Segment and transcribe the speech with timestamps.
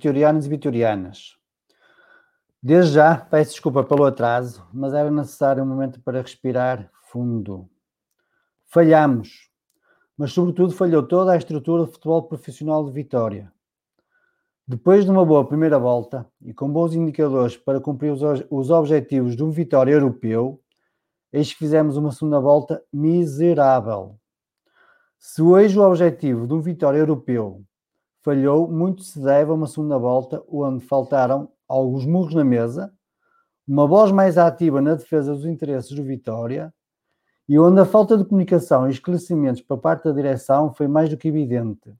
[0.00, 1.36] vitorianos e vitorianas.
[2.62, 7.68] Desde já, peço desculpa pelo atraso, mas era necessário um momento para respirar fundo.
[8.66, 9.50] Falhamos,
[10.16, 13.52] mas sobretudo falhou toda a estrutura de futebol profissional de Vitória.
[14.66, 19.36] Depois de uma boa primeira volta e com bons indicadores para cumprir os, os objetivos
[19.36, 20.62] de um Vitória europeu,
[21.30, 24.18] eis que fizemos uma segunda volta miserável.
[25.18, 27.64] Se hoje o objetivo de um Vitória europeu
[28.22, 32.92] falhou, muito se deve a uma segunda volta onde faltaram alguns murros na mesa,
[33.66, 36.72] uma voz mais ativa na defesa dos interesses do Vitória
[37.48, 41.16] e onde a falta de comunicação e esclarecimentos por parte da direção foi mais do
[41.16, 41.94] que evidente.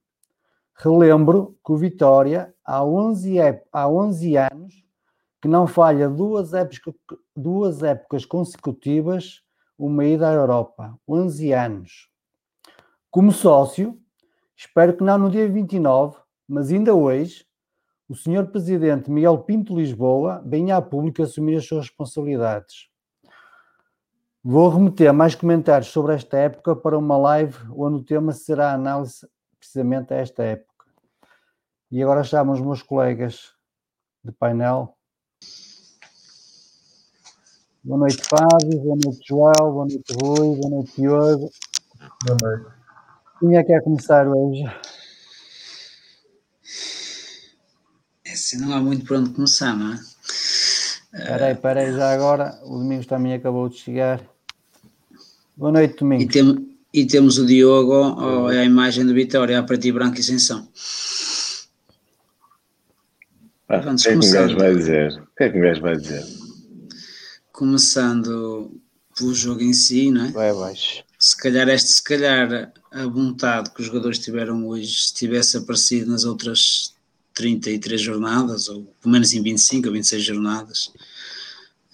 [0.75, 3.37] Relembro que o Vitória, há 11,
[3.73, 4.85] há 11 anos,
[5.41, 6.95] que não falha duas épocas,
[7.37, 9.43] duas épocas consecutivas
[9.81, 10.99] uma ida à Europa.
[11.09, 12.11] 11 anos.
[13.11, 14.00] Como sócio,
[14.61, 17.47] espero que não no dia 29, mas ainda hoje,
[18.07, 18.47] o Sr.
[18.51, 22.89] Presidente Miguel Pinto Lisboa venha a público assumir as suas responsabilidades.
[24.45, 28.75] Vou remeter mais comentários sobre esta época para uma live onde o tema será a
[28.75, 29.27] análise
[29.59, 30.87] precisamente a esta época.
[31.91, 33.55] E agora chamo os meus colegas
[34.23, 34.95] de painel.
[37.83, 38.79] Boa noite, Fábio.
[38.79, 39.73] Boa noite, João.
[39.73, 40.57] Boa noite, Rui.
[40.57, 41.51] Boa noite, Diogo.
[42.27, 42.80] Boa noite.
[43.41, 44.63] Quem é que quer começar hoje?
[48.25, 50.01] É assim, não há muito por onde começar, não é?
[51.13, 52.61] Espera aí, espera aí, já agora.
[52.65, 54.21] O Domingos também acabou de chegar.
[55.57, 56.33] Boa noite, E, Domingos.
[56.33, 60.19] tem- e temos o Diogo, ó, é a imagem do Vitória, a preto e branco
[60.21, 60.67] e sem som.
[63.69, 65.13] Ah, o que é que um gajo vai dizer?
[65.23, 66.25] O que é que um gajo vai dizer?
[67.53, 68.81] Começando
[69.17, 70.31] pelo jogo em si, não é?
[70.33, 71.05] Vai abaixo.
[71.41, 76.25] Calhar este, se calhar a vontade que os jogadores tiveram hoje se tivesse aparecido nas
[76.25, 76.95] outras
[77.35, 80.93] 33 jornadas, ou pelo menos em 25 ou 26 jornadas,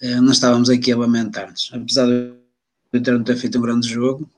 [0.01, 1.69] eh, não estávamos aqui a lamentar-nos.
[1.73, 2.35] Apesar do
[2.91, 4.29] Vitória não ter feito um grande jogo,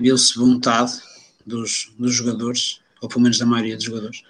[0.00, 0.92] viu-se vontade
[1.44, 4.22] dos, dos jogadores, ou pelo menos da maioria dos jogadores.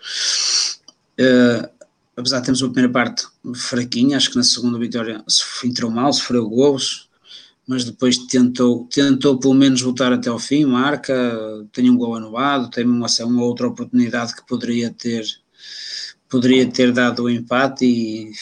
[1.19, 1.71] Eh,
[2.17, 5.25] apesar de termos uma primeira parte fraquinha, acho que na segunda vitória
[5.65, 7.09] entrou mal, sofreu gols,
[7.66, 11.14] mas depois tentou, tentou pelo menos voltar até ao fim, marca,
[11.72, 15.25] tem um gol anulado, tem uma, uma outra oportunidade que poderia ter
[16.28, 18.32] poderia ter dado o empate e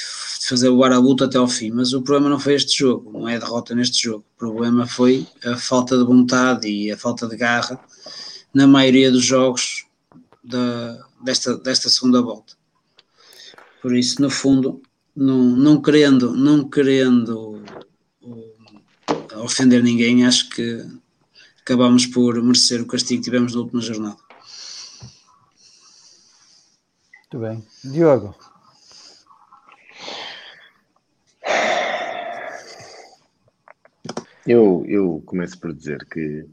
[0.48, 3.36] fazer o luta até ao fim, mas o problema não foi este jogo, não é
[3.36, 7.36] a derrota neste jogo, o problema foi a falta de vontade e a falta de
[7.36, 7.78] garra
[8.52, 9.86] na maioria dos jogos
[10.42, 12.54] da, desta, desta segunda volta.
[13.82, 14.80] Por isso, no fundo,
[15.14, 17.62] não, não querendo, não querendo
[19.36, 20.84] ofender ninguém, acho que
[21.60, 24.16] acabamos por merecer o castigo que tivemos na última jornada.
[27.32, 27.64] Muito bem.
[27.84, 28.34] Diogo.
[34.46, 36.44] Eu, eu começo por dizer que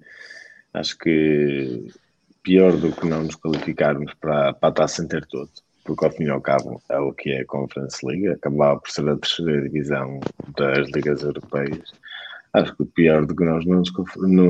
[0.73, 1.91] acho que
[2.43, 5.49] pior do que não nos qualificarmos para, para a taça inteira todo,
[5.83, 8.89] porque ao fim e ao cabo é o que é a Conference League, acabava por
[8.89, 10.19] ser a terceira divisão
[10.55, 11.91] das ligas europeias.
[12.53, 13.83] Acho que o pior do que nós não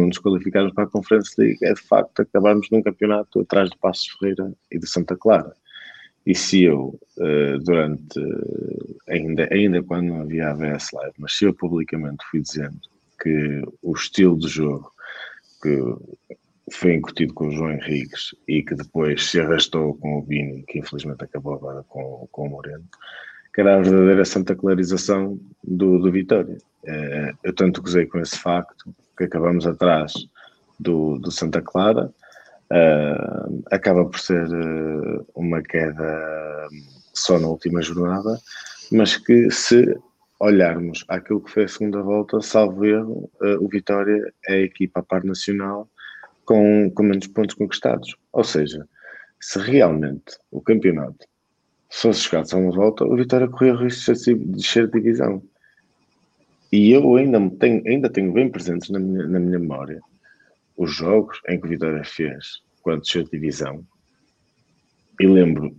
[0.06, 4.08] nos, qualificarmos para a Conference League é de facto acabarmos num campeonato atrás de Passos
[4.18, 5.54] Ferreira e de Santa Clara.
[6.26, 8.20] E se eu, eh, durante,
[9.10, 12.80] ainda, ainda quando não havia ABS Live, mas se eu publicamente fui dizendo
[13.22, 14.92] que o estilo de jogo
[15.62, 15.78] que
[16.72, 20.80] foi incutido com o João Henriques e que depois se arrastou com o Vini, que
[20.80, 22.86] infelizmente acabou agora com, com o Moreno,
[23.60, 26.58] que era a verdadeira santa clarização do, do Vitória.
[26.86, 30.14] Eh, eu tanto gozei com esse facto que acabamos atrás
[30.80, 32.06] do, do Santa Clara,
[32.72, 36.70] uh, acaba por ser uh, uma queda
[37.14, 38.40] só na última jornada,
[38.94, 39.94] mas que se
[40.40, 45.02] olharmos aquilo que foi a segunda volta, salvo erro, uh, o Vitória é a equipa
[45.02, 45.90] a par nacional
[46.46, 48.16] com, com menos pontos conquistados.
[48.32, 48.88] Ou seja,
[49.38, 51.28] se realmente o campeonato
[51.90, 55.42] fosse jogado só uma volta, o Vitória corria o risco de descer de divisão.
[56.72, 60.00] E eu ainda tenho, ainda tenho bem presentes na minha, na minha memória
[60.78, 63.84] os jogos em que o Vitória fez quando desceu de divisão.
[65.20, 65.76] E lembro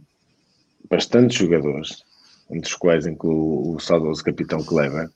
[0.90, 2.04] bastantes jogadores
[2.50, 5.08] entre os quais incluo o saudoso capitão Kleber,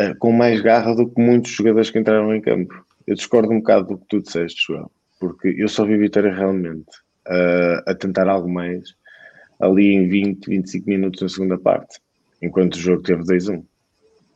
[0.00, 2.72] uh, com mais garra do que muitos jogadores que entraram em campo.
[3.06, 6.88] Eu discordo um bocado do que tu disseste, João, porque eu só vi Vitória realmente
[7.26, 8.94] uh, a tentar algo mais
[9.62, 12.00] ali em 20, 25 minutos na segunda parte,
[12.42, 13.64] enquanto o jogo teve 2-1.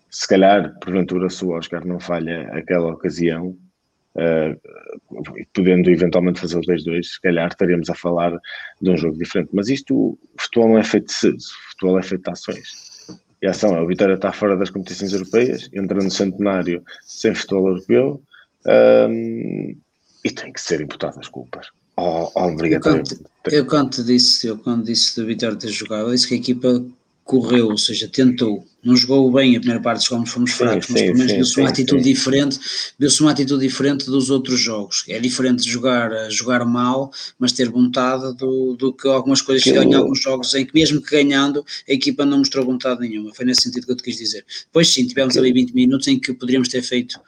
[0.09, 3.57] Se calhar, porventura, se o Oscar não falha aquela ocasião,
[4.15, 8.39] uh, podendo eventualmente fazer os 2-2, se calhar estaríamos a falar
[8.81, 9.51] de um jogo diferente.
[9.53, 12.97] Mas isto, o futebol não é feito de cedo, o futebol é feito de ações.
[13.43, 17.35] E a ação é, o Vitória está fora das competições europeias, entra no centenário sem
[17.35, 18.23] futebol europeu
[19.11, 19.77] um,
[20.25, 21.69] e tem que ser imputado as culpas.
[21.99, 22.31] Oh,
[22.63, 26.35] eu, quando, eu quando disse, eu quando disse do Vitória ter jogado, eu disse que
[26.35, 26.85] a equipa
[27.27, 31.03] correu, ou seja, tentou, não jogou bem a primeira parte, jogamos fomos fracos, sim, mas
[31.03, 32.13] pelo menos viu-se uma atitude sim.
[32.13, 32.61] diferente,
[32.97, 35.05] viu-se uma atitude diferente dos outros jogos.
[35.09, 39.95] É diferente jogar, jogar mal, mas ter vontade do, do que algumas coisas que em
[39.95, 43.35] alguns jogos em que mesmo que ganhando, a equipa não mostrou vontade nenhuma.
[43.35, 44.45] Foi nesse sentido que eu te quis dizer.
[44.67, 47.19] Depois sim, tivemos ali 20 minutos em que poderíamos ter feito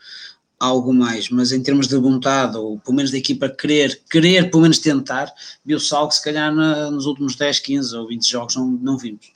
[0.58, 4.62] algo mais, mas em termos de vontade, ou pelo menos da equipa querer, querer pelo
[4.62, 5.32] menos tentar,
[5.64, 8.98] viu-se algo que se calhar na, nos últimos 10, 15 ou 20 jogos não, não
[8.98, 9.32] vimos.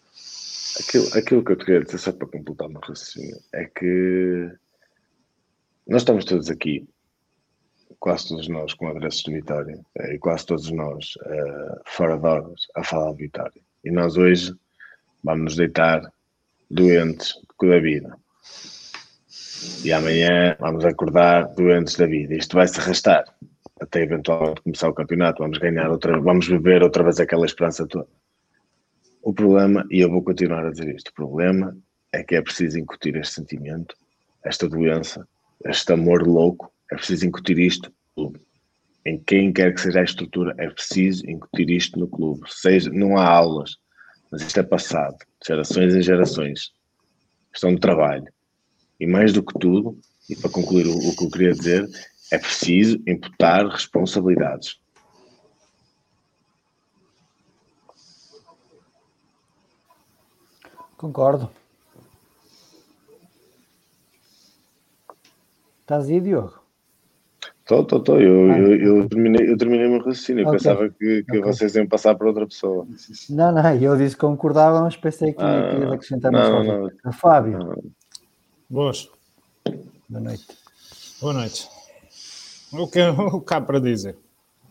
[0.80, 4.50] Aquilo, aquilo que eu te queria dizer, só para completar o meu raciocínio, é que
[5.86, 6.88] nós estamos todos aqui,
[8.00, 12.26] quase todos nós com adressos de Vitória, eh, e quase todos nós uh, fora de
[12.26, 13.62] horas, a falar de Vitória.
[13.84, 14.54] E nós hoje
[15.22, 16.02] vamos nos deitar
[16.70, 18.16] doentes da vida.
[19.84, 22.34] E amanhã vamos acordar doentes da vida.
[22.34, 23.24] Isto vai se arrastar
[23.80, 25.42] até eventualmente começar o campeonato.
[25.42, 28.06] Vamos ganhar outra, vamos beber outra vez aquela esperança toda.
[29.22, 31.76] O problema, e eu vou continuar a dizer isto, o problema
[32.12, 33.94] é que é preciso incutir este sentimento,
[34.44, 35.26] esta doença,
[35.64, 37.92] este amor louco, é preciso incutir isto
[39.04, 42.42] em quem quer que seja a estrutura, é preciso incutir isto no clube.
[42.46, 43.76] Seja, não há aulas,
[44.30, 46.70] mas isto é passado, gerações em gerações.
[47.50, 48.24] Questão de trabalho.
[49.02, 49.98] E mais do que tudo,
[50.30, 51.90] e para concluir o, o que eu queria dizer,
[52.30, 54.80] é preciso imputar responsabilidades.
[60.96, 61.50] Concordo.
[65.80, 66.62] Estás aí, Diogo?
[67.58, 68.20] Estou, estou, estou.
[68.20, 70.46] Eu, ah, eu, eu, terminei, eu terminei o meu raciocínio.
[70.46, 70.58] Okay.
[70.58, 71.40] Pensava que, que okay.
[71.40, 72.86] vocês iam passar para outra pessoa.
[73.30, 77.12] Não, não, eu disse que concordava, mas pensei que ah, ia acrescentar mais não, não.
[77.12, 77.58] Fábio.
[77.58, 78.01] Não.
[78.72, 79.06] Boas.
[80.08, 80.46] Boa noite.
[81.20, 81.68] Boa noite.
[82.72, 83.02] O que,
[83.36, 84.16] o que há para dizer?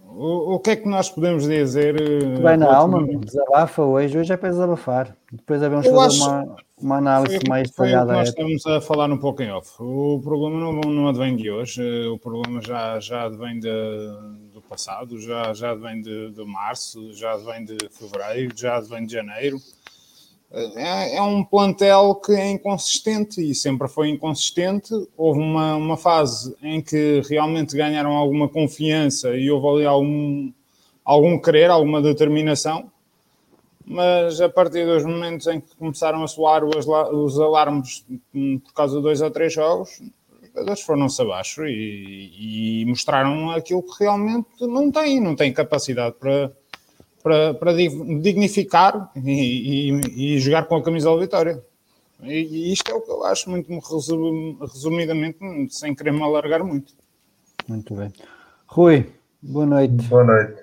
[0.04, 1.96] O, o que é que nós podemos dizer?
[2.42, 5.16] Vai na alma, desabafa hoje, hoje é para desabafar.
[5.32, 8.14] Depois devemos fazer acho, uma, uma análise foi, mais detalhada.
[8.14, 9.72] Nós estamos a falar um pouco em off.
[9.80, 13.70] O problema não, não advém de hoje, o problema já, já advém de,
[14.52, 19.14] do passado, já, já advém de, de março, já advém de fevereiro, já advém de
[19.14, 19.60] janeiro.
[20.54, 24.94] É, é, um plantel que é inconsistente e sempre foi inconsistente.
[25.16, 30.52] Houve uma, uma fase em que realmente ganharam alguma confiança e houve ali algum,
[31.06, 32.92] algum querer, alguma determinação,
[33.86, 38.98] mas a partir dos momentos em que começaram a soar os, os alarmes por causa
[38.98, 40.02] de dois ou três jogos,
[40.42, 46.16] os jogadores foram-se abaixo e, e, mostraram aquilo que realmente não têm, não têm capacidade
[46.20, 46.52] para,
[47.22, 51.64] para, para dignificar e, e, e, jogar com a camisola Vitória.
[52.22, 53.68] E, isto é o que eu acho, muito
[54.62, 56.94] resumidamente, sem querer me alargar muito.
[57.68, 58.12] Muito bem.
[58.68, 59.12] Rui,
[59.42, 60.08] boa noite.
[60.08, 60.62] Boa noite.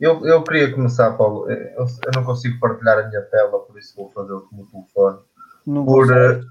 [0.00, 1.50] Eu, eu queria começar, Paulo.
[1.50, 5.18] Eu, eu não consigo partilhar a minha tela, por isso vou fazer com o telefone.
[5.66, 6.44] Não, por, uh,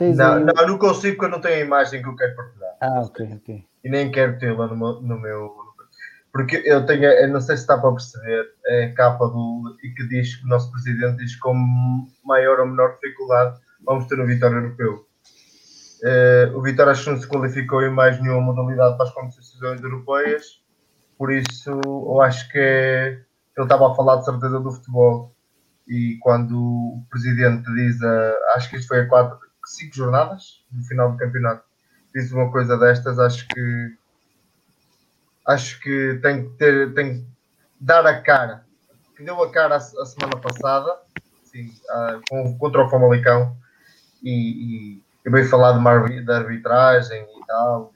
[0.00, 0.44] não, aí...
[0.44, 2.76] não, não consigo porque eu não tenho a imagem que eu quero partilhar.
[2.80, 3.64] Ah, ok, ok.
[3.84, 5.61] E nem quero tê-la no no meu.
[6.32, 9.76] Porque eu tenho, eu não sei se está para perceber, é a capa do.
[9.82, 11.54] e que diz que o nosso presidente diz com
[12.24, 15.06] maior ou menor dificuldade vamos ter um Vitória Europeu.
[16.02, 19.80] Uh, o Vitória acho que não se qualificou em mais nenhuma modalidade para as competições
[19.82, 20.62] europeias
[21.22, 23.10] por isso eu acho que é,
[23.56, 25.32] ele estava a falar de certeza do futebol
[25.86, 30.82] e quando o presidente diz, a, acho que isto foi a quatro, cinco jornadas no
[30.82, 31.62] final do campeonato,
[32.12, 33.96] diz uma coisa destas, acho que
[35.52, 37.26] acho que tem que ter, tem que
[37.80, 38.64] dar a cara,
[39.16, 40.98] que deu a cara a, a semana passada,
[41.44, 43.56] sim, a, com, contra o Famalicão
[44.22, 47.92] e, e eu veio falar de, uma, de arbitragem e tal,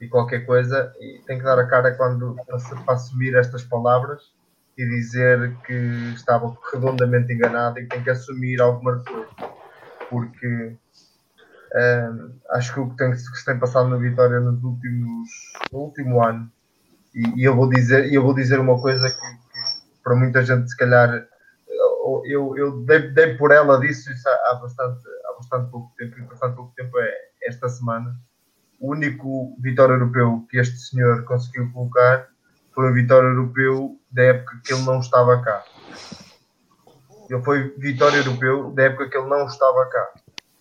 [0.00, 4.32] e qualquer coisa, e tem que dar a cara quando para assumir estas palavras
[4.76, 5.72] e dizer que
[6.14, 9.28] estava redondamente enganado e tem que assumir alguma coisa,
[10.10, 10.76] porque
[11.74, 15.28] hum, acho que o que, tem, que se tem passado na Vitória nos últimos,
[15.72, 16.50] no último ano,
[17.14, 20.76] e, eu vou dizer, eu vou dizer uma coisa que, que para muita gente se
[20.76, 21.26] calhar
[22.26, 26.22] eu, eu dei, dei por ela disso isso há, bastante, há bastante pouco tempo, e
[26.22, 28.14] bastante pouco tempo é esta semana
[28.80, 32.28] o único vitória europeu que este senhor conseguiu colocar
[32.74, 35.64] foi o vitória europeu da época que ele não estava cá.
[37.30, 40.10] Ele foi vitória europeu da época que ele não estava cá.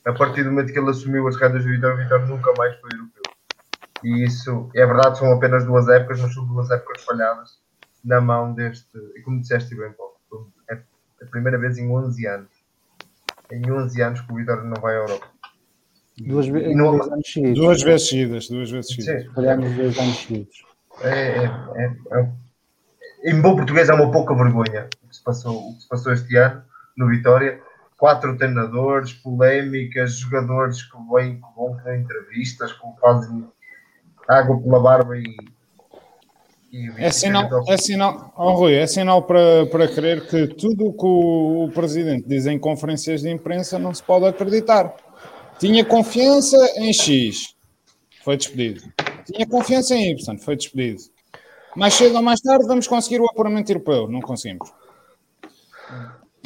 [0.06, 2.90] A partir do momento que ele assumiu as rédeas do Vitória, Vitória nunca mais foi
[2.94, 3.23] europeu.
[4.04, 7.60] E isso é verdade, são apenas duas épocas, mas são duas épocas falhadas
[8.04, 8.98] na mão deste.
[9.16, 10.74] E como disseste bem, Paulo, é
[11.22, 12.52] a primeira vez em 11 anos.
[13.52, 15.28] Em 11 anos que o Vitória não vai à Europa.
[16.18, 17.60] Duas, ve não, anos seguidos.
[17.60, 19.34] Duas vezes seguidas, duas vezes seguidas.
[19.34, 20.66] Falhamos dois anos seguidos.
[21.02, 21.46] É, é,
[21.76, 22.32] é, é,
[23.26, 26.14] em bom português é uma pouca vergonha o que se passou, o que se passou
[26.14, 26.62] este ano
[26.96, 27.60] no Vitória.
[27.98, 33.48] Quatro treinadores, polémicas, jogadores que vêm, que vão dar entrevistas, que fazem
[34.28, 35.36] água pela barba e
[36.98, 41.06] é sinal, é sinal, oh, Rui, é sinal para, para crer que tudo o que
[41.06, 44.92] o, o presidente diz em conferências de imprensa não se pode acreditar.
[45.60, 47.54] Tinha confiança em X,
[48.24, 48.82] foi despedido.
[49.24, 51.04] Tinha confiança em Y, foi despedido.
[51.76, 54.08] Mais cedo ou mais tarde vamos conseguir o apuramento europeu.
[54.08, 54.74] Não conseguimos.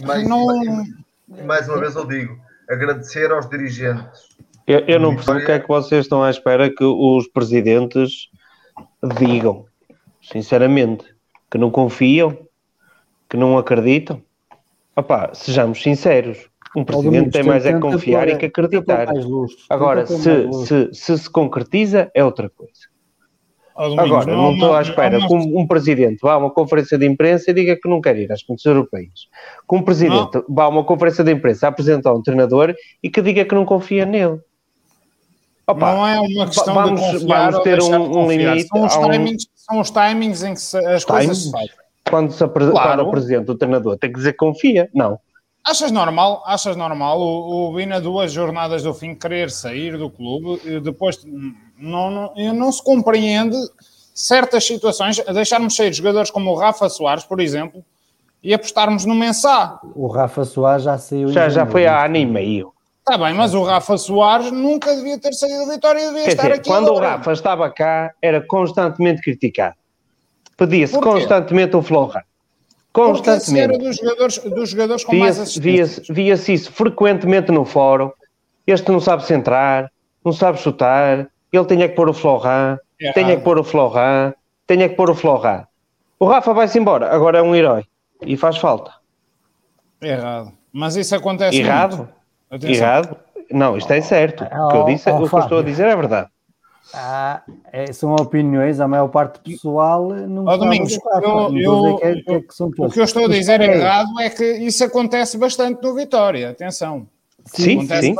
[0.04, 0.46] Mais, não...
[0.46, 2.38] mais, mais uma vez eu digo,
[2.70, 4.36] agradecer aos dirigentes.
[4.68, 8.30] Eu, eu não percebo o que é que vocês estão à espera que os presidentes
[9.18, 9.66] digam,
[10.22, 11.06] sinceramente,
[11.50, 12.38] que não confiam,
[13.30, 14.22] que não acreditam.
[14.94, 16.50] Opá, sejamos sinceros.
[16.76, 19.08] Um presidente tem mais é confiar e que acreditar.
[19.70, 22.74] Agora, se se, se se concretiza, é outra coisa.
[23.74, 27.52] Agora, não estou à espera que um, um, presidente vá a uma conferência de imprensa
[27.52, 29.28] e diga que não quer ir às competições europeias.
[29.70, 30.46] Que um presidente não.
[30.50, 33.66] vá a uma conferência de imprensa a apresentar um treinador e que diga que não
[33.66, 34.40] confia nele.
[35.70, 38.68] Opa, não é uma questão vamos, de confiar vamos ter um, um limite.
[38.70, 39.48] São os, timings, um...
[39.56, 41.70] são os timings em que se, as timings, coisas se fazem.
[42.10, 42.72] Quando, se apre...
[42.72, 42.90] claro.
[42.90, 44.90] quando apresenta o treinador, tem que dizer que confia.
[44.94, 45.20] Não.
[45.66, 50.62] Achas normal, achas normal o, o Bina duas jornadas do fim querer sair do clube
[50.64, 51.20] e depois
[51.78, 53.58] não, não, não se compreende
[54.14, 57.84] certas situações, deixarmos sair jogadores como o Rafa Soares, por exemplo,
[58.42, 59.82] e apostarmos no Mensah.
[59.94, 61.28] O Rafa Soares já saiu.
[61.28, 62.74] Já, já foi há ano e meio.
[63.10, 66.44] Está bem, mas o Rafa Soares nunca devia ter saído da Vitória, devia Quer estar
[66.44, 66.70] dizer, aqui.
[66.70, 69.76] Quando o Rafa estava cá, era constantemente criticado.
[70.58, 72.26] Pedia-se constantemente o Florra.
[72.92, 73.60] Constantemente.
[73.64, 76.06] era dos jogadores, dos jogadores com via mais assistências.
[76.10, 78.12] Via-se via isso frequentemente no fórum.
[78.66, 79.90] Este não sabe centrar,
[80.26, 84.34] não sabe chutar, ele tinha que pôr o Florran, é tinha que pôr o Florran,
[84.68, 85.64] tinha que pôr o Florran.
[86.20, 87.86] O Rafa vai-se embora, agora é um herói
[88.22, 88.92] e faz falta.
[90.02, 90.52] Errado.
[90.74, 92.17] Mas isso acontece Errado?
[92.52, 93.18] Errado?
[93.52, 94.44] Não, isto é certo.
[94.44, 96.30] O que eu disse, oh, oh, o que eu estou a dizer é verdade.
[96.94, 102.38] Ah, é, são opiniões, a maior parte pessoal não oh, Domingos, eu, eu, é, é
[102.38, 106.50] o que eu estou a dizer é errado é que isso acontece bastante no Vitória,
[106.50, 107.06] atenção.
[107.46, 108.16] Sim, sim.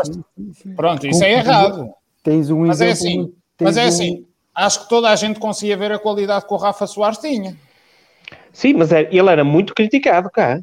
[0.76, 1.90] Pronto, isso é errado.
[2.22, 3.08] Tens um mas é exemplo.
[3.08, 3.88] É assim, mas é um...
[3.88, 7.56] assim, acho que toda a gente conseguia ver a qualidade que o Rafa Soares tinha.
[8.52, 10.60] Sim, mas é, ele era muito criticado cá.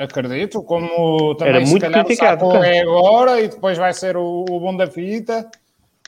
[0.00, 4.16] Acredito, como também Era se muito calhar criticado, o é agora e depois vai ser
[4.16, 5.46] o, o bom da fita,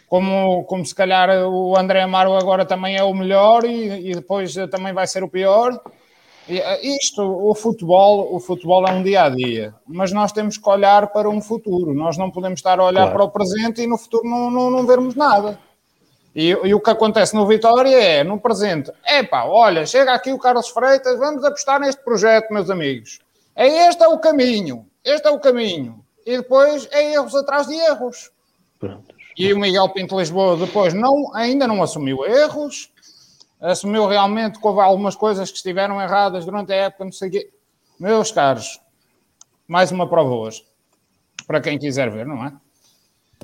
[0.08, 4.54] como, como se calhar o André Amaro agora também é o melhor e, e depois
[4.70, 5.78] também vai ser o pior.
[6.48, 10.68] Eh, isto, o futebol, o futebol é um dia a dia, mas nós temos que
[10.70, 11.92] olhar para um futuro.
[11.92, 13.12] Nós não podemos estar a olhar Claro.
[13.12, 15.58] para o presente e no futuro não, não, não vermos nada.
[16.34, 20.38] E, e o que acontece no Vitória é, no presente, epá, olha, chega aqui o
[20.38, 23.20] Carlos Freitas, vamos apostar neste projeto, meus amigos.
[23.54, 26.04] É este é o caminho, este é o caminho.
[26.24, 28.30] E depois é erros atrás de erros.
[28.78, 29.14] Pronto.
[29.36, 32.92] E o Miguel Pinto Lisboa depois não, ainda não assumiu erros,
[33.60, 37.50] assumiu realmente que houve algumas coisas que estiveram erradas durante a época, não sei quê.
[37.98, 38.80] Meus caros,
[39.66, 40.62] mais uma prova hoje,
[41.46, 42.52] para quem quiser ver, não é?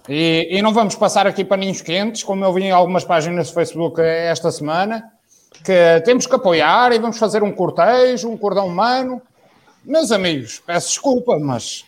[0.08, 3.54] E, e não vamos passar aqui paninhos quentes, como eu vi em algumas páginas do
[3.54, 5.12] Facebook esta semana,
[5.64, 9.22] que temos que apoiar e vamos fazer um cortejo, um cordão humano.
[9.88, 11.82] Meus amigos, peço desculpa, mas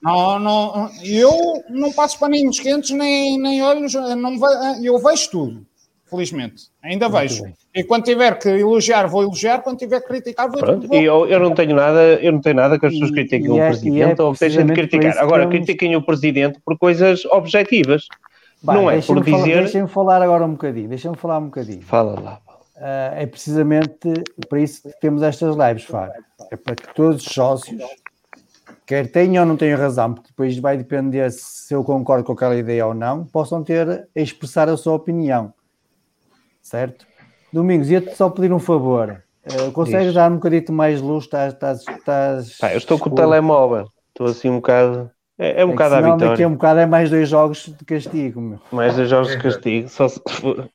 [0.00, 4.32] não, não, eu não passo paninhos quentes nem, nem olhos, não,
[4.80, 5.66] eu vejo tudo,
[6.08, 7.42] felizmente, ainda vejo.
[7.42, 7.54] bem.
[7.74, 11.04] E quando tiver que elogiar, vou elogiar, quando tiver que criticar, vou, Pronto, vou e
[11.04, 13.58] eu, eu não tenho nada, eu não tenho nada que as pessoas critiquem e o
[13.58, 15.18] é- presidente e é ou que deixem de criticar.
[15.18, 18.06] Agora, temos- critiquem o presidente por coisas objetivas.
[18.64, 19.62] Pá, não é por dizer.
[19.62, 20.88] Deixem-me falar agora um bocadinho.
[20.88, 21.82] Deixem-me falar um bocadinho.
[21.82, 22.40] Fala lá.
[22.84, 24.12] Ah, é precisamente
[24.48, 26.20] para isso que temos estas lives, Fábio.
[26.50, 27.80] É para que todos os sócios,
[28.84, 32.56] quer tenham ou não tenham razão, porque depois vai depender se eu concordo com aquela
[32.56, 35.54] ideia ou não, possam ter a expressar a sua opinião.
[36.60, 37.06] Certo?
[37.52, 39.22] Domingos, ia-te só pedir um favor.
[39.46, 41.24] Ah, consegues dar um bocadito mais luz?
[41.24, 43.22] Estás, estás, estás Pá, eu estou com o escuro.
[43.22, 43.88] telemóvel.
[44.08, 45.08] Estou assim um bocado.
[45.38, 46.48] É, é um É que bocado à senão daqui a vitória.
[46.48, 48.60] um bocado é mais dois jogos de castigo, meu.
[48.70, 49.88] Mais dois jogos de castigo.
[49.88, 50.20] Só se,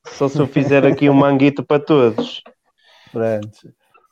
[0.05, 2.41] só se eu fizer aqui um manguito para todos.
[3.11, 3.49] Pronto.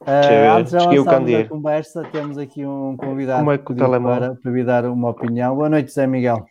[0.05, 4.35] Ah, antes de avançarmos a conversa, temos aqui um convidado Como é que o para,
[4.35, 5.55] para vir dar uma opinião.
[5.55, 6.45] Boa noite, Zé Miguel.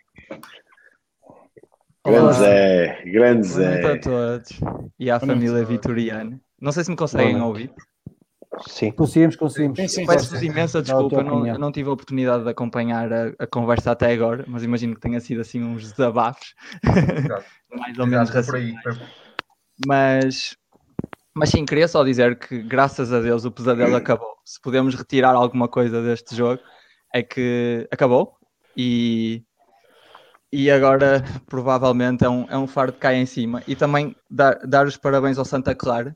[2.05, 2.33] Grande Olá.
[2.33, 3.99] Zé, grande Boa noite a Zé.
[3.99, 4.51] todos
[4.99, 5.41] e à Boa noite.
[5.49, 6.41] família vitoriana.
[6.61, 7.71] Não sei se me conseguem ouvir.
[8.67, 8.91] Sim.
[8.93, 9.79] Conseguimos, conseguimos.
[9.79, 13.47] Sim, sim, Peço-vos imensa desculpa, eu não, não tive a oportunidade de acompanhar a, a
[13.47, 17.45] conversa até agora, mas imagino que tenha sido assim uns desabafos, Exato.
[17.77, 18.75] mais ou menos Exato, é por aí.
[19.87, 20.57] Mas,
[21.35, 24.35] mas sim, queria só dizer que graças a Deus o pesadelo acabou.
[24.45, 26.63] Se podemos retirar alguma coisa deste jogo,
[27.13, 28.37] é que acabou
[28.77, 29.43] e,
[30.53, 33.63] e agora provavelmente é um, é um fardo que cai em cima.
[33.67, 36.15] E também dar, dar os parabéns ao Santa Clara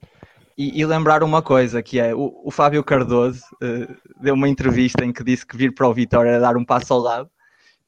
[0.59, 3.88] e, e lembrar uma coisa que é o, o Fábio Cardoso eh,
[4.21, 6.92] deu uma entrevista em que disse que vir para o Vitória era dar um passo
[6.92, 7.31] ao lado.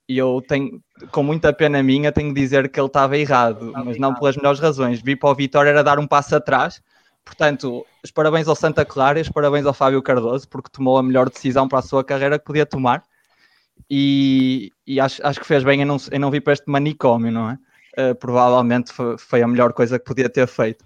[0.09, 0.81] E eu tenho,
[1.11, 4.61] com muita pena minha, tenho de dizer que ele estava errado, mas não pelas melhores
[4.61, 5.03] razões.
[5.03, 6.81] Vir para o Vitória era dar um passo atrás.
[7.25, 11.03] Portanto, os parabéns ao Santa Clara e os parabéns ao Fábio Cardoso, porque tomou a
[11.03, 13.03] melhor decisão para a sua carreira que podia tomar.
[13.89, 17.33] E, e acho, acho que fez bem em não, em não vir para este manicômio,
[17.33, 17.59] não é?
[17.97, 20.85] Eh, provavelmente foi, foi a melhor coisa que podia ter feito.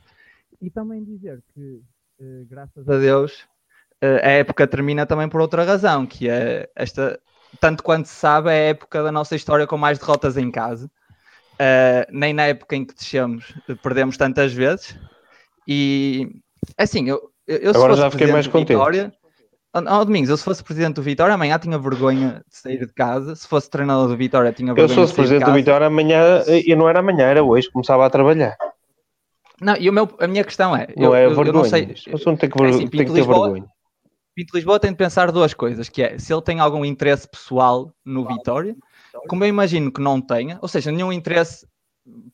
[0.64, 1.82] E também dizer que,
[2.18, 3.46] eh, graças a Deus,
[4.00, 7.20] eh, a época termina também por outra razão, que é esta,
[7.60, 10.90] tanto quanto se sabe, é a época da nossa história com mais derrotas em casa.
[11.58, 14.98] Eh, nem na época em que descemos perdemos tantas vezes.
[15.68, 16.30] E
[16.78, 18.68] assim, eu, eu, eu se Agora fosse já fiquei mais contente.
[18.68, 19.12] Vitória,
[19.76, 22.92] Oh, oh, Domingos, eu se fosse presidente do Vitória, amanhã tinha vergonha de sair de
[22.94, 23.34] casa.
[23.34, 25.46] Se fosse treinador do Vitória, tinha Eu vergonha se fosse de sair de presidente do
[25.46, 25.58] casa.
[25.58, 28.56] Vitória amanhã, e não era amanhã, era hoje, começava a trabalhar.
[29.60, 31.52] Não, e o meu, a minha questão é, Não eu, é eu- eu vergonha.
[31.52, 33.68] não sei, O assunto tem que, É ver- assim, tem Pinto que ter Lisboa- vergonha.
[34.34, 37.94] Pinto Lisboa tem de pensar duas coisas, que é se ele tem algum interesse pessoal
[38.04, 38.74] no Vitória,
[39.28, 41.66] como eu imagino que não tenha, ou seja, nenhum interesse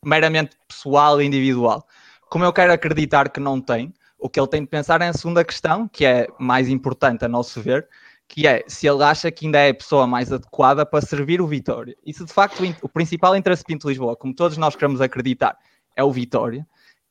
[0.04, 1.86] meramente pessoal e individual,
[2.30, 5.12] como eu quero acreditar que não tem, o que ele tem de pensar é a
[5.12, 7.86] segunda questão, que é mais importante a nosso ver,
[8.26, 11.46] que é se ele acha que ainda é a pessoa mais adequada para servir o
[11.46, 11.94] Vitória.
[12.06, 14.74] E se de facto o in- o principal interesse de Pinto Lisboa, como todos nós
[14.74, 15.56] queremos acreditar,
[15.96, 16.66] é o Vitória,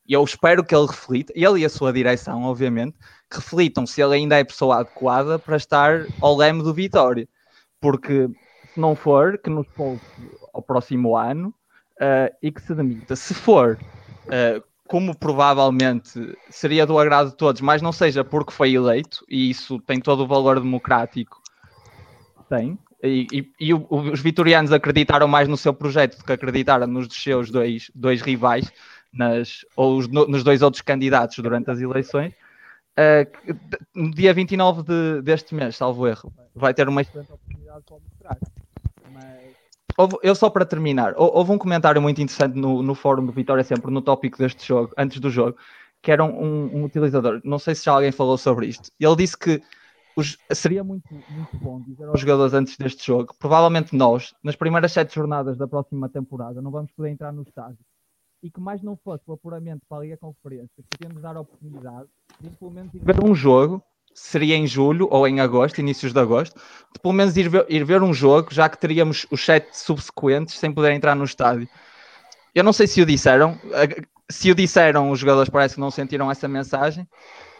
[0.09, 2.97] e eu espero que ele reflita, ele e a sua direção, obviamente,
[3.31, 7.29] reflitam se ele ainda é pessoa adequada para estar ao leme do Vitória.
[7.79, 8.27] Porque
[8.73, 10.03] se não for, que nos polte
[10.51, 11.53] ao próximo ano
[12.01, 13.15] eh, e que se demita.
[13.15, 13.79] Se for,
[14.31, 19.51] eh, como provavelmente seria do agrado de todos, mas não seja porque foi eleito, e
[19.51, 21.39] isso tem todo o valor democrático,
[22.49, 22.79] tem.
[23.01, 27.49] E, e- e os vitorianos acreditaram mais no seu projeto do que acreditaram nos seus
[27.49, 28.69] dois, dois rivais,
[29.11, 32.33] nas, ou os no- nos dois outros candidatos durante as eleições.
[32.97, 33.55] Uh,
[33.95, 38.37] no dia 29 de, deste mês, salvo erro, vai ter uma excelente oportunidade para mostrar.
[40.23, 43.63] Eu só para terminar, hou- houve um comentário muito interessante no, no fórum do Vitória
[43.63, 45.57] sempre, no tópico deste jogo, antes do jogo,
[46.01, 49.15] que era um, um- um utilizador, não sei se já alguém falou sobre isto, ele
[49.15, 49.61] disse que
[50.15, 54.91] os- seria muito, muito bom dizer aos jogadores antes deste jogo, provavelmente nós, nas primeiras
[54.91, 57.77] sete jornadas da próxima temporada, não vamos poder entrar no estádio.
[58.41, 62.07] E que mais não fosse o apuramento para a Liga Conferência, podia-nos dar a oportunidade
[62.39, 66.19] de pelo menos ir ver um jogo, seria em julho ou em agosto, inícios de
[66.19, 66.59] agosto,
[66.93, 70.57] de pelo menos ir ver, ir ver um jogo, já que teríamos os sete subsequentes
[70.57, 71.67] sem poder entrar no estádio.
[72.55, 75.91] Eu não sei se o disseram, eh, se o disseram, os jogadores parece que não
[75.91, 77.03] sentiram essa mensagem.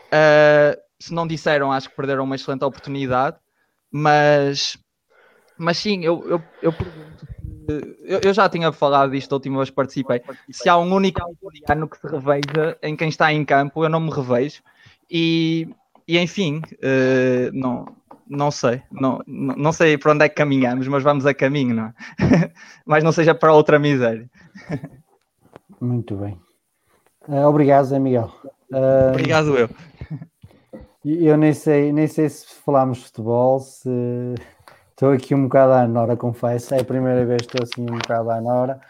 [0.08, 3.38] Uh, se não disseram, acho que perderam uma excelente oportunidade,
[3.92, 4.78] mas,
[5.58, 7.28] mas sim, eu, eu, eu pergunto
[8.04, 10.22] eu, eu já tinha falado disto última vez que participei.
[10.52, 11.22] Se há um único
[11.68, 14.62] ano que se reveja em quem está em campo, eu não me revejo.
[15.10, 15.68] E,
[16.08, 17.86] e enfim, eh, não,
[18.28, 21.86] não sei, não, não sei para onde é que caminhamos, mas vamos a caminho, não
[21.86, 21.94] é?
[22.86, 24.30] mas não seja para outra miséria.
[25.82, 26.40] Muito bem.
[27.28, 28.32] Ah, obrigado, Zé Miguel.
[28.72, 29.70] Ah, Obrigado, eu.
[31.04, 33.90] Eu nem sei, nem sei se falámos de futebol, se
[35.00, 36.76] estou aqui um bocado à Nora, confesso.
[36.76, 38.82] É a primeira vez que estou assim um bocado à Nora.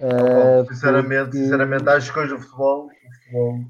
[0.00, 3.60] Ah, sinceramente, porque- sinceramente, acho que hoje o futebol, o futebol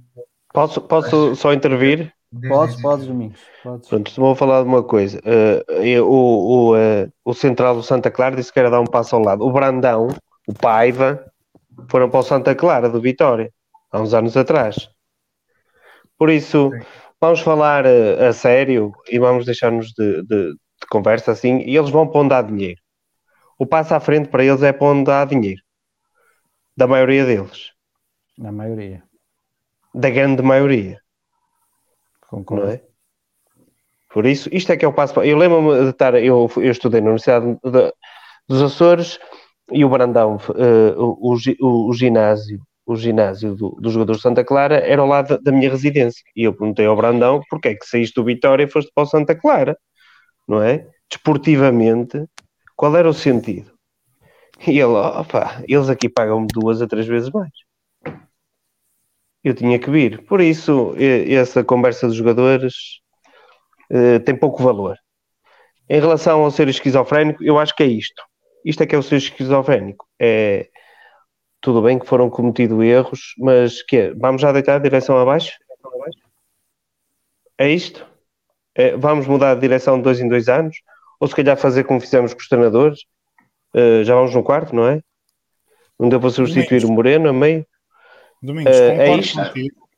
[0.52, 2.12] Posso, posso só intervir?
[2.48, 3.40] Podes, podes, Domingos.
[3.62, 3.88] Podes.
[3.88, 5.20] Pronto, vou falar de uma coisa.
[5.82, 9.16] Eu- o, o, eh, o central do Santa Clara disse que era dar um passo
[9.16, 9.44] ao lado.
[9.44, 10.08] O Brandão,
[10.46, 11.24] o Paiva,
[11.88, 13.50] foram para o Santa Clara do Vitória,
[13.90, 14.88] há uns anos atrás.
[16.16, 16.86] Por isso, Sim.
[17.20, 21.58] vamos falar a sério e vamos deixar-nos de, de- de conversa assim.
[21.60, 22.80] E eles vão para onde há dinheiro.
[23.58, 25.62] O passo à frente para eles é para onde há dinheiro.
[26.76, 27.72] Da maioria deles.
[28.38, 29.02] Na maioria.
[29.94, 31.00] Da grande maioria.
[32.28, 32.64] Concordo.
[32.66, 32.82] não é?
[34.12, 35.20] Por isso, isto é que é o passo.
[35.22, 37.92] Eu lembro-me de estar, eu, eu estudei na Universidade de-
[38.48, 39.18] dos Açores
[39.72, 44.44] e o Brandão, eh, o, o o- ginásio, o ginásio do, do jogador de Santa
[44.44, 46.22] Clara era ao lado da, da minha residência.
[46.36, 49.06] E eu perguntei ao Brandão porque é que saíste do Vitória e foste para o
[49.06, 49.76] Santa Clara,
[50.48, 50.88] não é?
[51.10, 52.24] Desportivamente,
[52.76, 53.72] qual era o sentido?
[54.66, 57.50] E ele, opa, eles aqui pagam-me duas a três vezes mais
[59.44, 60.24] eu tinha que vir.
[60.24, 62.74] Por isso, essa conversa dos jogadores
[63.90, 64.96] eh, tem pouco valor.
[65.88, 68.22] Em relação ao ser esquizofrénico, eu acho que é isto.
[68.64, 70.06] Isto é que é o ser esquizofrénico.
[70.20, 70.68] É
[71.60, 74.14] tudo bem que foram cometidos erros, mas que é?
[74.14, 75.52] Vamos já deitar a direção abaixo?
[77.58, 78.06] É isto?
[78.74, 80.76] É, vamos mudar de direção de dois em dois anos?
[81.20, 83.00] Ou se calhar fazer como fizemos com os treinadores?
[83.74, 85.00] Eh, já vamos no quarto, não é?
[85.98, 87.64] Não deu para substituir o Moreno a meio?
[88.42, 89.38] Domingos, Eh, é concordo isto?
[89.42, 89.88] contigo.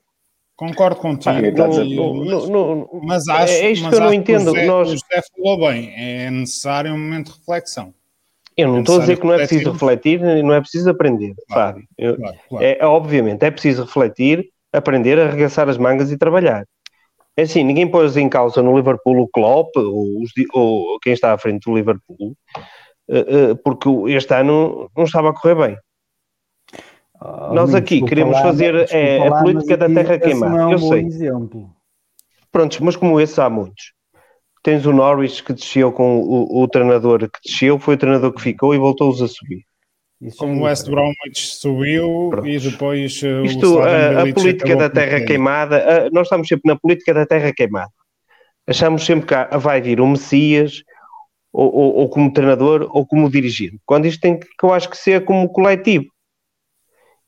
[0.56, 1.36] Concordo contigo.
[1.36, 4.42] Ah, E- Não- não- não- mas acho, é isto mas que eu não entendo.
[4.50, 5.92] O José, Nós- o José falou bem.
[5.96, 7.92] É necessário um momento de reflexão.
[8.56, 10.18] Eu não estou a dizer que não é preciso refletir.
[10.20, 11.88] refletir, não é preciso aprender, Claro, Fábio.
[11.98, 12.64] Eu- Claro, claro.
[12.64, 16.64] é, obviamente, é preciso refletir, aprender, arregaçar as mangas e trabalhar.
[17.36, 21.34] É assim, ninguém pôs em causa no Liverpool o Klopp ou, os ou quem está
[21.34, 22.34] à frente do Liverpool,
[23.10, 25.78] eh, eh, porque este ano não estava a correr bem.
[27.20, 30.24] Oh, Nós Domingos, aqui queremos lá, fazer, é, a lá, política mas da terra esse
[30.24, 31.04] queimada, é um eu sei.
[31.04, 31.70] exemplo.
[32.50, 33.92] Prontos, mas como esses há muitos.
[34.62, 38.42] Tens o Norwich que desceu com o, o treinador que desceu, foi o treinador que
[38.42, 39.64] ficou e voltou-os a subir.
[40.20, 40.86] Isso Como é o West.
[40.88, 42.48] Bromwich subiu Pronto.
[42.48, 45.26] e depois o Isto, Slaven a, a política da terra ter.
[45.26, 45.76] queimada,
[46.06, 47.90] a- nós estamos sempre na política da terra queimada.
[48.66, 50.82] Achamos sempre que há- vai vir o Messias,
[51.52, 53.78] ou, ou- ou como treinador, ou como dirigente.
[53.84, 56.06] Quando isto tem que, que eu acho que ser como coletivo.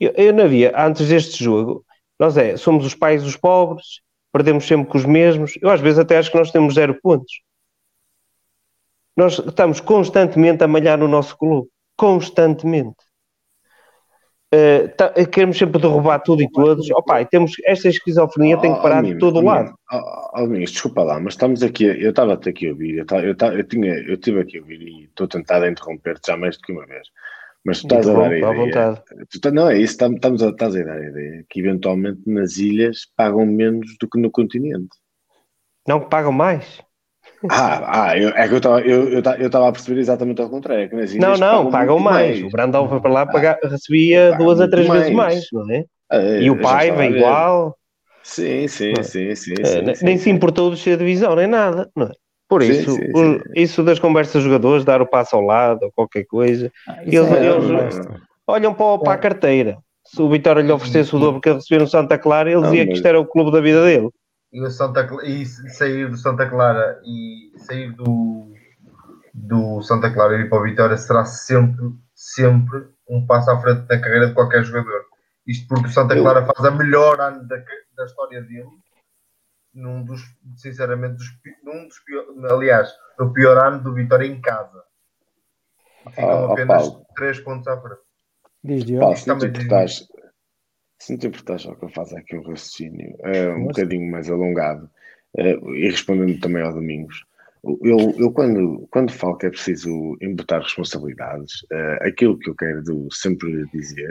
[0.00, 1.84] Eu, eu não havia, antes deste jogo,
[2.18, 4.00] nós é, somos os pais dos pobres,
[4.32, 5.54] perdemos sempre com os mesmos.
[5.60, 7.32] Eu às vezes até acho que nós temos zero pontos.
[9.16, 11.68] Nós estamos constantemente a malhar no nosso clube.
[11.98, 12.96] Constantemente.
[14.50, 16.88] Eh, tá- queremos sempre derrubar tudo e todos.
[16.92, 19.74] Opa, e temos, esta esquizofrenia tem que parar de todo lado.
[19.90, 23.24] Ó, Domingos, desculpa lá, mas estamos aqui, eu estava até aqui a ouvir, eu, tava-
[23.24, 26.56] eu, eu tinha, eu estive aqui a ouvir e estou tentado a interromper-te já mais
[26.56, 27.08] do que uma vez.
[27.64, 28.94] Mas tu estás a dar a Interrompa à ideia.
[28.94, 29.02] vontade.
[29.28, 32.56] Tu tá- não é isso, estamos, a, estás a dar a ideia que eventualmente nas
[32.56, 34.96] ilhas pagam menos do que no continente.
[35.86, 36.80] Não que pagam mais.
[37.50, 40.50] Ah, ah eu, é que eu estava eu, eu, eu estava a perceber exatamente ao
[40.50, 40.84] contrário.
[40.84, 42.42] é que nas Não, não, pagam muito mais.
[42.42, 45.34] O Brandão foi para lá, pagar, recebia Pagam duas a três vezes mais.
[45.34, 45.84] mais, não é?
[46.10, 47.76] Ah, E o pai vem igual.
[48.22, 49.02] Sim, sim, Não.
[49.02, 50.24] sim, sim, sim, ne- sim, nem sim.
[50.24, 52.12] se importou de ser divisão, nem nada, não é?
[52.48, 53.40] Por Sim, isso, sim, sim.
[53.54, 57.14] isso das conversas de jogadores, dar o passo ao lado ou qualquer coisa, Ah, eles,
[57.14, 58.06] é- eles
[58.46, 59.78] olham para, para a carteira.
[60.06, 62.70] Se o Vitória lhe oferecesse o dobro que ele recebeu no Santa Clara, ele Não,
[62.70, 64.08] dizia que mas- isto era o clube da vida dele.
[64.52, 68.52] E, o Santa, e sair do Santa Clara e sair do,
[69.34, 73.82] do Santa Clara e ir para o Vitória será sempre, sempre um passo à frente
[73.82, 75.04] da carreira de qualquer jogador.
[75.46, 77.56] Isto porque o Santa Clara faz a melhor ano da,
[77.96, 78.68] da história dele
[79.74, 80.22] num dos,
[80.56, 81.26] sinceramente, dos,
[81.62, 84.82] num dos pior, aliás, no pior ano do Vitória em casa.
[86.10, 87.06] Ficam Oh, oh, apenas Paulo.
[87.16, 88.00] 3 pontos à frente.
[88.64, 89.14] Diz Diogo.
[89.26, 90.08] Paulo, importares,
[90.98, 93.82] se não te importares ao que eu faço aqui o raciocínio, é um Força.
[93.82, 94.90] bocadinho mais alongado,
[95.36, 97.24] eh, e respondendo também ao Domingos,
[97.82, 102.82] eu, eu quando, quando falo que é preciso imputar responsabilidades, eh, aquilo que eu quero
[102.82, 104.10] do- sempre dizer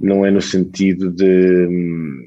[0.00, 2.26] não é no sentido de, hum,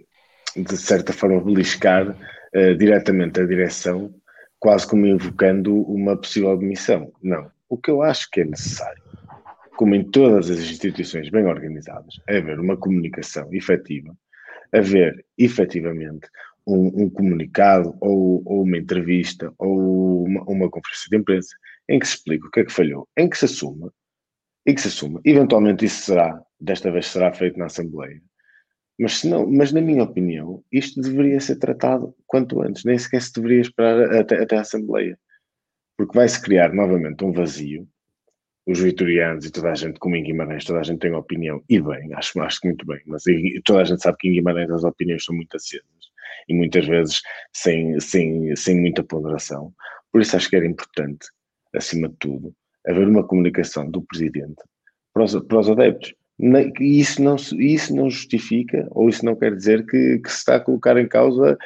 [0.56, 2.16] de certa forma, beliscar
[2.54, 4.14] eh, diretamente a direção,
[4.60, 7.12] quase como invocando uma possível demissão.
[7.22, 7.50] Não.
[7.68, 9.02] O que eu acho que é necessário
[9.76, 14.16] como em todas as instituições bem organizadas, haver uma comunicação efetiva,
[14.72, 16.28] haver efetivamente
[16.68, 21.56] um, um comunicado ou, ou uma entrevista ou uma, uma conferência de imprensa
[21.88, 23.94] em que se explica o que é que falhou, em que se assuma,
[24.66, 25.22] e que se assuma.
[25.24, 28.20] Eventualmente isso será, desta vez será feito na Assembleia.
[29.00, 33.62] Mas, mas na minha opinião, isto deveria ser tratado quanto antes, nem sequer se deveria
[33.62, 35.20] esperar até, até a Assembleia.
[35.98, 37.88] Porque vai-se criar novamente um vazio
[38.68, 41.80] os vitorianos e toda a gente, como em Guimarães, toda a gente tem opinião, e
[41.80, 43.24] bem, acho, acho que muito bem, mas
[43.64, 45.86] toda a gente sabe que em Guimarães as opiniões são muito acesas
[46.48, 47.22] e muitas vezes
[47.54, 49.74] sem, sem, sem muita ponderação.
[50.12, 51.28] Por isso acho que era importante,
[51.76, 52.56] acima de tudo,
[52.88, 54.62] haver uma comunicação do presidente
[55.14, 56.14] para os, para os adeptos.
[56.38, 60.58] Que Isso não, isso não justifica, ou isso não quer dizer que, que se está
[60.58, 61.58] a colocar em causa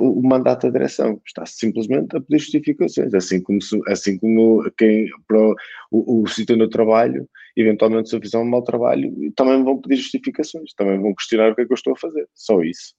[0.00, 1.20] o, o mandato da direção.
[1.24, 5.54] Está-se simplesmente a pedir justificações, assim como, se- assim como quem, para o,
[5.92, 10.02] o, o sítio no trabalho, eventualmente se eu fizer um mau trabalho, também vão pedir
[10.02, 12.28] justificações, também vão questionar o que é que eu estou a fazer.
[12.34, 12.94] Só isso.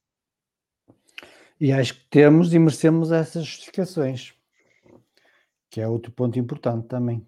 [1.59, 4.33] E acho que temos e merecemos essas justificações,
[5.69, 7.27] que é outro ponto importante também.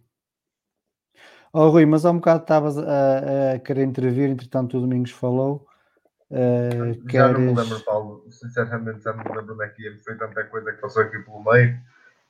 [1.54, 5.66] Oh, Rui, mas há um bocado estavas a, a querer intervir, entretanto o Domingos falou.
[6.32, 6.70] eh,
[7.10, 8.26] Já não me queres- lembro, Paulo.
[8.30, 9.98] Sinceramente, já não me lembro onde é que ia.
[10.04, 11.78] Foi tanta coisa que passou aqui pelo meio.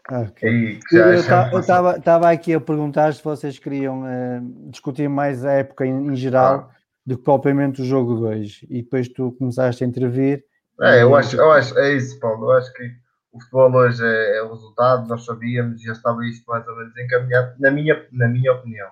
[0.09, 0.49] Ah, ok.
[0.49, 1.91] E já, Eu passou.
[1.97, 6.71] estava aqui a perguntar se vocês queriam eh, discutir mais a época em, em geral
[6.71, 6.75] Ah.
[7.05, 10.43] do que propriamente o jogo 2 e depois tu começaste a intervir.
[10.81, 12.45] É, eu acho, eu acho, é isso, Paulo.
[12.45, 12.83] Eu acho que
[13.31, 16.97] o futebol hoje é, é o resultado, nós sabíamos, já estava isto mais ou menos
[16.97, 18.87] encaminhado, na minha, na minha opinião.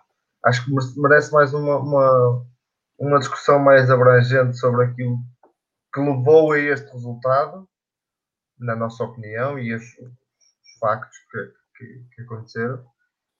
[0.46, 0.72] Acho que
[1.02, 2.46] merece- mais uma, uma,
[3.00, 5.18] uma discussão mais abrangente sobre aquilo
[5.94, 7.68] que levou a este resultado,
[8.60, 12.84] na nossa opinião, e os, os factos que, que, que aconteceram,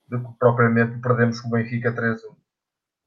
[0.08, 2.16] do que propriamente perdemos com o Benfica 3-1.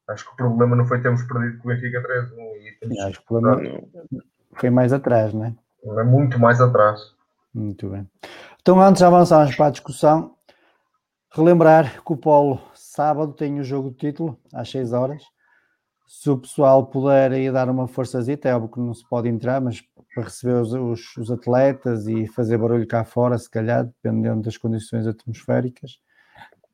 [0.09, 3.19] Acho que o problema não foi termos perdido com o Benfica 3-1 e temos Acho
[3.19, 3.81] que o problema
[4.55, 5.55] foi mais atrás, não é?
[5.99, 6.99] é muito mais atrás.
[7.53, 8.09] Muito bem.
[8.61, 10.35] Então, antes de avançarmos para a discussão,
[11.31, 12.59] relembrar que o Polo
[12.93, 15.23] sábado tem o jogo de título às 6 horas.
[16.07, 19.59] Se o pessoal puder aí dar uma forçazita, é óbvio que não se pode entrar,
[19.61, 19.81] mas
[20.13, 24.57] para receber os, os- os atletas e fazer barulho cá fora, se calhar, dependendo das
[24.57, 25.99] condições atmosféricas,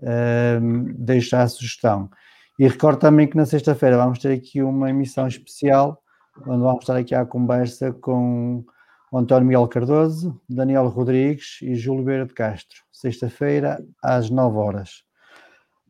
[0.01, 2.10] ehm, deixo a sugestão.
[2.58, 6.01] E recordo também que na sexta-feira vamos ter aqui uma emissão especial,
[6.45, 8.63] onde vamos estar aqui à conversa com
[9.12, 12.79] o António Miguel Cardoso, Daniel Rodrigues e Júlio Beira de Castro.
[12.91, 15.03] Sexta-feira, às 9 horas.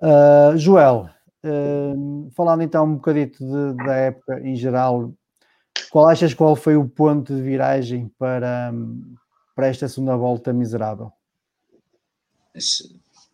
[0.01, 1.09] Ah, Joel,
[1.43, 1.93] ah,
[2.35, 5.13] falando então um bocadito de- da época em geral,
[5.89, 8.71] qual achas qual foi o ponto de viragem para,
[9.55, 11.11] para esta segunda volta miserável?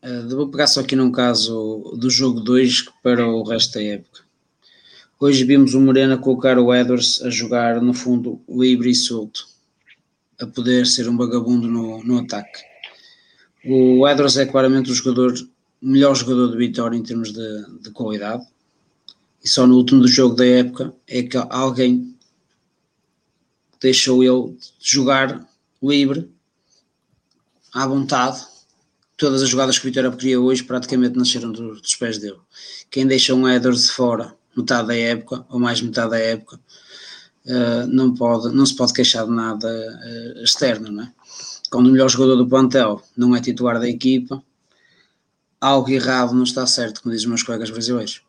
[0.01, 4.21] Eh, vou pegar só aqui num caso do jogo 2 para o resto da época.
[5.19, 9.47] Hoje vimos o Morena colocar o Edwards a jogar no fundo livre e solto,
[10.39, 12.61] a poder ser um vagabundo no, no ataque.
[13.65, 15.33] O Edwards é claramente o jogador,
[15.85, 18.45] melhor jogador de Vitória em termos de, de qualidade.
[19.43, 22.15] E só no último do jogo da época é que alguém
[23.79, 25.47] deixou ele jogar
[25.81, 26.29] livre,
[27.73, 28.43] à vontade,
[29.17, 32.39] todas as jogadas que o Vitória queria hoje praticamente nasceram do- dos pés dele.
[32.89, 36.59] Quem deixa um Edwards de fora metade da época, ou mais metade da época,
[37.45, 41.13] eh, não, pode, não se pode queixar de nada eh, externo, não é?
[41.69, 44.41] Quando o melhor jogador do plantel não é titular da equipa,
[45.65, 48.21] algo errado não está certo, como dizem os meus colegas brasileiros.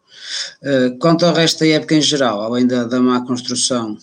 [0.62, 3.96] Eh, quanto ao resto da época em geral, além da, da má construção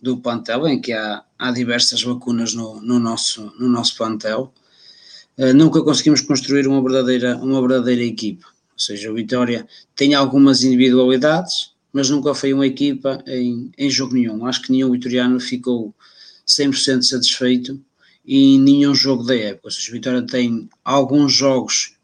[0.00, 4.52] do plantel, em que há, há diversas lacunas no, no, nosso, no nosso plantel,
[5.38, 8.46] Uh, nunca conseguimos construir uma verdadeira, uma verdadeira equipa.
[8.74, 14.14] Ou seja, o Vitória tem algumas individualidades, mas nunca foi uma equipa em, em jogo
[14.14, 14.44] nenhum.
[14.44, 15.94] Acho que nenhum vitoriano ficou
[16.46, 17.80] 100% satisfeito
[18.26, 19.68] em nenhum jogo da época.
[19.68, 21.96] Ou seja, o Vitória tem alguns jogos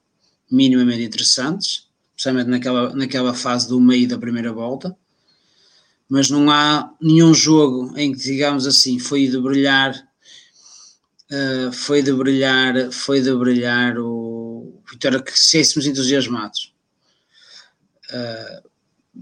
[0.51, 4.97] minimamente interessantes, especialmente naquela, naquela fase do meio da primeira volta,
[6.09, 10.09] mas não há nenhum jogo em que, digamos assim, foi de brilhar
[11.31, 16.73] uh, foi de brilhar, foi de brilhar o Vitória que sêssemos entusiasmados.
[18.11, 18.69] Uh,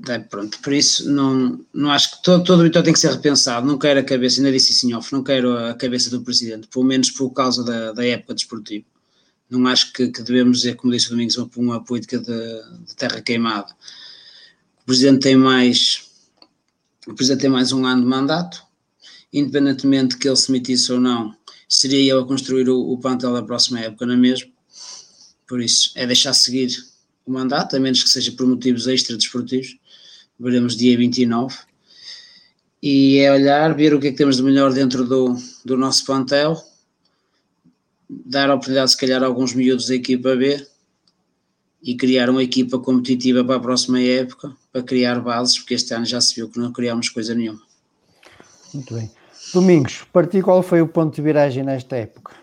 [0.08, 3.10] é, pronto, por isso não, não acho que todo, todo o Vitória tem que ser
[3.10, 3.66] repensado.
[3.66, 6.68] Não quero a cabeça, ainda disse isso em off, não quero a cabeça do presidente,
[6.68, 8.84] pelo menos por causa da, da época desportiva.
[9.48, 12.96] Não acho que, que devemos dizer, como disse o Domingos, uma, uma política de, de
[12.96, 13.72] terra queimada.
[14.82, 16.06] O presidente tem mais
[17.06, 18.62] o presidente tem mais um ano de mandato,
[19.32, 21.36] independentemente que ele se metisse ou não,
[21.68, 24.50] seria ele a construir o, o plantel da próxima época, não é mesmo?
[25.46, 26.76] Por isso, é deixar seguir
[27.24, 29.78] o mandato, a menos que seja por motivos extra-desportivos,
[30.38, 31.56] veremos dia 29,
[32.82, 36.04] e é olhar, ver o que é que temos de melhor dentro do, do nosso
[36.04, 36.60] plantel,
[38.08, 40.66] dar a oportunidade, se calhar, a alguns miúdos da equipa B,
[41.82, 46.04] e criar uma equipa competitiva para a próxima época, para criar bases, porque este ano
[46.04, 47.62] já se viu que não criámos coisa nenhuma.
[48.74, 49.10] Muito bem.
[49.54, 52.34] Domingos, para ti qual foi o ponto de viragem nesta época?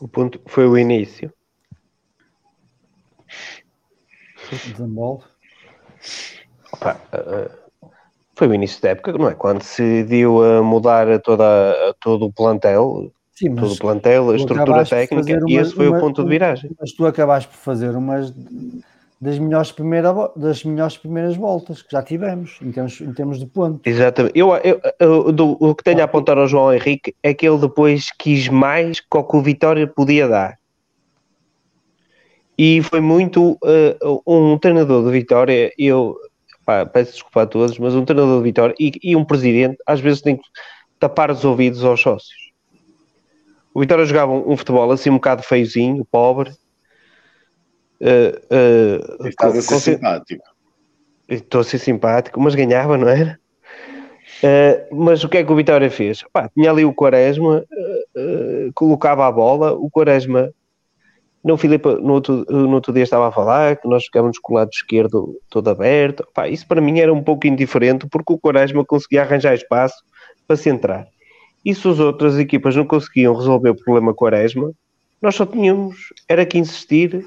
[0.00, 1.32] O ponto foi o início.
[4.66, 5.24] Desenvolve.
[6.72, 7.90] Opa, uh,
[8.34, 9.34] foi o início da época, não é?
[9.34, 14.84] Quando se decidiu a mudar toda, todo o plantel, Sim, todo o plantel, a estrutura
[14.84, 16.70] técnica, uma, e esse foi uma, o ponto de viragem.
[16.78, 18.32] Mas tu acabaste por fazer umas
[19.20, 23.46] das melhores, primeira, das melhores primeiras voltas que já tivemos, em termos, em termos de
[23.46, 23.80] ponto.
[23.88, 24.38] Exatamente.
[24.38, 27.58] Eu, eu, eu do, o que tenho a apontar ao João Henrique é que ele
[27.58, 30.58] depois quis mais que o que o Vitória podia dar.
[32.56, 36.16] E foi muito uh, um treinador do Vitória, eu
[36.64, 40.00] pá, peço desculpa a todos, mas um treinador do Vitória e, e um presidente às
[40.00, 40.44] vezes tem que
[41.00, 42.43] tapar os ouvidos aos sócios.
[43.74, 46.50] O Vitória jogava um, um, futebol assim um bocado feiozinho, pobre.
[48.00, 48.38] Uh,
[49.20, 50.44] uh, Estás a ser simpático.
[51.28, 53.38] Estou a ser simpático, mas ganhava, não era?
[54.42, 56.22] Uh, mas o que é que o Vitória fez?
[56.32, 57.64] Pá, tinha ali o Quaresma,
[58.16, 60.52] uh, colocava a bola, o Quaresma,
[61.42, 64.56] no Filipe, no outro, no outro dia estava a falar que nós ficávamos com o
[64.56, 66.26] lado esquerdo todo aberto.
[66.32, 69.96] Pá, isso para mim era um pouco indiferente porque o Quaresma conseguia arranjar espaço
[70.46, 71.06] para se entrar.
[71.64, 74.72] E se as outras equipas não conseguiam resolver o problema Quaresma,
[75.20, 77.26] nós só tínhamos, era que insistir uh,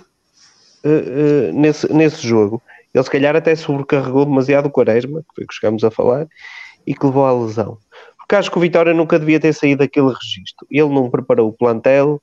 [0.87, 2.61] uh, nesse, nesse jogo.
[2.93, 6.27] Ele se calhar até sobrecarregou demasiado o Quaresma, que foi o que chegámos a falar,
[6.85, 7.77] e que levou à lesão.
[8.17, 10.67] Porque acho que o Vitória nunca devia ter saído daquele registro.
[10.69, 12.21] Ele não preparou o plantel,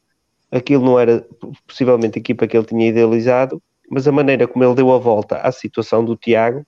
[0.50, 1.27] aquilo não era
[1.66, 5.38] possivelmente a equipa que ele tinha idealizado, mas a maneira como ele deu a volta
[5.38, 6.64] à situação do Tiago.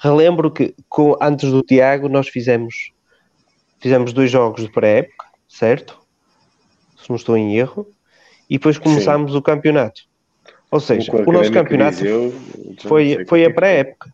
[0.00, 2.93] Relembro que com, antes do Tiago nós fizemos
[3.84, 6.00] fizemos dois jogos de pré-época, certo?
[6.96, 7.86] Se não estou em erro,
[8.48, 9.36] e depois começámos Sim.
[9.36, 10.00] o campeonato.
[10.70, 11.98] Ou seja, o, o nosso campeonato
[12.80, 14.10] foi, foi a pré-época.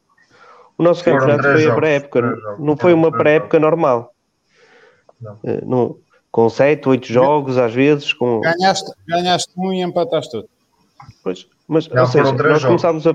[0.76, 4.12] O nosso Foram campeonato foi a pré-época, não foi uma pré-época normal.
[5.20, 5.38] Não.
[5.44, 5.96] Eh, não.
[6.32, 8.12] com sete, oito jogos, às vezes.
[8.12, 8.40] Com...
[8.40, 10.48] Ganhaste, ganhaste um e empataste tudo.
[11.22, 13.14] Pois, mas, não, ou seja, nós começámos a,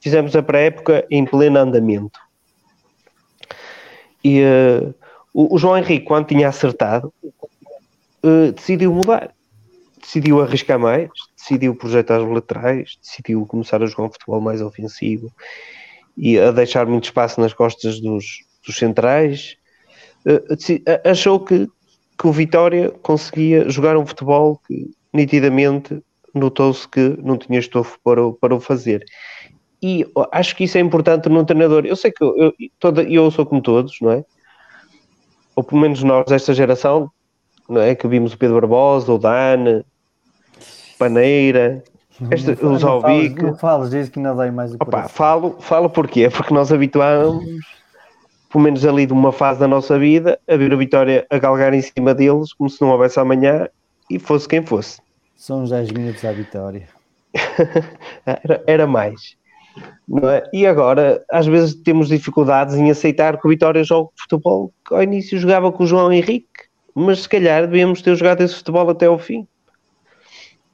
[0.00, 2.18] fizemos a pré-época em pleno andamento.
[4.24, 4.92] E uh,
[5.34, 7.12] o, o João Henrique, quando tinha acertado,
[8.24, 9.34] uh, decidiu mudar.
[10.00, 15.32] Decidiu arriscar mais, decidiu projetar os laterais, decidiu começar a jogar um futebol mais ofensivo
[16.16, 19.56] e a deixar muito espaço nas costas dos, dos centrais.
[20.24, 21.66] Uh, achou que,
[22.18, 26.00] que o Vitória conseguia jogar um futebol que nitidamente
[26.34, 29.04] notou-se que não tinha estofo para, para o fazer.
[29.82, 31.84] E acho que isso é importante no treinador.
[31.86, 34.24] Eu sei que eu, eu, toda, eu sou como todos, não é?
[35.56, 37.10] Ou pelo menos nós desta geração,
[37.68, 37.94] não é?
[37.94, 39.82] Que vimos o Pedro Barbosa, o Dan,
[40.98, 41.82] Paneira,
[42.30, 43.42] este, não, os Albic.
[43.42, 46.28] Não falas disso que ainda dei mais o Opa, falo, falo porquê?
[46.30, 47.44] Porque nós habituámos,
[48.50, 51.74] pelo menos ali de uma fase da nossa vida, a ver a Vitória a galgar
[51.74, 53.68] em cima deles como se não houvesse amanhã
[54.10, 55.00] e fosse quem fosse.
[55.34, 56.88] São uns 10 minutos à vitória.
[58.24, 59.36] era, era mais.
[60.22, 60.48] É?
[60.52, 65.02] E agora, às vezes, temos dificuldades em aceitar que o Vitória jogue futebol que ao
[65.02, 66.46] início jogava com o João Henrique,
[66.94, 69.46] mas se calhar devíamos ter jogado esse futebol até ao fim.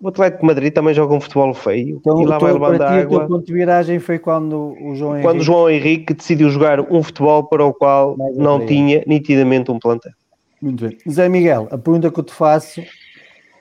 [0.03, 2.90] O Atlético de Madrid também joga um futebol feio então, e lá vai levando a
[2.90, 3.24] água.
[3.24, 5.28] O ponto de viragem foi quando o João Henrique...
[5.28, 10.12] Quando João Henrique decidiu jogar um futebol para o qual não tinha nitidamente um plantel.
[10.61, 10.98] Muito bem.
[11.09, 12.82] Zé Miguel, a pergunta que eu te faço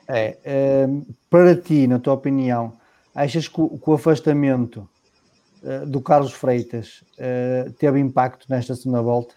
[0.07, 0.87] é, é
[1.29, 2.73] para ti, na tua opinião,
[3.13, 4.87] achas que o, que o afastamento
[5.64, 9.36] uh, do Carlos Freitas uh, teve impacto nesta segunda volta?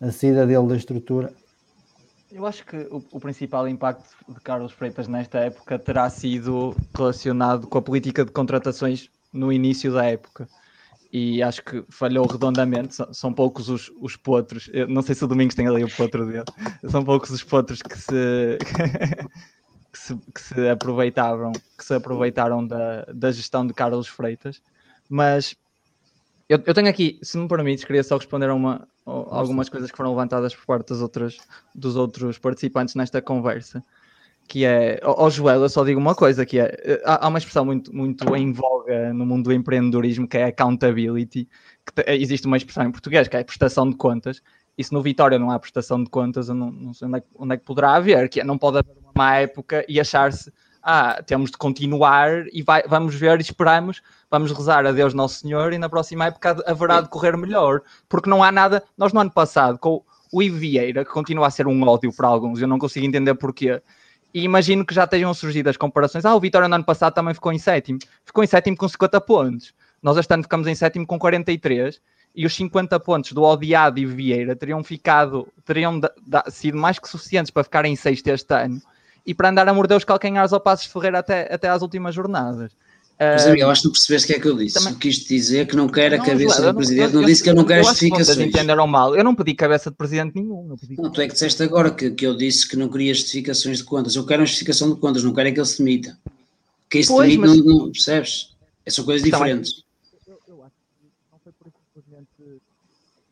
[0.00, 1.32] A saída dele da estrutura?
[2.30, 7.66] Eu acho que o, o, principal impacto de Carlos Freitas nesta época terá sido relacionado
[7.66, 10.48] com a política de contratações no início da época.
[11.12, 12.94] e acho que falhou redondamente.
[12.94, 14.68] São, são poucos os, os potros.
[14.72, 16.44] Eu não sei se o Domingos tem ali o potro dele.
[16.90, 18.58] São poucos os potros que se,
[19.96, 24.60] que se, que se aproveitaram, que se aproveitaram da, da gestão de Carlos Freitas.
[25.08, 25.56] Mas
[26.48, 29.90] eu, eu tenho aqui, se me permites, queria só responder a, uma, a algumas coisas
[29.90, 31.38] que foram levantadas por parte das outras,
[31.74, 33.82] dos outros participantes nesta conversa
[34.48, 37.94] que é, ao Joel, eu só digo uma coisa, que é, há, uma expressão muito,
[37.94, 41.48] muito em voga no mundo do empreendedorismo, que é accountability,
[41.84, 44.40] que existe uma expressão em português, que é prestação de contas,
[44.76, 47.22] e se no Vitória não há prestação de contas, eu não, não sei onde é,
[47.36, 50.52] onde é, que poderá haver, que é, não pode haver uma época e achar-se,
[50.82, 55.40] ah, temos de continuar e vai, vamos ver e esperamos, vamos rezar a Deus Nosso
[55.40, 59.20] Senhor e na próxima época haverá de correr melhor, porque não há nada, nós no
[59.20, 60.02] ano passado, com
[60.32, 63.34] o Ivo Vieira, que continua a ser um ódio para alguns, eu não consigo entender
[63.34, 63.80] porquê,
[64.34, 66.26] e imagino que já tenham surgido as comparações.
[66.26, 67.98] Ah, o Vitória no ano passado também ficou em sétimo.
[68.22, 69.72] Ficou em sétimo com 50 pontos.
[70.02, 71.98] Nós este ano ficamos em sétimo com 43
[72.36, 76.98] e os 50 pontos do Odiado e Vieira teriam ficado, teriam da, da, sido mais
[76.98, 78.80] que suficientes para ficar em sexto este ano
[79.26, 82.14] e para andar a morder os calcanhares ao Passos de Ferreira até, até às últimas
[82.14, 82.70] jornadas.
[83.18, 84.74] Mas, amigo, eu acho que não percebeste o que é que eu disse.
[84.74, 84.92] Também...
[84.92, 87.48] Eu quis dizer que não quero a cabeça não, do presidente, não, não disse que
[87.48, 88.38] eu não quero justificações.
[88.38, 89.16] entenderam mal.
[89.16, 90.68] Eu não pedi cabeça de presidente nenhum.
[90.68, 91.00] Eu pedi...
[91.00, 93.84] Não, tu é que disseste agora que, que eu disse que não queria justificações de
[93.84, 94.14] contas.
[94.14, 96.18] Eu quero uma justificação de contas, não quero é que ele se demita.
[96.90, 97.64] Que isso pois, demite, mas...
[97.64, 98.54] não, não, percebes?
[98.84, 99.40] É, são coisas Também.
[99.40, 99.82] diferentes.
[100.26, 102.60] Eu, eu acho que não foi por isso que o presidente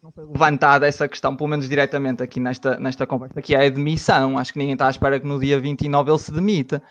[0.03, 3.71] não foi levantada essa questão, pelo menos diretamente aqui nesta, nesta conversa, que é a
[3.71, 4.39] demissão.
[4.39, 6.83] Acho que ninguém está à espera que no dia 29 ele se demita.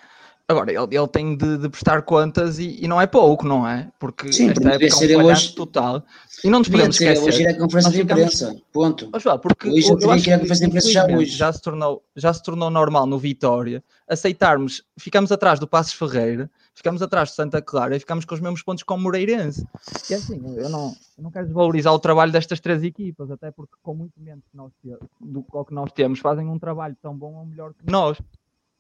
[0.46, 3.90] Agora, ele, ele tem de, de prestar contas e, e, não é pouco, não é?
[3.98, 6.04] Porque Sim, esta época ser é um hoje, total.
[6.44, 7.26] E não nos podemos esquecer.
[7.26, 9.10] Hoje ir à conferência de imprensa, ponto.
[9.14, 11.38] Mas, lá, porque hoje eu, eu teria que ir à conferência de imprensa já hoje.
[11.38, 16.52] Já se, tornou, já se tornou normal no Vitória aceitarmos, ficamos atrás do Passos Ferreira,
[16.74, 19.66] ficamos atrás de Santa Clara e ficamos com os mesmos pontos como Moreirense.
[20.10, 23.52] E é assim, eu não, eu não quero desvalorizar o trabalho destas três equipas, até
[23.52, 24.72] porque com muito menos que nós,
[25.20, 28.20] do que nós temos, fazem um trabalho tão bom ou melhor que nós.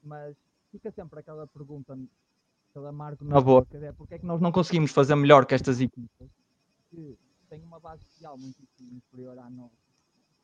[0.03, 0.35] Mas
[0.71, 1.97] fica sempre aquela pergunta,
[2.69, 5.79] aquela amargo na boca, é porque é que nós não conseguimos fazer melhor que estas
[5.79, 6.29] equipas
[6.89, 7.17] que
[7.49, 9.71] têm uma base social muito inferior à nossa,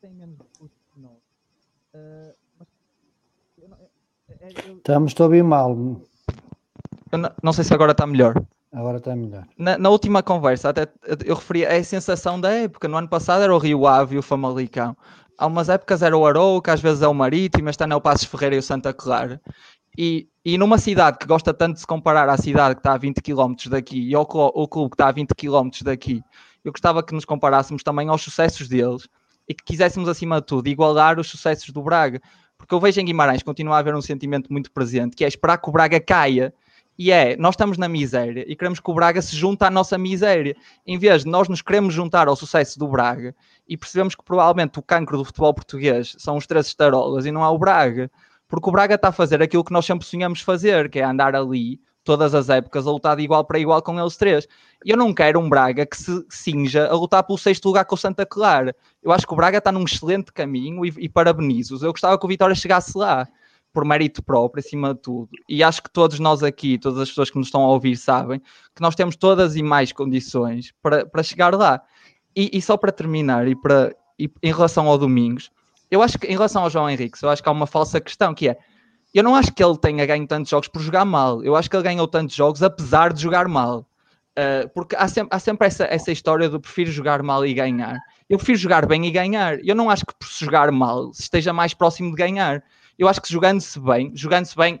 [0.00, 1.18] têm menos recursos que nós.
[1.92, 2.68] Uh, mas,
[3.58, 3.88] eu não, eu,
[4.68, 5.76] eu, Estamos a ouvir mal.
[7.12, 8.40] Não, não, sei se agora está melhor.
[8.72, 9.46] Agora está melhor.
[9.58, 10.86] Na, na, última conversa, até
[11.24, 12.86] eu referi a sensação da época.
[12.86, 14.96] No ano passado era o Rio Ave e o Famalicão.
[15.36, 18.00] Há umas épocas era o Arouca, às vezes é o Marítimo, este ano é o
[18.00, 19.40] Passos Ferreira e o Santa Clara.
[19.98, 22.98] E, e numa cidade que gosta tanto de se comparar à cidade que está a
[22.98, 26.22] 20 km daqui e ao, ao clube que está a 20 km daqui,
[26.64, 29.08] eu gostava que nos comparássemos também aos sucessos deles
[29.48, 32.20] e que quiséssemos, acima de tudo, igualar os sucessos do Braga.
[32.56, 35.58] Porque eu vejo em Guimarães continua a haver um sentimento muito presente, que é esperar
[35.58, 36.54] que o Braga caia.
[37.02, 39.96] E é, nós estamos na miséria e queremos que o Braga se junte à nossa
[39.96, 40.54] miséria.
[40.86, 43.34] Em vez de nós nos queremos juntar ao sucesso do Braga
[43.66, 47.42] e percebemos que provavelmente o cancro do futebol português são os três estarolas e não
[47.42, 48.10] há o Braga.
[48.46, 51.34] Porque o Braga está a fazer aquilo que nós sempre sonhamos fazer, que é andar
[51.34, 54.46] ali todas as épocas a lutar de igual para igual com eles três.
[54.84, 57.98] Eu não quero um Braga que se cinja a lutar pelo sexto lugar com o
[57.98, 58.76] Santa Clara.
[59.02, 61.82] Eu acho que o Braga está num excelente caminho e, e parabenizo-os.
[61.82, 63.26] Eu gostava que o Vitória chegasse lá,
[63.72, 65.28] por mérito próprio, acima de tudo.
[65.48, 68.40] E acho que todos nós aqui, todas as pessoas que nos estão a ouvir, sabem
[68.74, 71.80] que nós temos todas e mais condições para, para chegar lá.
[72.34, 75.50] E, e só para terminar, e, para, e em relação ao Domingos,
[75.90, 78.32] eu acho que em relação ao João Henrique, eu acho que há uma falsa questão
[78.34, 78.58] que é
[79.12, 81.42] eu não acho que ele tenha ganho tantos jogos por jogar mal.
[81.42, 83.84] Eu acho que ele ganhou tantos jogos apesar de jogar mal.
[84.38, 87.98] Uh, porque há sempre, há sempre essa, essa história do prefiro jogar mal e ganhar.
[88.28, 89.58] Eu prefiro jogar bem e ganhar.
[89.64, 92.62] Eu não acho que por jogar mal esteja mais próximo de ganhar.
[93.00, 94.78] Eu acho que jogando-se bem, jogando-se bem,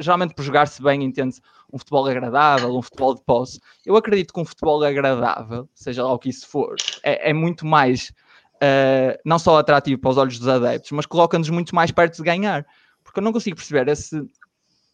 [0.00, 1.40] geralmente por jogar-se bem, entende-se
[1.72, 3.60] um futebol agradável, um futebol de posse.
[3.84, 6.74] Eu acredito que um futebol agradável, seja lá o que isso for,
[7.04, 8.12] é, é muito mais
[8.56, 12.24] uh, não só atrativo para os olhos dos adeptos, mas coloca-nos muito mais perto de
[12.24, 12.66] ganhar.
[13.04, 14.20] Porque eu não consigo perceber esse.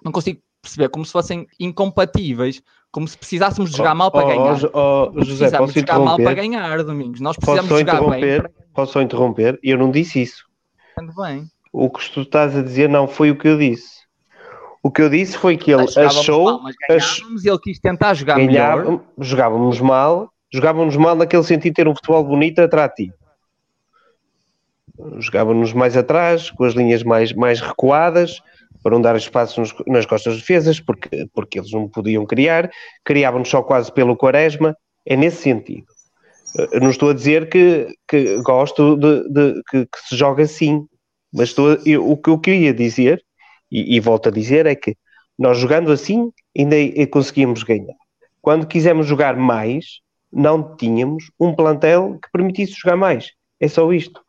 [0.05, 4.27] Não consigo perceber como se fossem incompatíveis, como se precisássemos de jogar oh, mal para
[4.27, 4.71] oh, ganhar.
[4.75, 7.19] Oh, oh José, posso de jogar mal para ganhar, Domingos.
[7.19, 8.43] Nós precisamos posso jogar bem.
[8.43, 8.51] Para...
[8.75, 9.59] Posso só interromper?
[9.63, 10.45] Eu não disse isso.
[11.17, 11.51] Bem.
[11.73, 14.03] O que tu estás a dizer não foi o que eu disse.
[14.83, 16.45] O que eu disse foi que ele achou.
[16.45, 19.01] Mal, mas ganhávamos e ele quis tentar jogar ganhava, melhor.
[19.19, 23.15] Jogávamos mal, jogávamos mal naquele sentido de ter um futebol bonito atrativo
[25.19, 28.41] jogávamos mais atrás, com as linhas mais, mais recuadas,
[28.83, 32.71] para não dar espaço nos, nas costas de defesas, porque, porque eles não podiam criar,
[33.05, 35.87] criavam só quase pelo Quaresma, é nesse sentido.
[36.73, 40.87] Eu não estou a dizer que, que gosto de, de que, que, se joga assim,
[41.33, 43.23] mas estou, eu, o que eu queria dizer,
[43.71, 44.97] e, e, volto a dizer, é que
[45.39, 46.77] nós jogando assim ainda
[47.11, 47.95] conseguimos ganhar.
[48.41, 50.01] Quando quisermos jogar mais,
[50.33, 53.31] não tínhamos um plantel que permitisse jogar mais.
[53.61, 54.21] É só isto.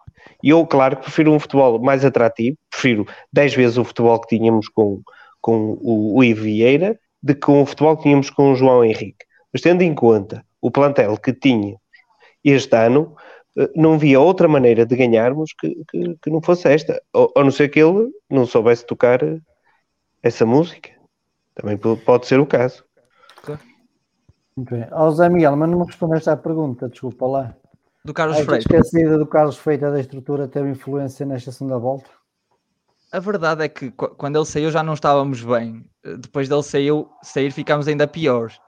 [0.41, 4.69] E eu, claro, prefiro um futebol mais atrativo, prefiro 10 vezes o futebol que tínhamos
[4.69, 5.01] com,
[5.41, 9.25] com o, o Ivo Vieira de que o futebol que tínhamos com o João Henrique.
[9.51, 11.75] Mas tendo em conta o plantel que tinha
[12.43, 13.15] este ano,
[13.75, 17.69] não via outra maneira de ganharmos que, que, que não fosse esta, a não ser
[17.69, 19.19] que ele não soubesse tocar
[20.21, 20.89] essa música.
[21.55, 22.83] Também pode ser o caso.
[24.55, 24.87] Muito bem.
[24.91, 27.55] Ó Zé Miguel, mas não me respondeste à pergunta, desculpa lá.
[28.05, 31.77] Do Carlos Ai, que a saída do Carlos Feita da estrutura teve influência nesta segunda
[31.77, 32.09] volta?
[33.11, 35.85] A verdade é que qu- quando ele saiu já não estávamos bem.
[36.03, 38.59] Eh, Depois dele saiu, sair ficámos ainda piores.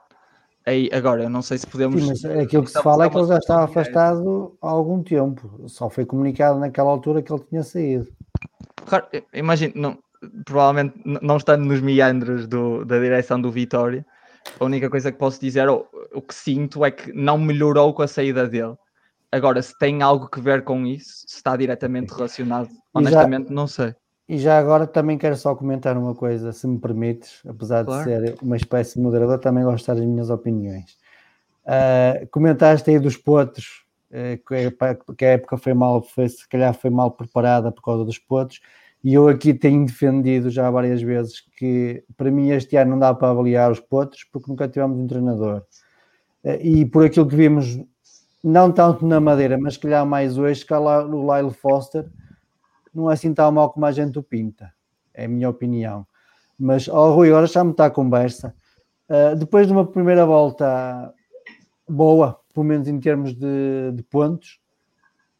[0.66, 2.02] Aí, agora, eu não sei se podemos.
[2.02, 5.68] Sim, mas aquilo que se fala é que ele já estava afastado há algum tempo.
[5.68, 8.08] Só foi comunicado naquela altura que ele tinha saído.
[8.84, 9.98] Claro, imagino, não,
[10.44, 14.04] provavelmente não estando nos meandros do- da direção do Vitória,
[14.58, 18.02] a única coisa que posso dizer, ou o que sinto, é que não melhorou com
[18.02, 18.74] a saída dele.
[19.30, 23.94] Agora, se tem algo que ver com isso, se está diretamente relacionado, honestamente, não sei.
[24.28, 28.04] E já agora também quero só comentar uma coisa, se me permites, apesar Claro.
[28.04, 30.96] de ser uma espécie de moderador, também gosto de dar as minhas opiniões.
[31.64, 34.54] Ah, comentaste aí dos potros, eh, que,
[35.24, 38.60] a época- foi mal, foi, se calhar foi mal preparada por causa dos potros,
[39.02, 43.14] e eu aqui tenho defendido já várias vezes que para mim este ano não dá
[43.14, 45.62] para avaliar os potros porque nunca tivemos um treinador.
[46.42, 47.78] Eh, E por aquilo que vimos,
[48.42, 52.06] não tanto na Madeira, mas se calhar mais hoje, que lá o Lyle Foster
[52.96, 54.72] não é assim tão mal como a gente o pinta,
[55.14, 56.06] é a minha opinião.
[56.58, 58.54] Mas, ó Rui, agora já me está a conversa.
[59.08, 61.12] Ah, depois de uma primeira volta
[61.88, 64.60] boa, pelo menos em termos de, de pontos,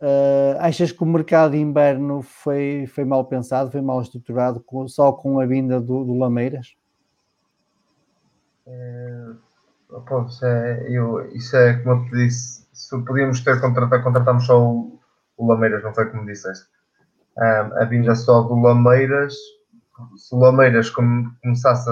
[0.00, 4.86] ah, achas que o mercado de inverno foi, foi mal pensado, foi mal estruturado, com-
[4.88, 6.76] só com a vinda do, do Lameiras?
[10.08, 12.66] Pô, isso, é, eu, isso é como eu te disse.
[12.72, 15.00] Se podíamos ter contratado, contratamos só o,
[15.36, 16.66] o Lameiras, não foi como disseste.
[17.38, 19.34] Um, a vinda só do Lameiras,
[20.16, 21.88] se o Lameiras come- começasse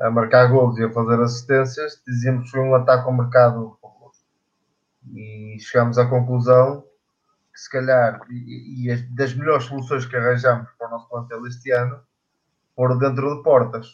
[0.00, 3.78] a, a marcar gols e a fazer assistências, dizíamos que foi um ataque ao mercado.
[5.14, 6.82] E chegámos à conclusão
[7.52, 11.46] que se calhar, e, e as- das melhores soluções que arranjamos para o nosso plantel
[11.46, 12.00] este ano,
[12.76, 13.86] foram dentro de portas.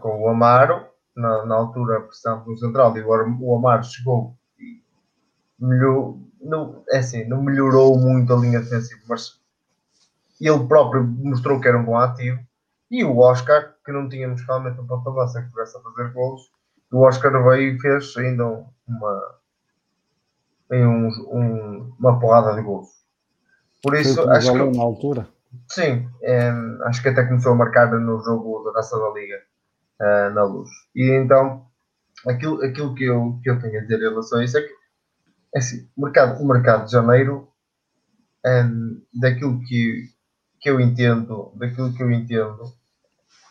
[0.00, 0.86] Com o Amaro,
[1.16, 4.82] na, na altura precisávamos no central e o, o Amaro chegou e
[5.58, 9.38] melhorou, não, é assim, não melhorou muito a linha defensiva, mas
[10.40, 12.38] ele próprio mostrou que era um bom ativo
[12.90, 16.50] e o Oscar, que não tínhamos realmente um ponta lança que pudesse a fazer gols,
[16.90, 18.46] o Oscar veio e fez ainda
[18.86, 19.34] uma,
[20.70, 22.88] um, um- uma porrada de gols.
[23.82, 25.28] Por Foi isso, nos acho que na altura.
[25.68, 29.36] Sim, em, acho que até começou a marcar no jogo da Taça da Liga
[30.00, 30.68] eh, na luz.
[30.94, 31.66] E então,
[32.26, 34.77] aquilo, aquilo que, eu, que eu tenho a dizer em relação a isso é que
[35.54, 37.48] é assim, o, mercado, o mercado de janeiro,
[38.44, 40.08] em, daquilo que,
[40.60, 42.64] que eu entendo, daquilo que eu entendo,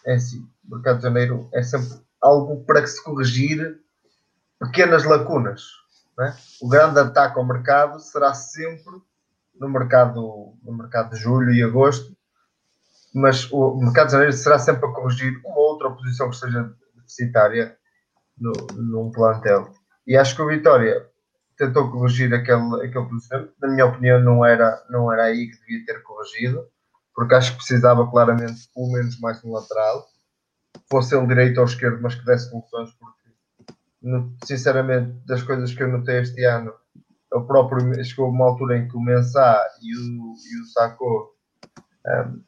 [0.06, 3.80] é assim, o mercado de janeiro é sempre algo para que se corrigir
[4.60, 5.64] pequenas lacunas.
[6.22, 6.34] é?
[6.62, 8.94] O grande ataque ao mercado será sempre
[9.60, 12.16] no mercado, no mercado de julho e agosto,
[13.14, 17.76] mas o mercado de janeiro será sempre a corrigir uma outra posição que seja deficitária
[18.38, 19.74] no, num plantel.
[20.06, 21.10] E acho que o Vitória
[21.58, 23.54] tentou corrigir aquele, aquele posicionamento.
[23.62, 26.68] Na minha opinião, não era, não era aí que devia ter corrigido,
[27.14, 30.08] porque acho que precisava claramente, pelo menos, mais um lateral,
[30.90, 35.88] fosse ele direito ou esquerdo, mas que desse soluções, porque, sinceramente, das coisas que eu
[35.88, 36.72] notei este ano,
[37.34, 41.36] o próprio chegou a uma altura em que o Mensah e o, e o Sacco
[42.06, 42.42] ehm,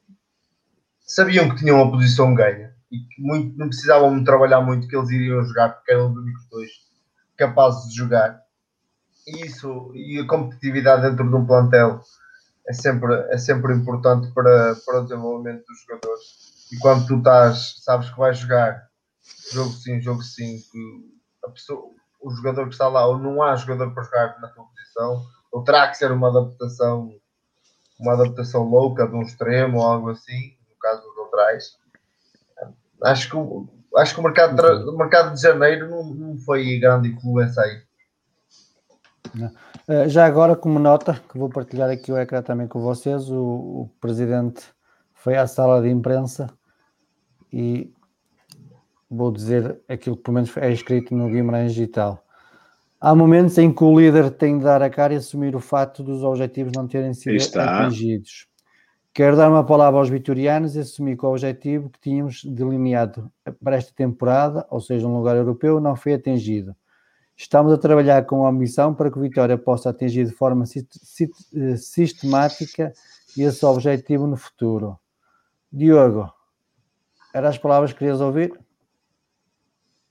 [1.01, 5.09] sabiam que tinham uma posição ganha e que muito, não precisavam trabalhar muito que eles
[5.09, 6.69] iriam jogar porque eram os únicos dois
[7.35, 8.41] capazes de jogar
[9.45, 12.01] isso e a competitividade dentro de um plantel
[12.67, 16.21] é sempre, é sempre importante para, para o desenvolvimento dos jogadores
[16.71, 18.87] e quando tu estás, sabes que vais jogar
[19.51, 21.11] jogo sim, jogo sim que
[21.45, 24.65] a pessoa, o jogador que está lá ou não há jogador para jogar na tua
[24.65, 27.11] posição ou terá que ser uma adaptação
[27.99, 31.77] uma adaptação louca de um extremo ou algo assim, no caso dos laterais.
[33.03, 33.67] Acho que, o-
[33.97, 37.61] acho que o mercado, de tra- o mercado de janeiro não, não foi grande influência
[37.63, 37.81] aí.
[39.35, 43.37] Uh, já agora, como nota, que vou partilhar aqui o ecrã também com vocês, o,
[43.37, 44.63] o presidente
[45.13, 46.49] foi à sala de imprensa
[47.51, 47.91] e
[49.09, 52.23] vou dizer aquilo que pelo menos é escrito no Guimarães Digital.
[53.01, 56.03] Há momentos em que o líder tem de dar a cara e assumir o fato
[56.03, 57.85] dos objetivos não terem sido está.
[57.85, 58.47] atingidos.
[59.13, 63.31] Quero dar uma palavra aos vitorianos e assumir que o objetivo que tínhamos delineado
[63.63, 66.75] para esta temporada, ou seja, um lugar europeu, não foi atingido.
[67.39, 71.77] Estamos a trabalhar com a ambição para que o Vitória possa atingir de forma eh,
[71.77, 72.91] sistemática
[73.37, 74.99] esse objetivo no futuro.
[75.71, 76.29] Diogo,
[77.33, 78.59] eram as palavras que querias ouvir?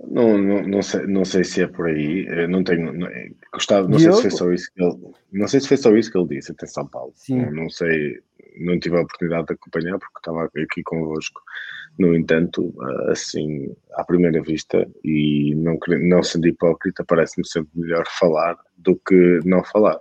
[0.01, 2.27] Não, não, não, sei, não sei se é por aí.
[2.29, 2.93] Eu não tenho.
[2.93, 3.09] Não,
[3.53, 4.97] gostava, não sei se foi só isso que ele.
[5.33, 7.13] Não sei se foi só isso que ele disse até São Paulo.
[7.29, 8.21] Não, não, sei,
[8.61, 11.41] não tive a oportunidade de acompanhar porque estava aqui convosco.
[11.99, 12.73] No entanto,
[13.09, 19.41] assim, à primeira vista, e não, não sendo hipócrita, parece-me sempre melhor falar do que
[19.45, 19.99] não falar.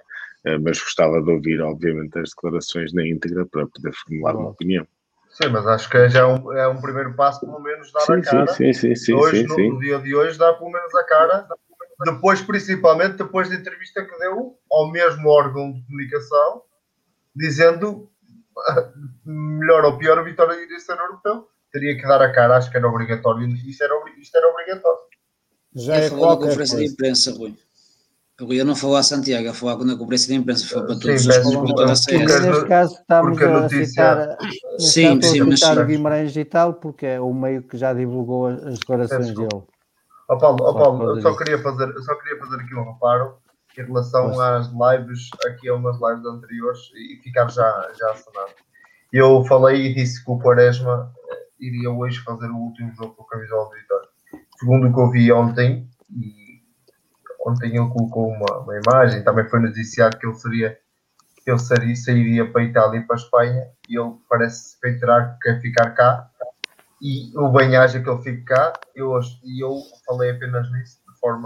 [0.47, 4.87] Eh, mas gostava de ouvir, obviamente, as declarações na íntegra para poder formular uma opinião.
[5.41, 8.13] Sim, mas acho que já é um, é um primeiro passo, pelo menos, dar sim,
[8.13, 8.47] a cara.
[8.47, 9.13] Sim, sim, sim.
[9.13, 9.69] Hoje, sim, sim.
[9.69, 11.47] no, dia de hoje, dá pelo menos a cara.
[12.05, 16.63] Depois, principalmente, depois da entrevista que deu ao mesmo órgão de comunicação,
[17.35, 18.09] dizendo
[19.25, 22.77] melhor ou pior, a vitória iria ser europeu teria que dar a cara, acho que
[22.77, 24.99] era obrigatório, isto era, isto era obrigatório.
[25.75, 26.87] Já é falou na conferência coisa.
[26.87, 27.55] de imprensa, Rui.
[28.39, 31.23] Rui, eu não falou a Santiago, a falar na conferência de imprensa, foi para todos
[31.23, 32.41] sim, os clubes da CS.
[32.41, 34.37] Neste caso estamos a, a citar,
[34.77, 38.45] sim, sim, mas citar o Guimarães e tal, porque é o meio que já divulgou
[38.45, 39.49] as declarações dele.
[39.51, 39.65] Ó
[40.29, 43.37] oh, Paulo, oh, Paulo eu só queria, fazer, só queria fazer aqui um reparo
[43.75, 44.57] em relação Poxa.
[44.57, 48.51] às lives, aqui a umas lives anteriores, e ficar já, já assinado.
[49.11, 51.11] Eu falei e disse que o Quaresma
[51.59, 54.09] iria hoje fazer o último jogo com a camisola de Vitória.
[54.59, 56.46] Segundo o que eu vi ontem, e
[57.47, 60.77] ontem ele colocou uma, uma imagem, também foi noticiado que ele seria
[61.45, 65.49] ele seria, sairia para a Itália e para a Espanha e ele parece reiterar que
[65.49, 66.29] quer ficar cá
[67.01, 69.17] e o bem haja que ele fique cá eu,
[69.57, 71.45] eu falei apenas nisso de forma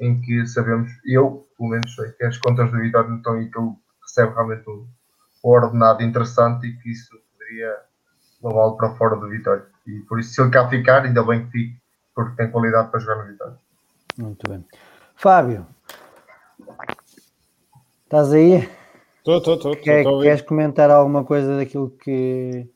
[0.00, 3.50] em que sabemos, eu pelo menos sei que as contas do Vitória não estão e
[3.50, 3.72] que ele
[4.02, 4.86] recebe realmente um
[5.42, 7.76] ordenado interessante e que isso poderia
[8.42, 9.66] levá-lo para fora do Vitória.
[9.86, 11.80] E por isso, se ele cá ficar, ainda bem que fique,
[12.14, 13.56] porque tem qualidade para jogar no Vitória.
[14.16, 14.64] Muito bem.
[15.18, 15.66] Fábio,
[18.04, 18.68] estás aí?
[19.18, 20.20] Estou, estou, estou.
[20.22, 22.68] Queres comentar alguma coisa daquilo que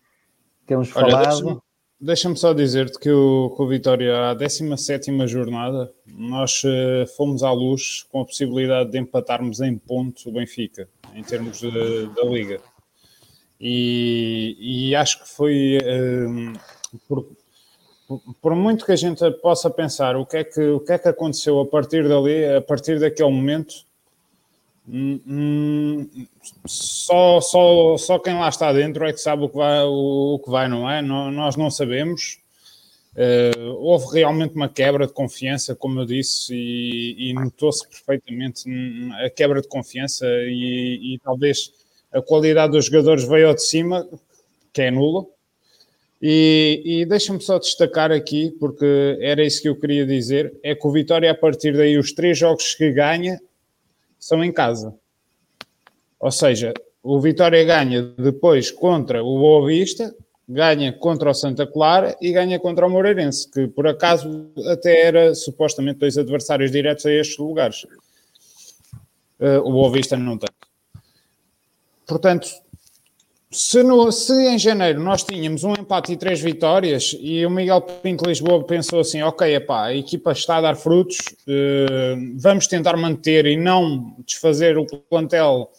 [0.66, 1.62] temos Olha, falado?
[2.00, 7.52] Deixa-me só dizer-te que o, que o Vitória, à 17 jornada, nós uh, fomos à
[7.52, 12.60] luz com a possibilidade de empatarmos em pontos o Benfica, em termos de, da Liga.
[13.60, 15.78] E, e acho que foi
[16.26, 16.54] um,
[17.06, 17.24] por,
[18.40, 21.08] por, muito que a gente possa pensar o que, é que, o que é que
[21.08, 23.74] aconteceu a partir dali, a partir daquele momento,
[24.88, 26.26] hum, hum,
[26.66, 30.38] só, só, só quem lá está dentro é que sabe o que vai, o, o
[30.38, 31.00] que vai não é?
[31.02, 32.38] Nós não sabemos.
[33.14, 38.64] Uh, houve realmente uma quebra de confiança, como eu disse, e, e notou-se perfeitamente
[39.22, 41.70] a quebra de confiança e, e talvez
[42.10, 44.08] a qualidade dos jogadores veio de cima,
[44.72, 45.26] que é nula.
[46.24, 50.86] E, e deixa-me só destacar aqui, porque era isso que eu queria dizer: é que
[50.86, 53.40] o Vitória, a partir daí, os três jogos que ganha
[54.20, 54.94] são em casa.
[56.20, 60.14] Ou seja, o Vitória ganha depois contra o Boa Vista,
[60.48, 65.34] ganha contra o Santa Clara e ganha contra o Moreirense, que por acaso até era
[65.34, 67.82] supostamente dois adversários diretos a estes lugares.
[69.40, 70.48] Uh, o Boa Vista não tem.
[72.06, 72.48] Portanto,
[73.52, 77.82] se, no, se, em janeiro nós tínhamos um empate e três vitórias e o Miguel
[77.82, 82.96] Pinto Lisboa pensou assim, ok, epá, a equipa está a dar frutos, uh, vamos tentar
[82.96, 85.70] manter e não desfazer o plantel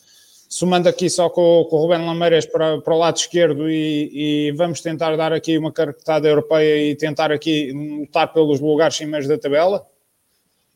[0.48, 4.52] somando aqui só com, com o Rubén Lameiras para, para o lado esquerdo e, e,
[4.52, 9.36] vamos tentar dar aqui uma característica europeia e tentar aqui lutar pelos lugares cimeiros da
[9.36, 9.84] tabela.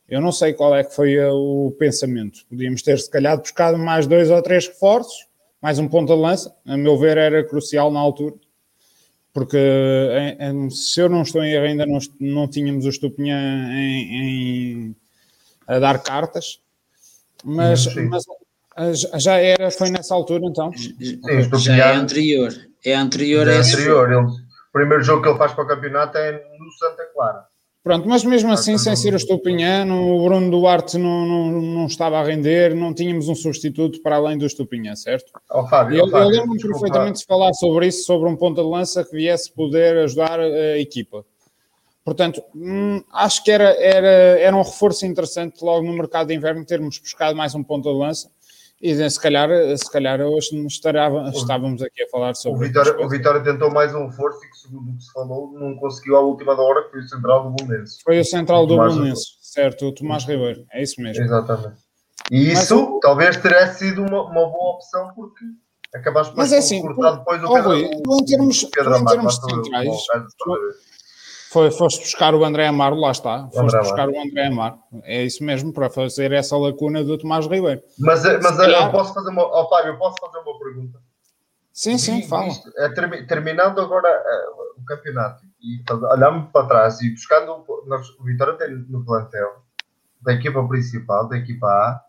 [0.10, 2.40] Eu não sei qual é que foi o pensamento.
[2.50, 5.27] Podíamos ter, se calhar, buscado mais dois ou três reforços
[5.62, 8.36] mais um ponto de lança, a meu ver, era crucial na altura,
[9.34, 13.70] porque em, em, se eu não estou em erro, ainda não, não tínhamos o Estupinhã
[13.72, 14.96] em, em,
[15.68, 16.60] a dar cartas,
[17.44, 18.26] mas, mas
[19.22, 20.72] já era, foi nessa altura então?
[20.74, 20.98] Sim,
[21.60, 22.54] já é anterior.
[22.86, 24.12] É anterior é anterior.
[24.12, 27.47] Ele, o primeiro jogo que ele faz para o campeonato é no Santa Clara.
[27.88, 32.20] Pronto, mas mesmo assim, sem ser o Estupinhã, o Bruno Duarte não, não, não estava
[32.20, 35.32] a render, não tínhamos um substituto para além do Estupinhã, certo?
[35.50, 38.68] Oh, Fábio, eu, oh, eu lembro-me perfeitamente de falar sobre isso, sobre um ponta de
[38.68, 41.26] lança que viesse poder ajudar a equipa.
[42.04, 46.66] Portanto, hum, acho que era, era, era um reforço interessante logo no mercado de inverno
[46.66, 48.30] termos buscado mais um ponta de lança
[48.80, 52.60] e se calhar, se calhar hoje estará, estávamos aqui a falar sobre.
[52.60, 55.52] O Vitória, o Vitória tentou mais um reforço e que, segundo o que se falou,
[55.54, 57.98] não conseguiu à última da hora, que foi o central do Bolonense.
[58.04, 61.24] Foi o central o do Bolonense, certo, o Tomás Ribeiro, é isso mesmo.
[61.24, 61.88] Exatamente.
[62.32, 65.46] E isso Mas, talvez tivesse sido uma, uma boa opção, porque
[65.96, 67.70] acabaste por é assim, cortar depois o Pedro.
[67.70, 69.90] Rui, tu em termos, Pedro em termos centrais.
[71.52, 73.44] Foi, foste buscar o André Amaro, lá está.
[73.50, 74.80] Foste André buscar o André Amaro.
[75.04, 77.82] É isso mesmo, para fazer essa lacuna do Tomás Ribeiro.
[77.98, 79.44] Mas, eh, mas calhar- eu posso fazer uma.
[79.44, 81.00] Ó, Fábio, eu posso fazer uma pergunta?
[81.72, 82.48] Sim, sim, Vi- fala.
[82.78, 84.46] é, termi- terminando agora eh,
[84.78, 89.62] o campeonato e olhando para trás e buscando o Vitória tem no plantel
[90.22, 92.02] da equipa principal, da equipa A,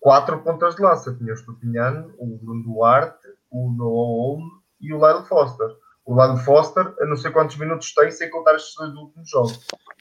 [0.00, 1.14] quatro pontas de lança.
[1.14, 4.42] Tinha o Estupinhano, o Bruno Duarte, o Noah Holm
[4.80, 5.68] e o Lyle Foster.
[6.08, 9.60] O Lyle Foster, eu não sei quantos minutos tem, sem contar estes dois últimos jogos.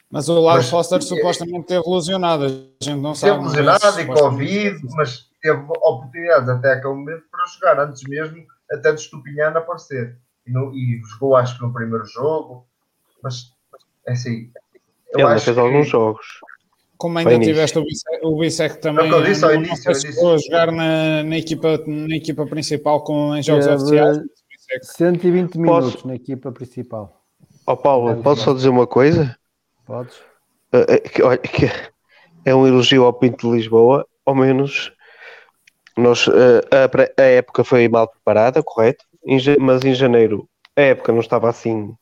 [0.10, 2.46] Mas o Mas- Foster supostamente teve lesionado.
[2.46, 2.48] A
[2.82, 3.34] gente não sabe.
[3.34, 8.38] Teve lesionado e Covid, mas teve oportunidades até aquele momento para jogar, antes mesmo
[8.72, 10.16] até de Estupinhano aparecer.
[10.48, 12.66] E, no, e jogou, acho que no primeiro jogo,
[13.22, 13.52] mas
[14.08, 14.50] é assim.
[15.12, 16.26] eu Ele acho fez que- alguns jogos.
[16.98, 19.60] Como ainda tiveste o Bissec, o Bissec também, É o que eu disse ao não,
[19.60, 23.66] não início, eu se a jogar na, na, equipa, na equipa principal com, em jogos
[23.66, 24.18] Teve oficiais.
[24.70, 27.24] Mas o Bissec 120 Posso- minutos na equipa principal.
[27.66, 29.38] Ó Paulo, Lyle posso só dizer uma coisa?
[29.86, 30.22] Podes?
[30.72, 31.66] Eh, que, olha, que
[32.46, 34.92] é um elogio ao Pinto de Lisboa, ao menos
[35.98, 39.04] nós, eh, a, época foi mal preparada, correto?
[39.60, 41.94] Mas em janeiro a época não estava assim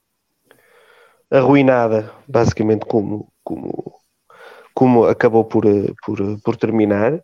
[1.32, 3.94] arruinada, basicamente como, como,
[4.74, 7.22] como acabou por, eh, por, eh, por terminar.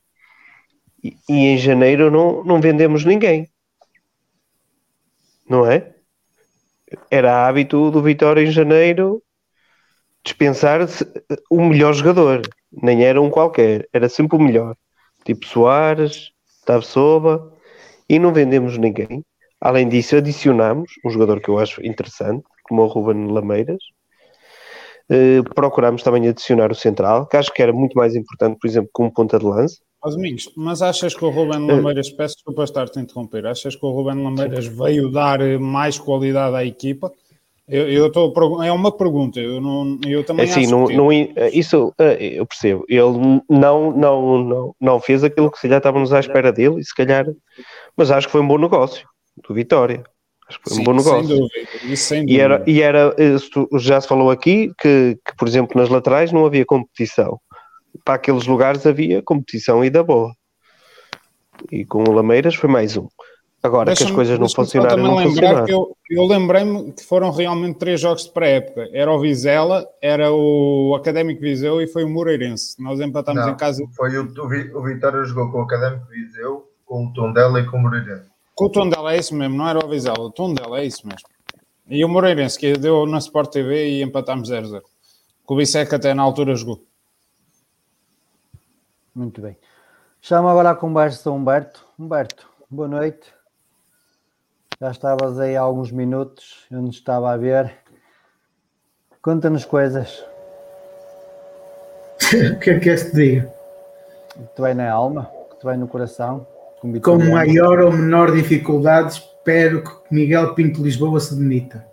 [1.04, 3.50] E, e em janeiro não, não vendemos ninguém,
[5.52, 5.94] não é?
[7.12, 9.22] Era hábito do Vitória em janeiro
[10.24, 11.06] dispensar se-
[11.50, 12.42] o melhor jogador,
[12.72, 14.76] nem era um qualquer, era sempre o melhor.
[15.26, 16.32] Tipo Soares,
[16.66, 17.52] Tabsoba,
[18.10, 19.24] e não vendemos ninguém.
[19.60, 23.80] Além disso, adicionamos um jogador que eu acho interessante, como o Ruben Lameiras.
[25.10, 28.90] Eh, procuramos também adicionar o central, que acho que era muito mais importante, por exemplo,
[28.94, 29.78] como ponta de lança.
[30.10, 31.76] Domingos, mas achas que o Ruben Eh.
[31.76, 36.00] Lameiras, peço desculpa estar-te a interromper, achas que o Ruben Lameiras veio dar eh, mais
[36.00, 37.12] qualidade à equipa?
[37.68, 41.10] Eu, eu pergun- é uma pergunta, eu, não, eu também assim, acho não, que não,
[41.54, 42.84] isso eh, eu percebo.
[42.90, 46.84] Ele não, não, não, não fez aquilo que se calhar estávamos à espera dele, e
[46.84, 47.26] se calhar,
[47.96, 49.08] mas acho que foi um bom negócio
[49.48, 50.04] do Vitória.
[50.50, 51.28] Acho que foi Sim, um bom negócio.
[51.28, 52.44] Sem dúvida, isso sem E dúvida.
[52.44, 56.32] era, e era se tu- já se falou aqui que, que, por exemplo, nas laterais
[56.34, 57.40] não havia competição.
[58.04, 60.34] Para aqueles lugares havia competição e da boa.
[61.72, 63.08] E com o Lameiras foi mais um.
[63.64, 65.66] Agora que as coisas não funcionaram, não lembrar funcionaram.
[65.66, 68.90] que eu, eu lembrei-me que foram realmente três jogos de pré-época.
[68.92, 72.82] Era o Vizela, era o Académico Viseu e foi o Moreirense.
[72.82, 76.68] Nós empatámos Não, em casa Foi o, o, o Vitória jogou com o Académico Viseu,
[76.84, 78.32] com o Tondela e com o Moreirense.
[78.56, 81.28] com o Tondela, é isso mesmo, não era o Vizela, o Tondela, é isso mesmo.
[81.88, 84.82] E o Moreirense, que deu na Sport TV e empatámos 0-0.
[85.46, 86.84] Com o Bissec até na altura jogou.
[89.14, 89.58] Muito bem.
[90.22, 91.86] Chamo agora a conversa Humberto.
[92.00, 93.34] Humberto, boa noite.
[94.80, 97.72] Já estavas aí há alguns minutos, eu não estava a ver.
[99.22, 100.26] Conta-nos coisas
[102.56, 103.54] O que é que queres te diga?
[104.34, 106.48] que te vai na alma, que te vai no coração.
[106.80, 111.86] Com, Com maior ou menor dificuldade, espero que Miguel Pinto Lisboa se demita.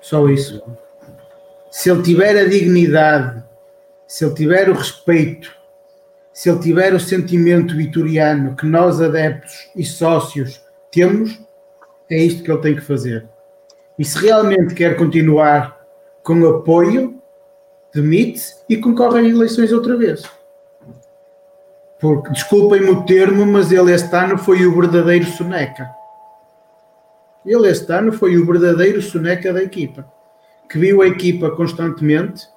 [0.00, 0.62] Só isso.
[1.70, 3.42] Se ele tiver a dignidade,
[4.06, 5.54] se ele tiver o respeito,
[6.32, 11.38] se ele tiver o sentimento vitoriano que nós, adeptos e sócios, temos,
[12.10, 13.28] é isto que ele tem que fazer.
[13.98, 15.78] E se realmente quer continuar
[16.22, 17.20] com apoio,
[17.92, 20.22] demite-se e concorre às eleições outra vez.
[22.00, 25.90] Porque, desculpem-me o termo, mas ele este ano foi o verdadeiro soneca.
[27.44, 30.06] Ele este ano foi o verdadeiro soneca da equipa.
[30.68, 32.48] Que viu a equipa constantemente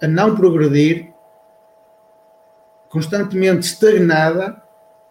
[0.00, 1.12] a não progredir,
[2.88, 4.62] constantemente estagnada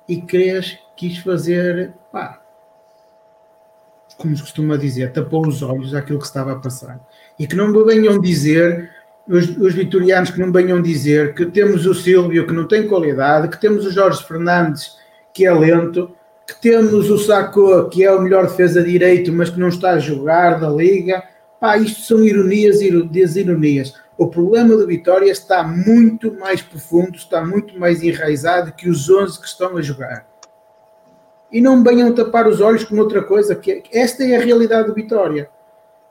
[0.08, 2.42] e queres, quis fazer, pá,
[4.18, 7.00] como se costuma dizer, tapou os olhos àquilo que estava a passar.
[7.38, 8.92] E que não me venham dizer,
[9.28, 13.50] os, os vitorianos que não venham dizer que temos o Silvio que não tem qualidade,
[13.50, 14.98] que temos o Jorge Fernandes
[15.34, 16.16] que é lento,
[16.48, 20.00] que temos o Sacco que é o melhor defesa direito, mas que não está a
[20.00, 21.24] jogar da Liga.
[21.60, 23.94] Pá, isto são ironias e desironias.
[24.18, 29.40] O problema do Vitória está muito mais profundo, está muito mais enraizado que os 11
[29.40, 30.26] que estão a jogar
[31.56, 34.94] e não venham tapar os olhos com outra coisa, que esta é a realidade do
[34.94, 35.50] Vitória.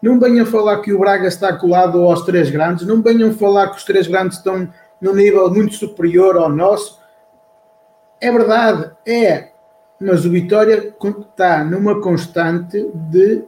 [0.01, 3.77] Não venham falar que o Braga está colado aos três grandes, não venham falar que
[3.77, 4.67] os três grandes estão
[4.99, 6.99] num nível muito superior ao nosso.
[8.21, 9.51] É verdade, é,
[10.05, 13.45] mas o Vitória está numa constante de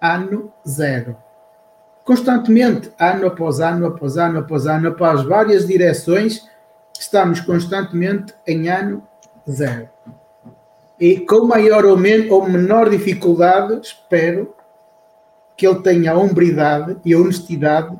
[0.00, 1.16] ano zero.
[2.04, 6.48] Constantemente, ano após ano, após ano, após ano, após várias direções,
[6.98, 9.06] estamos constantemente em ano
[9.48, 9.88] zero.
[10.98, 11.98] e com maior ou,
[12.30, 14.54] ou menor dificuldade, espero
[15.56, 17.98] que ele tenha a hombridade e a honestidade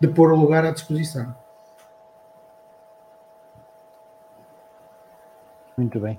[0.00, 1.34] de pôr o lugar à disposição.
[5.76, 6.18] Muito bem.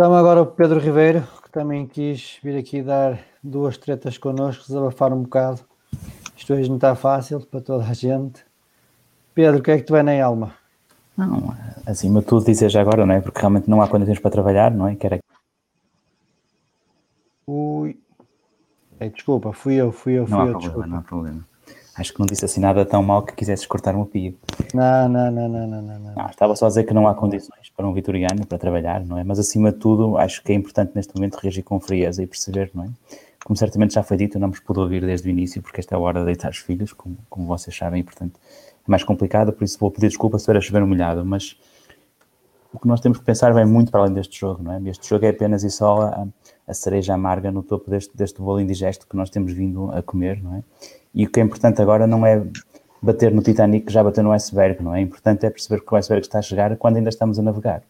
[0.00, 5.12] Então agora o Pedro Ribeiro, que também quis vir aqui dar duas tretas connosco, desabafar
[5.12, 5.60] um bocado.
[6.34, 8.42] Isto hoje não está fácil para toda a gente.
[9.34, 10.54] Pedro, o que é que tu vai na alma?
[11.14, 13.20] Não, acima de tudo dizer já agora, não é?
[13.20, 14.96] Porque realmente não há condições para trabalhar, não é?
[14.96, 15.18] Que era...
[17.46, 18.00] Ui.
[18.98, 20.86] Ei, desculpa, fui eu, fui eu, fui não há eu, problema, desculpa.
[20.88, 21.44] não há problema.
[22.00, 24.34] Acho que não disse assim nada tão mal que quisesses cortar um pio.
[24.72, 26.26] Não, não, não, não, não, não, não.
[26.30, 29.22] Estava só a dizer que não há condições para um vitoriano para trabalhar, não é?
[29.22, 32.70] Mas acima de tudo, acho que é importante neste momento reagir com frieza e perceber,
[32.72, 32.88] não é?
[33.44, 35.98] Como certamente já foi dito, não vos pude ouvir desde o início, porque esta é
[35.98, 38.40] a hora de deitar os filhos, como, como vocês sabem, e portanto
[38.78, 41.54] é mais complicado, por isso vou pedir desculpa se era chover molhado, mas
[42.72, 44.80] o que nós temos que pensar vai muito para além deste jogo, não é?
[44.88, 46.26] Este jogo é apenas e só a,
[46.66, 50.42] a cereja amarga no topo deste, deste bolo indigesto que nós temos vindo a comer,
[50.42, 50.62] não é?
[51.14, 52.42] E o que é importante agora não é
[53.02, 55.00] bater no Titanic que já bateu no iceberg, não é?
[55.00, 57.82] O importante é perceber que o iceberg está a chegar quando ainda estamos a navegar.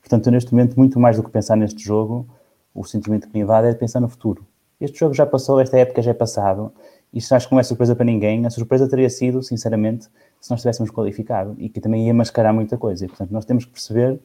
[0.00, 2.26] Portanto, neste momento, muito mais do que pensar neste jogo,
[2.74, 4.46] o sentimento que me invade é pensar no futuro.
[4.80, 6.72] Este jogo já passou, esta época já é passado,
[7.14, 8.44] isto acho que não é surpresa para ninguém.
[8.44, 10.08] A surpresa teria sido, sinceramente,
[10.40, 13.04] se nós tivéssemos qualificado e que também ia mascarar muita coisa.
[13.04, 14.18] E, portanto, nós temos que perceber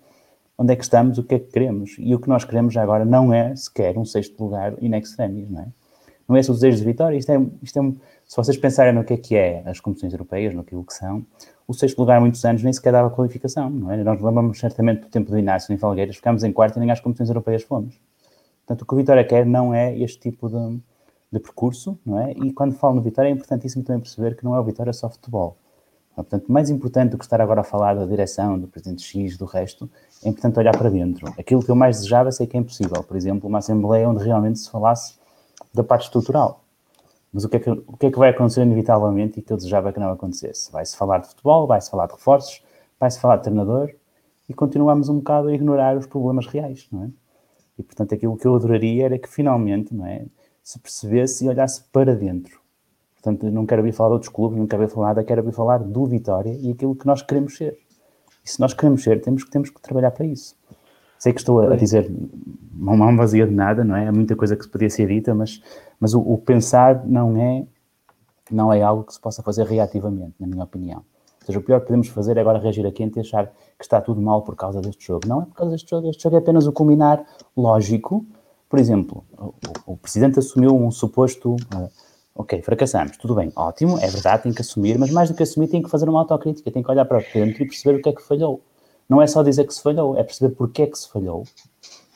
[0.58, 1.96] onde é que estamos, o que é que queremos.
[2.00, 5.50] E o que nós queremos já agora não é sequer um sexto lugar in extremis,
[5.50, 5.68] não é?
[6.28, 7.94] Não é esse o desejo de vitória, isto é, isto é,
[8.30, 11.26] se vocês pensarem no que é que é as competições europeias, no que são,
[11.68, 14.04] o sexto lugar há muitos anos nem sequer dava qualificação, não é?
[14.04, 17.00] Nós lembramos certamente do tempo do Inácio em Falgueiras, ficámos em quarto e nem às
[17.00, 18.00] competições europeias fomos.
[18.68, 20.80] Portanto, o que o Vitória quer não é este tipo de,
[21.32, 22.34] de percurso, não é?
[22.34, 25.10] E quando falo no Vitória é importantíssimo também perceber que não é o Vitória só
[25.10, 25.58] futebol.
[26.14, 29.46] Portanto, mais importante do que estar agora a falar da direção, do presidente X, do
[29.46, 29.90] resto,
[30.24, 31.34] é importante olhar para dentro.
[31.36, 33.02] Aquilo que eu mais desejava sei que é impossível.
[33.02, 35.16] Por exemplo, uma assembleia onde realmente se falasse
[35.74, 36.64] da parte estrutural.
[37.32, 39.58] Mas o que, é que, o que é que vai acontecer inevitavelmente e que eu
[39.58, 40.72] desejava que não acontecesse?
[40.72, 42.64] Vai-se falar de futebol, vai-se falar de reforços,
[43.00, 43.92] vai-se falar de treinador
[44.48, 47.10] e continuamos um bocado a ignorar os problemas reais, não é?
[47.78, 50.26] E, portanto, aquilo que eu adoraria era que finalmente, não é,
[50.62, 52.60] se percebesse e olhasse para dentro.
[53.14, 55.54] Portanto, não quero ouvir falar de outros clubes, não quero ouvir falar nada, quero ouvir
[55.54, 57.78] falar do Vitória e aquilo que nós queremos ser.
[58.44, 60.56] E se nós queremos ser, temos, temos que trabalhar para isso.
[61.20, 62.10] Sei que estou a, a dizer
[62.74, 64.08] uma mão vazia de nada, não é?
[64.08, 65.62] Há muita coisa que se podia ser dita, mas,
[66.00, 67.66] mas o, o, pensar não é,
[68.50, 71.00] não é algo que se possa fazer reativamente, na minha opinião.
[71.42, 73.84] Ou seja, o pior que podemos fazer é agora reagir a quente e achar que
[73.84, 75.28] está tudo mal por causa deste jogo.
[75.28, 78.26] Não é por causa deste jogo, este jogo é apenas o culminar lógico.
[78.70, 79.54] Por exemplo, o,
[79.94, 81.56] o Presidente assumiu um suposto.
[81.76, 81.90] Uh,
[82.34, 85.68] ok, fracassamos, tudo bem, ótimo, é verdade, tem que assumir, mas mais do que assumir,
[85.68, 88.14] tem que fazer uma autocrítica, tem que olhar para dentro e perceber o que é
[88.14, 88.62] que falhou.
[89.10, 91.44] Não é só dizer que se falhou, é perceber porque é que se falhou.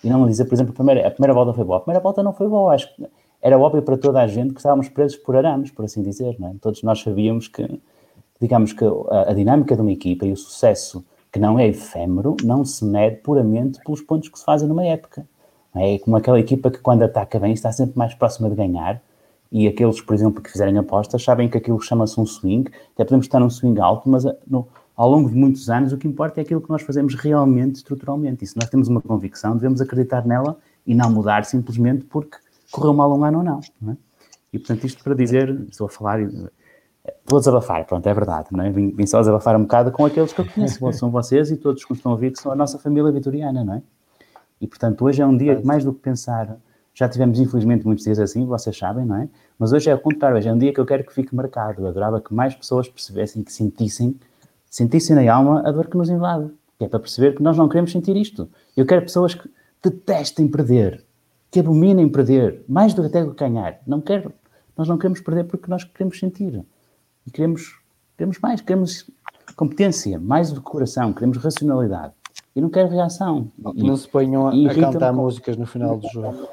[0.03, 1.77] E não dizer, por exemplo, a primeira, a primeira volta foi boa.
[1.77, 3.07] A primeira volta não foi boa, acho que
[3.41, 6.49] era óbvio para toda a gente que estávamos presos por arames, por assim dizer, não
[6.49, 6.53] é?
[6.61, 7.81] Todos nós sabíamos que,
[8.39, 12.37] digamos que a, a dinâmica de uma equipa e o sucesso que não é efêmero,
[12.43, 15.25] não se mede puramente pelos pontos que se fazem numa época.
[15.75, 19.01] É como aquela equipa que quando ataca bem está sempre mais próxima de ganhar
[19.51, 23.25] e aqueles, por exemplo, que fizerem apostas sabem que aquilo chama-se um swing, até podemos
[23.25, 26.43] estar num swing alto, mas no, ao longo de muitos anos o que importa é
[26.43, 28.43] aquilo que nós fazemos realmente, estruturalmente.
[28.43, 32.37] E se nós temos uma convicção, devemos acreditar nela e não mudar simplesmente porque
[32.71, 33.59] correu mal um ano ou não.
[33.81, 33.97] não é?
[34.51, 36.19] E portanto, isto para dizer, estou a falar,
[37.25, 38.69] vou desabafar, pronto, é verdade, não é?
[38.69, 41.83] Vim, vim só desabafar um bocado com aqueles que eu conheço, são vocês e todos
[41.83, 43.81] que me estão a ouvir, que são a nossa família vitoriana, não é?
[44.61, 46.57] E portanto, hoje é um dia que mais do que pensar,
[46.93, 49.27] já tivemos infelizmente muitos dias assim, vocês sabem, não é?
[49.57, 51.81] Mas hoje é o contrário, hoje é um dia que eu quero que fique marcado.
[51.81, 54.15] Eu adorava que mais pessoas percebessem, que sentissem,
[54.73, 56.49] sentissem na alma a dor que nos invade,
[56.79, 58.49] que é para perceber que nós não queremos sentir isto.
[58.75, 59.47] Eu quero pessoas que
[59.83, 61.05] detestem perder,
[61.51, 63.79] que abominem perder, mais do que até ganhar.
[63.85, 64.33] Não quero,
[64.75, 66.65] nós não queremos perder porque nós queremos sentir.
[67.27, 67.79] E queremos,
[68.17, 69.11] queremos mais, queremos
[69.55, 72.13] competência, mais do coração, queremos racionalidade.
[72.55, 73.51] E não quero reação.
[73.75, 76.47] E, não se ponham a, a cantar músicas no final do jogo.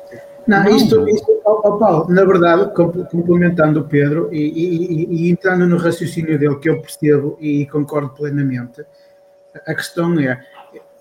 [0.46, 0.76] Não, não.
[0.76, 2.72] isto, isto oh, oh Paulo, na verdade,
[3.10, 8.10] complementando o Pedro e, e, e, entrando no raciocínio dele, que eu percebo e concordo
[8.10, 8.84] plenamente,
[9.66, 10.40] a questão é,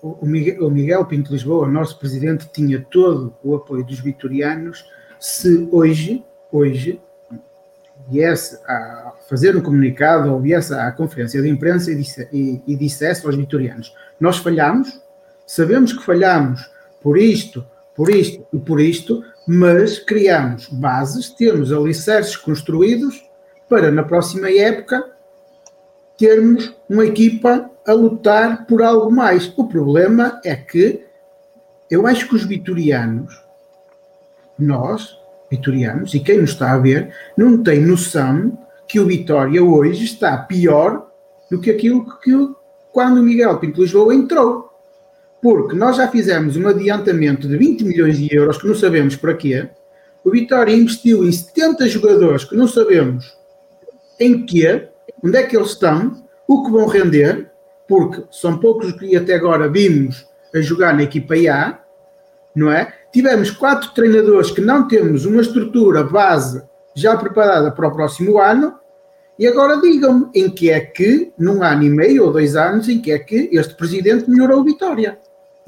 [0.02, 4.84] o Miguel, o Miguel Pinto Lisboa, nosso presidente, tinha todo o apoio dos vitorianos
[5.18, 7.00] se hoje, hoje,
[8.08, 12.74] viesse a fazer um comunicado ou viesse à conferência de imprensa e, disse, e, e
[12.74, 15.00] dissesse aos vitorianos: Nós falhamos,
[15.46, 16.70] sabemos que falhamos
[17.02, 17.64] por isto,
[17.94, 23.22] por isto e por isto, mas criamos bases, temos alicerces construídos
[23.68, 25.04] para na próxima época
[26.16, 29.52] termos uma equipa a lutar por algo mais.
[29.56, 31.04] O problema é que
[31.90, 33.34] eu acho que os vitorianos,
[34.58, 35.18] nós,
[35.50, 40.36] vitorianos, e quem nos está a ver, não tem noção que o Vitória hoje está
[40.36, 41.10] pior
[41.50, 42.32] do que aquilo que
[42.92, 44.69] quando o Miguel Pinto Lisboa entrou.
[45.42, 49.34] Porque nós já fizemos um adiantamento de 20 milhões de euros, que não sabemos para
[49.34, 49.68] quê.
[50.22, 53.36] O Vitória investiu em 70 jogadores que não sabemos
[54.18, 54.88] em quê,
[55.24, 57.50] onde é que eles estão, o que vão render,
[57.88, 61.78] porque são poucos que até agora vimos a jogar na equipa A,
[62.54, 62.92] não é?
[63.12, 66.62] Tivemos quatro treinadores que não temos uma estrutura base
[66.94, 68.74] já preparada para o próximo ano,
[69.38, 73.00] e agora digam-me em que é que, num ano e meio ou dois anos, em
[73.00, 75.18] que é que este presidente melhorou a Vitória?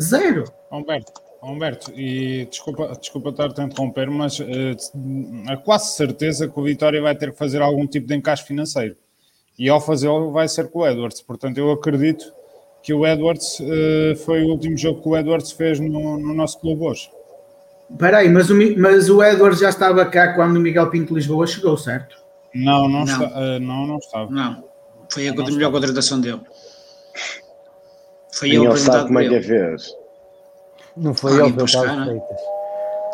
[0.00, 0.44] Zero.
[0.70, 1.12] Humberto,
[1.42, 4.44] Humberto, e desculpa, desculpa estar-te a interromper, mas uh,
[5.50, 8.96] é quase certeza que o Vitória vai ter que fazer algum tipo de encaixe financeiro.
[9.58, 11.20] E ao fazê-lo vai ser com o Edwards.
[11.20, 12.32] Portanto, eu acredito
[12.82, 16.58] que o Edwards uh, foi o último jogo que o Edwards fez no, no nosso
[16.60, 17.10] clube hoje.
[17.90, 21.46] Espera aí, mas o, mas o Edwards já estava cá quando o Miguel Pinto Lisboa
[21.46, 22.16] chegou, certo?
[22.54, 23.24] Não, não, não.
[23.24, 24.30] Está, uh, não, não estava.
[24.30, 24.64] Não,
[25.10, 26.40] foi a melhor contratação dele.
[28.32, 29.94] Foi ele apresentado como é que fez.
[30.96, 32.40] Não foi ele que estava feitas.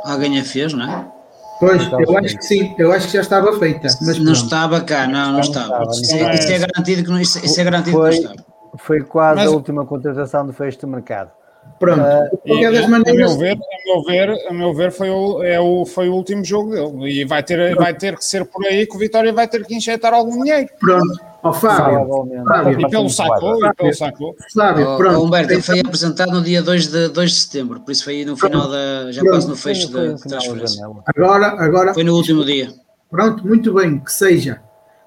[0.05, 1.19] Alguém a fez, não é?
[1.61, 3.89] Pois, eu acho que sim, eu acho que já estava feita.
[4.01, 4.33] Mas não pronto.
[4.33, 5.83] estava cá, não, não estava.
[5.91, 8.49] Isso, é, isso é garantido que não, isso, isso é garantido foi, que não estava.
[8.77, 11.33] Foi quase mas, a última contratação do fecho do mercado.
[11.79, 13.33] Pronto, uh, de qualquer das maneiras.
[13.33, 16.14] A meu ver, a meu ver, a meu ver foi, o, é o, foi o
[16.14, 17.21] último jogo dele.
[17.21, 19.75] E vai ter, vai ter que ser por aí que o Vitória vai ter que
[19.75, 20.69] injetar algum dinheiro.
[20.81, 21.21] Pronto.
[21.43, 24.35] Ó, oh, Fábio, Fábio, e pelo sacou, e pelo sacou.
[24.55, 25.21] Fábio, pronto.
[25.21, 28.25] Oh, Humberto, ele foi apresentado no dia 2 de, 2 de setembro, por isso foi
[28.25, 29.12] no final da.
[29.12, 30.85] já quase no fecho da transferência.
[31.07, 31.95] Agora, agora.
[31.95, 32.71] Foi no último dia.
[33.09, 34.61] Pronto, muito bem, que seja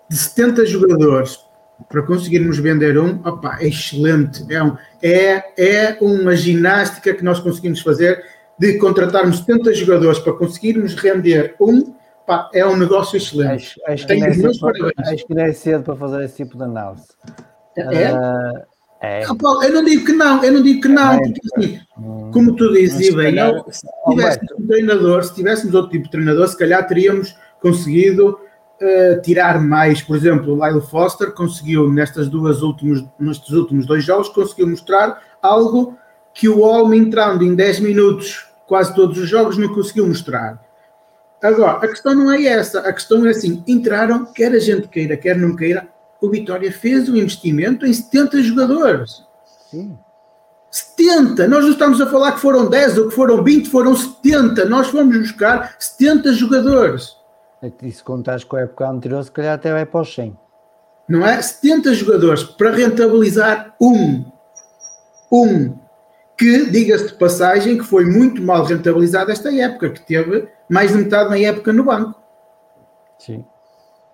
[0.10, 1.38] de 70 jogadores
[1.90, 4.46] para conseguirmos vender um, opa, é excelente.
[4.50, 8.24] É, um, é, é uma ginástica que nós conseguimos fazer
[8.60, 11.94] de contratarmos 70 jogadores para conseguirmos render um,
[12.28, 13.80] pá, é um negócio excelente.
[13.88, 16.64] Acho, acho, que é cedo, acho que não é cedo para fazer esse tipo de
[16.64, 17.08] análise.
[17.78, 18.14] É?
[18.14, 18.72] Uh,
[19.02, 19.24] é.
[19.24, 21.20] Ah, eu não digo que não, eu não digo que não, é.
[21.20, 22.30] porque assim, hum.
[22.32, 23.36] como tu dizes, bem,
[23.72, 28.40] se tivéssemos um treinador, se tivéssemos outro tipo de treinador, se calhar teríamos conseguido
[28.82, 34.04] uh, tirar mais, por exemplo, o Lyle Foster conseguiu nestas duas últimos, nestes últimos dois
[34.04, 35.98] jogos, conseguiu mostrar algo
[36.34, 40.58] que o Olmo entrando em 10 minutos quase todos os jogos não conseguiu mostrar.
[41.44, 45.18] Agora, a questão não é essa, a questão é assim, entraram, quer a gente queira,
[45.18, 45.90] quer não queira,
[46.22, 49.24] o Vitória fez um investimento em 70 jogadores.
[49.70, 49.98] Sim.
[50.72, 54.64] 70, nós não estamos a falar que foram 10 ou que foram 20, foram 70,
[54.66, 57.18] nós fomos buscar 70 jogadores.
[57.62, 60.38] E se contares com a época anterior, se calhar até vai para os 100.
[61.08, 61.42] Não é?
[61.42, 64.26] 70 jogadores para rentabilizar um.
[65.32, 65.78] Um.
[66.38, 70.98] Que, diga-se de passagem, que foi muito mal rentabilizado esta época, que teve mais de
[70.98, 72.20] metade na época no banco.
[73.20, 73.46] Sim.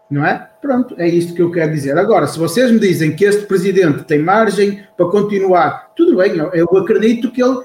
[0.09, 0.49] Não é?
[0.61, 1.97] Pronto, é isto que eu quero dizer.
[1.97, 6.65] Agora, se vocês me dizem que este presidente tem margem para continuar, tudo bem, eu
[6.77, 7.63] acredito que ele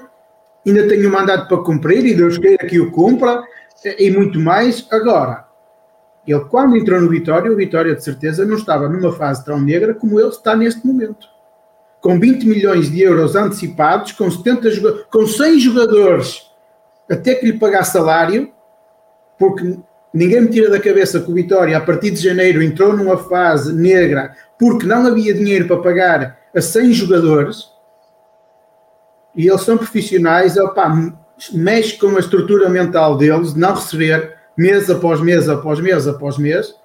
[0.65, 3.43] ainda tem um mandato para cumprir e Deus queira que o cumpra
[3.97, 4.87] e muito mais.
[4.91, 5.45] Agora,
[6.25, 9.93] ele, quando entrou no Vitória, o Vitória de certeza não estava numa fase tão negra
[9.93, 11.27] como ele está neste momento.
[12.01, 16.49] Com 20 milhões de euros antecipados, com, 70, com 100 jogadores
[17.09, 18.51] até que lhe pagar salário,
[19.37, 19.77] porque
[20.13, 23.73] ninguém me tira da cabeça que o Vitória, a partir de janeiro, entrou numa fase
[23.73, 27.73] negra porque não havia dinheiro para pagar a 100 jogadores
[29.35, 31.13] e eles são profissionais, opa,
[31.51, 36.37] mexe com a estrutura mental deles de não receber mês após mês, após mês, após
[36.37, 36.75] mês.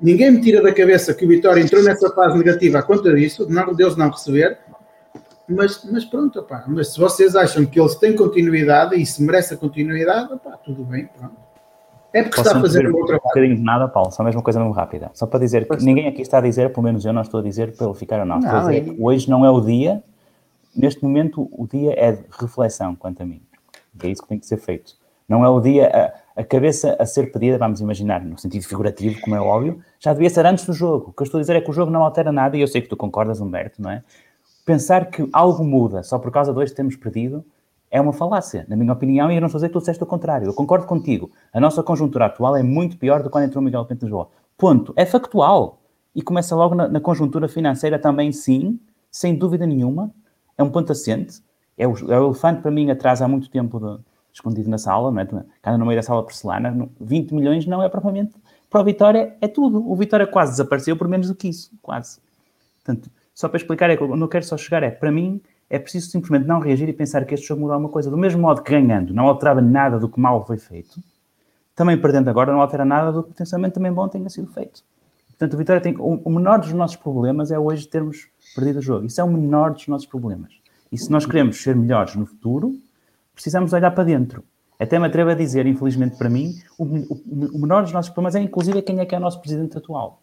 [0.00, 3.46] Ninguém me tira da cabeça que o Vitória entrou nessa fase negativa a conta disso,
[3.50, 4.58] não, Deus não receber.
[5.48, 9.54] Mas, mas pronto, opá, mas se vocês acham que eles têm continuidade e se merece
[9.54, 11.48] a continuidade, opá, tudo bem, pronto.
[12.12, 13.22] É porque Posso está a fazer um outro trabalho.
[13.24, 15.10] Um bocadinho de nada, Paulo, só mesmo uma coisa muito rápida.
[15.14, 17.42] Só para dizer que ninguém aqui está a dizer, pelo menos eu não estou a
[17.42, 18.38] dizer para ele ficar ou não.
[18.38, 20.02] Estou não, a dizer que hoje não é o dia,
[20.74, 23.42] neste momento o dia é de reflexão, quanto a mim.
[24.02, 24.94] É isso que tem que ser feito.
[25.28, 26.12] Não é o dia a
[26.44, 30.46] cabeça a ser pedida, vamos imaginar, no sentido figurativo, como é óbvio, já devia ser
[30.46, 31.10] antes do jogo.
[31.10, 32.68] O que eu estou a dizer é que o jogo não altera nada, e eu
[32.68, 34.02] sei que tu concordas, Humberto, não é?
[34.64, 37.44] Pensar que algo muda só por causa de hoje termos perdido
[37.90, 40.02] é uma falácia, na minha opinião, e eu não estou a dizer que tu disseste
[40.02, 40.46] o contrário.
[40.46, 41.30] Eu concordo contigo.
[41.52, 44.28] A nossa conjuntura atual é muito pior do que quando entrou Miguel Pinto Lisboa.
[44.56, 44.92] Ponto.
[44.96, 45.80] É factual.
[46.14, 48.78] E começa logo na, na, conjuntura financeira também, sim,
[49.10, 50.10] sem dúvida nenhuma.
[50.56, 51.40] É um ponto assente.
[51.76, 53.98] É o, é o elefante para mim atrás há muito tempo de,
[54.38, 55.44] escondido na sala, não é?
[55.60, 58.34] Cada no meio da sala porcelana, 20 milhões não é propriamente.
[58.70, 59.88] Para o Vitória é tudo.
[59.90, 62.20] O Vitória quase desapareceu por menos do que isso, quase.
[62.84, 65.78] Portanto, só para explicar, é que eu não quero só chegar, é para mim É
[65.78, 68.10] preciso simplesmente não reagir e pensar que este jogo muda alguma coisa.
[68.10, 70.98] Do mesmo modo que ganhando não alterava nada do que mal foi feito,
[71.76, 74.82] também perdendo agora não altera nada do que potencialmente também bom tenha sido feito.
[75.28, 75.94] Portanto, o Vitória tem.
[75.98, 79.06] O menor dos nossos problemas é hoje termos perdido o jogo.
[79.06, 80.52] Isso é o menor dos nossos problemas.
[80.90, 82.74] E se nós queremos ser melhores no futuro,
[83.38, 84.42] precisamos olhar para dentro.
[84.80, 87.20] Até me atrevo a dizer, infelizmente para mim, o, o,
[87.54, 90.20] o menor dos nossos problemas é inclusive quem é que é o nosso presidente atual.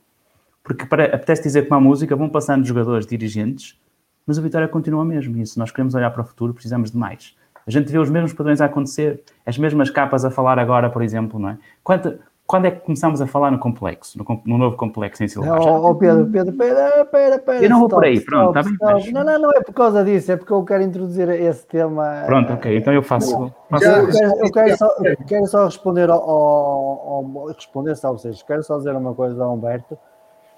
[0.61, 3.79] Porque para, apetece dizer que uma música vão passando jogadores, dirigentes,
[4.27, 5.37] mas o Vitória continua mesmo.
[5.37, 7.37] E se nós queremos olhar para o futuro, precisamos de mais.
[7.65, 11.01] A gente vê os mesmos padrões a acontecer, as mesmas capas a falar agora, por
[11.01, 11.57] exemplo, não é?
[11.81, 15.67] Quanto, quando é que começamos a falar no complexo, no, no novo complexo em Silvestre?
[15.67, 17.63] Oh, oh, Pedro, Pedro, Pedro, pera, pera.
[17.63, 18.77] Eu não vou por aí, pronto, está bem.
[18.79, 19.11] Mas...
[19.11, 22.23] Não, não, não é por causa disso, é porque eu quero introduzir esse tema.
[22.27, 23.51] Pronto, ok, então eu faço.
[23.69, 23.85] faço...
[23.85, 24.89] Eu, quero, eu quero, só,
[25.27, 29.43] quero, só, responder ao, ao, ao responder só, ou seja, quero só dizer uma coisa
[29.43, 29.97] ao Humberto.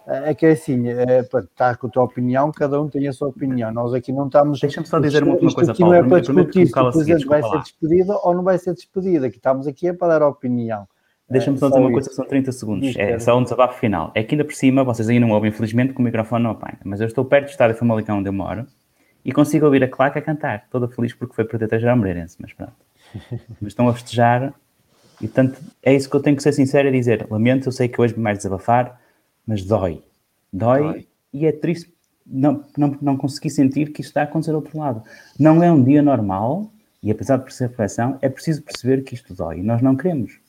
[0.10, 3.28] É que é assim, é, estar com a tua opinião, cada um tem a sua
[3.28, 3.74] opinião.
[3.74, 4.60] Nós aqui não estamos.
[4.62, 5.96] Deixa-me só dizer uma, uma coisa, aqui Paulo.
[5.96, 9.26] Não é para discutir se o presidente vai ser despedido ou não vai ser despedido.
[9.26, 10.88] Aqui estamos aqui é para dar a opinião.
[11.30, 12.96] Deixa-me só dizer uma coisa, são 30 segundos.
[12.96, 14.12] É só um desabafo final.
[14.16, 16.80] É que ainda por cima, vocês ainda não ouvem, infelizmente, que o microfone não apanha.
[16.86, 18.66] Mas eu estou perto do estádio Famalicão onde eu moro
[19.26, 20.68] e consigo ouvir a claque a cantar.
[20.70, 22.74] Toda feliz porque foi perder a geral Moreirense, mas pronto.
[23.60, 24.54] mas estão a festejar
[25.22, 27.28] e, portanto, é isso que eu tenho que ser sincero e dizer.
[27.30, 29.00] Lamento, eu sei que hoje me mais desabafar,
[29.46, 30.02] mas dói.
[30.54, 31.08] Dói, dói.
[31.34, 31.92] e é triste
[32.26, 35.02] não, não, não conseguir sentir que isto está a acontecer do outro lado.
[35.40, 36.70] Não é um dia normal
[37.02, 39.60] e, apesar de perceber a reflexão, é preciso perceber que isto dói.
[39.60, 40.40] E nós não queremos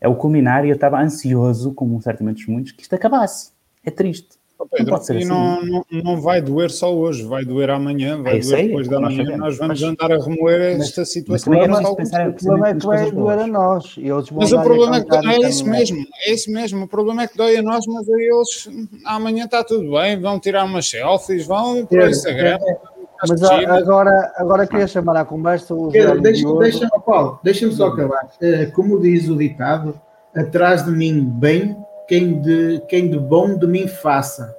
[0.00, 3.50] é o culminar e eu estava ansioso, como certamente muitos, que isto acabasse.
[3.84, 4.36] É triste.
[4.58, 5.24] Oh, Pedro, não, assim.
[5.26, 8.88] não, não, não, vai doer só hoje, vai doer amanhã, vai é doer aí, depois
[8.88, 9.24] da manhã.
[9.24, 11.52] Nós, nós vamos mas, andar a remoer esta situação.
[11.52, 13.94] Mas, mas o problema é que vai doer a nós.
[13.98, 16.84] E eles mas o problema é que é isso mesmo, é isso mesmo.
[16.84, 18.68] O problema é que dói a nós, mas a eles
[19.04, 22.58] amanhã está tudo bem, vão tirar umas selfies, vão para o Instagram.
[22.58, 22.95] É, é.
[23.28, 28.30] Mas agora, agora queria chamar à conversa o Pedro, deixa-me deixa, Paulo, deixa só acabar.
[28.40, 29.98] Uh, como diz o ditado,
[30.34, 34.54] atrás de mim bem, quem de, quem de bom de mim faça.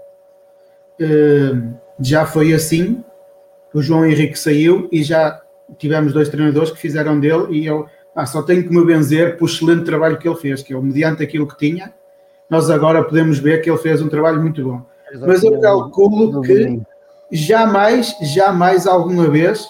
[1.00, 3.04] Uh, já foi assim,
[3.74, 5.42] o João Henrique saiu e já
[5.78, 7.86] tivemos dois treinadores que fizeram dele e eu
[8.16, 11.22] ah, só tenho que me benzer por excelente trabalho que ele fez, que eu, mediante
[11.22, 11.94] aquilo que tinha,
[12.50, 14.82] nós agora podemos ver que ele fez um trabalho muito bom.
[15.22, 16.82] Mas eu calculo que
[17.32, 19.68] jamais, jamais alguma vez,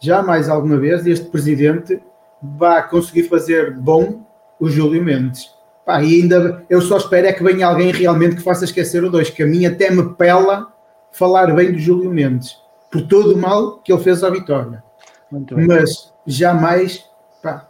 [0.00, 2.00] jamais alguma vez este presidente
[2.42, 4.24] vai conseguir fazer bom
[4.60, 5.52] o Júlio Mendes.
[5.84, 9.10] Pá, e ainda eu só espero é que venha alguém realmente que faça esquecer o
[9.10, 10.72] dois, que a mim até me pela
[11.12, 12.56] falar bem do Júlio Mendes,
[12.90, 14.82] por todo o mal que ele fez à vitória.
[15.30, 17.04] Mas jamais,
[17.42, 17.68] pá,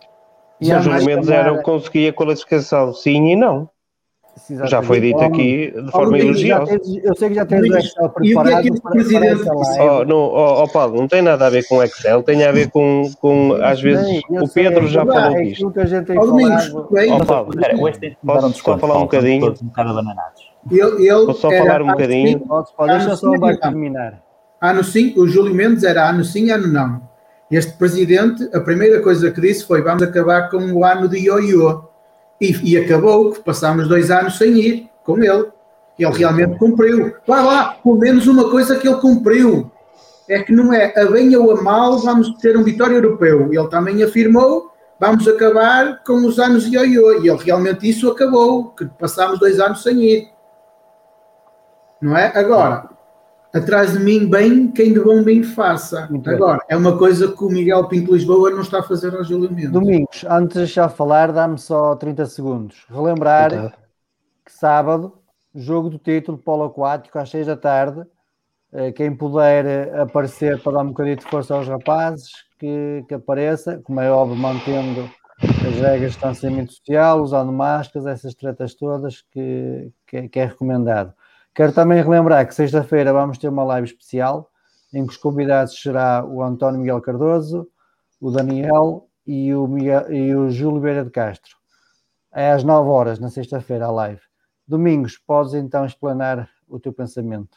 [0.60, 0.86] jamais.
[0.86, 3.68] O Júlio Mendes era o que conseguia qualificação, sim e não.
[4.36, 4.70] Exatamente.
[4.70, 6.80] Já foi dito aqui de forma elogiosa.
[7.02, 9.44] Eu sei que já tens o Excel preparado para, presidente...
[9.44, 12.52] para oh, não, oh, oh, Paulo, não tem nada a ver com Excel, tem a
[12.52, 15.70] ver com, com às vezes, Bem, o Pedro sei, já falou é disto.
[15.70, 17.52] Que a gente tem oh, Domingos, oh, Paulo,
[18.26, 19.54] posso só falar um bocadinho?
[20.70, 22.42] Ele, ele posso só falar um bocadinho?
[22.86, 24.22] Deixa só o terminar.
[24.60, 27.02] Ano sim, o Júlio Mendes era ano sim, ano não.
[27.50, 31.93] Este presidente, a primeira coisa que disse foi vamos acabar com o ano de ioiô
[32.40, 35.46] e, e acabou, que passámos dois anos sem ir com ele.
[35.98, 37.14] Ele realmente cumpriu.
[37.26, 39.70] Vá lá, pelo menos uma coisa que ele cumpriu.
[40.28, 43.52] É que não é a bem ou a mal, vamos ter um vitória europeu.
[43.52, 47.22] Ele também afirmou, vamos acabar com os anos de ioiô.
[47.22, 50.28] E ele realmente isso acabou, que passámos dois anos sem ir.
[52.00, 52.32] Não é?
[52.34, 52.88] Agora,
[53.54, 56.08] atrás de mim bem, quem de bom bem faça.
[56.10, 56.66] Muito Agora, bem.
[56.70, 59.70] é uma coisa que o Miguel Pinto Lisboa não está a fazer ao julgamento.
[59.70, 62.84] Domingos, antes de já falar, dá-me só 30 segundos.
[62.90, 63.72] Relembrar então.
[64.44, 65.12] que sábado,
[65.54, 68.04] jogo do título polo aquático às 6 da tarde.
[68.72, 73.80] Eh, quem puder aparecer para dar um bocadinho de força aos rapazes, que, que apareça,
[73.84, 75.08] como é óbvio, mantendo
[75.40, 81.14] as regras de distanciamento social, usando máscaras, essas tretas todas que, que, que é recomendado.
[81.54, 84.50] Quero também relembrar que sexta-feira vamos ter uma live especial
[84.92, 87.68] em que os convidados será o António Miguel Cardoso,
[88.20, 91.56] o Daniel e o, Miguel, e o Júlio Beira de Castro.
[92.34, 94.20] É às 9 horas, na sexta-feira, a live.
[94.66, 97.56] Domingos, podes então explanar o teu pensamento.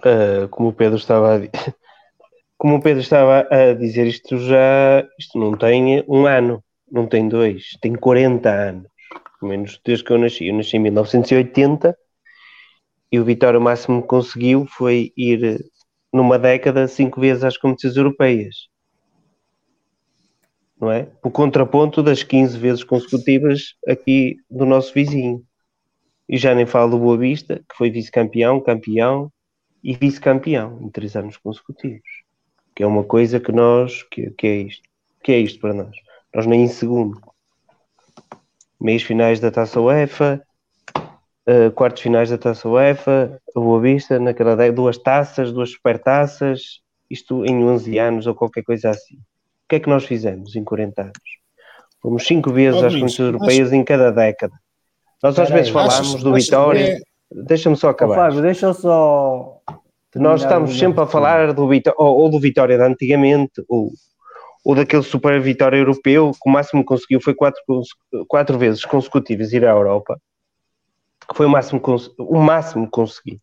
[0.00, 1.38] Uh, como o Pedro estava a
[2.58, 7.28] como o Pedro estava a dizer, isto já isto não tem um ano, não tem
[7.28, 8.88] dois, tem 40 anos,
[9.40, 10.48] menos desde que eu nasci.
[10.48, 11.96] Eu nasci em 1980
[13.12, 15.62] e o Vitória o máximo que conseguiu foi ir
[16.10, 18.68] numa década cinco vezes às competições europeias.
[20.80, 21.04] Não é?
[21.04, 25.44] Por contraponto das 15 vezes consecutivas aqui do nosso vizinho.
[26.26, 29.30] E já nem falo do Boa Vista, que foi vice-campeão, campeão,
[29.84, 32.00] e vice-campeão em três anos consecutivos.
[32.74, 34.88] Que é uma coisa que nós, que, que é isto?
[35.22, 35.94] Que é isto para nós?
[36.34, 37.20] Nós nem em segundo.
[38.80, 40.42] Meios finais da Taça UEFA,
[41.48, 46.80] uh, quartos finais da Taça UEFA, a Boa Vista, naquela década, duas taças, duas supertaças,
[47.10, 49.16] isto em 11 anos ou qualquer coisa assim.
[49.16, 51.42] O que é que nós fizemos em 40 anos?
[52.00, 54.54] Fomos cinco vezes às competições europeias em cada década.
[55.22, 57.00] Nós às vezes falamos do Vitória.
[57.30, 58.16] Deixa-me só acabar.
[58.16, 59.60] Fábio, deixa eu só.
[60.16, 63.90] Nós estamos sempre a falar do Vitória, ou, ou, do Vitória de antigamente, ou,
[64.64, 67.62] ou daquele super Vitória europeu, que o máximo conseguiu foi quatro,
[68.28, 70.18] quatro vezes consecutivas ir à Europa,
[71.32, 71.80] que foi o máximo,
[72.18, 73.40] o máximo conseguido.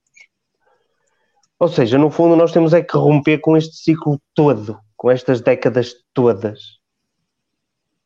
[1.59, 5.41] Ou seja, no fundo, nós temos é que romper com este ciclo todo, com estas
[5.41, 6.79] décadas todas,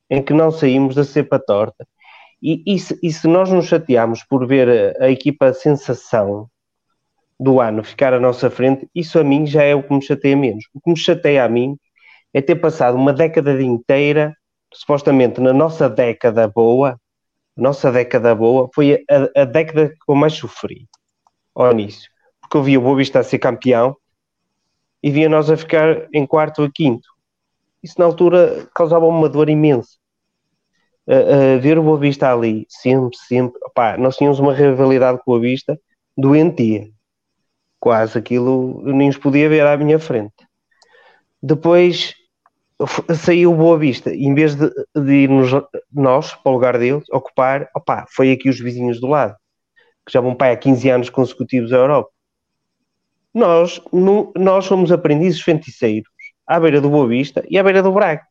[0.10, 1.88] em que não saímos da cepa torta
[2.42, 6.50] e, e, se, e se nós nos chatearmos por ver a, a equipa sensação
[7.40, 10.36] do ano ficar à nossa frente, isso a mim já é o que me chateia
[10.36, 10.66] menos.
[10.74, 11.78] O que me chateia a mim
[12.34, 14.36] é ter passado uma década inteira,
[14.74, 17.00] supostamente na nossa década boa,
[17.56, 20.88] nossa década boa, foi a, a década que eu mais sofri
[21.54, 22.10] ao início.
[22.42, 23.96] Porque eu via o Boa Vista a ser campeão
[25.02, 27.08] e via nós a ficar em quarto ou quinto.
[27.82, 29.98] Isso na altura causava uma dor imensa
[31.08, 33.60] uh, ver o Boa Vista ali, sempre, sempre.
[33.66, 35.80] Opá, nós tínhamos uma rivalidade com o Boa Vista
[36.18, 36.90] doentia.
[37.80, 40.34] Quase aquilo nem os podia ver à minha frente.
[41.42, 42.14] Depois
[43.16, 45.52] saiu o Boa Vista, e em vez de, de irmos
[45.92, 49.36] nós para o lugar deles, ocupar, opá, foi aqui os vizinhos do lado,
[50.06, 52.10] que já vão para há 15 anos consecutivos à Europa.
[53.34, 56.10] Nós, no, nós somos aprendizes feiticeiros
[56.46, 58.22] à beira do Boa Vista e à beira do Braga.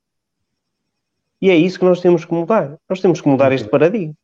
[1.40, 2.76] E é isso que nós temos que mudar.
[2.88, 3.70] Nós temos que mudar Muito este bem.
[3.70, 4.14] paradigma.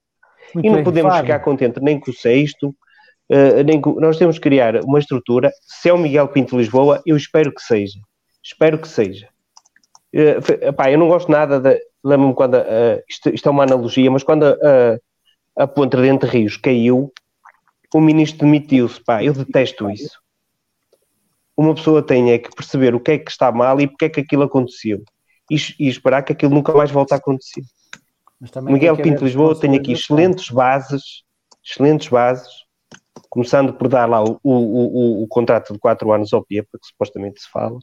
[0.55, 3.99] Muito e não bem, podemos ficar contentes nem com o sexto, uh, nem com...
[4.01, 5.51] nós temos que criar uma estrutura.
[5.63, 7.99] Se é o Miguel Pinto Lisboa, eu espero que seja.
[8.43, 9.29] Espero que seja.
[10.15, 11.81] Uh, epá, eu não gosto nada de.
[12.03, 12.55] Lembro-me quando.
[12.55, 14.99] Uh, isto, isto, é uma analogia, mas quando a,
[15.57, 17.13] a ponte de Entre Rios caiu,
[17.95, 19.01] o ministro demitiu-se.
[19.23, 20.19] Eu detesto isso.
[21.57, 24.09] Uma pessoa tem é que perceber o que é que está mal e porque é
[24.09, 25.03] que aquilo aconteceu
[25.51, 27.63] e, e esperar que aquilo nunca mais volte a acontecer.
[28.63, 31.25] Miguel Pinto Lisboa tem aqui excelentes bases,
[31.65, 32.49] excelentes bases,
[33.29, 36.87] começando por dar lá o, o, o, o contrato de 4 anos ao PIEPA, que
[36.87, 37.79] supostamente se fala,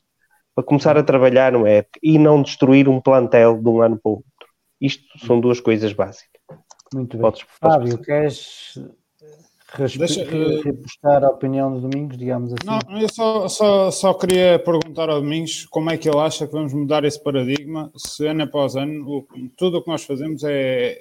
[0.56, 4.10] para começar a trabalhar no época e não destruir um plantel de um ano para
[4.10, 4.26] o outro.
[4.80, 6.30] Isto são duas coisas básicas.
[6.94, 7.22] Muito bem.
[7.22, 8.80] Podes, podes Fábio, queres
[9.98, 12.66] Deixa, uh, repostar a opinião do Domingos, digamos assim.
[12.66, 16.54] Não, eu só, só, só queria perguntar ao Domingos como é que ele acha que
[16.54, 19.28] vamos mudar esse paradigma se ano após ano o,
[19.58, 20.98] tudo o que nós fazemos é,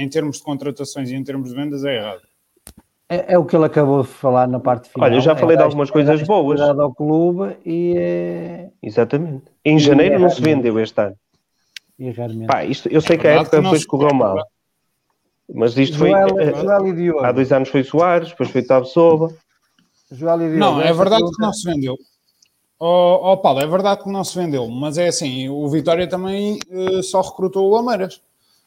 [0.00, 2.22] em termos de contratações e em termos de vendas, é errado.
[3.12, 5.06] É, é o que ele acabou de falar na parte final.
[5.06, 6.60] Olha, eu já falei é de algumas coisas boas.
[6.60, 8.70] ao clube e é...
[8.82, 9.44] Exatamente.
[9.64, 11.16] Em janeiro não se vendeu este ano.
[11.98, 12.46] E raramente.
[12.46, 14.38] Pá, isto, eu sei que a época depois correu mal.
[15.54, 16.10] Mas isto foi.
[16.10, 19.34] Joel, eh, Joel há dois anos foi Soares, depois foi Tavo Soba.
[20.58, 21.96] Não, é verdade que não se vendeu.
[22.78, 26.58] Oh, oh, Paulo, é verdade que não se vendeu, mas é assim, o Vitória também
[26.68, 28.20] uh, só recrutou o Lameiras.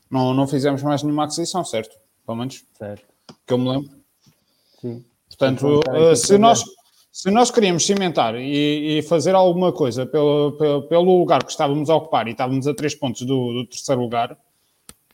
[0.10, 1.98] Não, não fizemos mais nenhuma aquisição, certo?
[2.26, 2.64] Pelo menos.
[2.78, 3.06] Certo.
[3.46, 3.95] Que eu me lembro.
[4.80, 5.06] Sim.
[5.28, 6.64] Portanto, uh, se, nós,
[7.12, 11.90] se nós queríamos cimentar e, e fazer alguma coisa pelo, pelo, pelo, lugar que estávamos
[11.90, 14.38] a ocupar e estávamos a três pontos do, do terceiro lugar,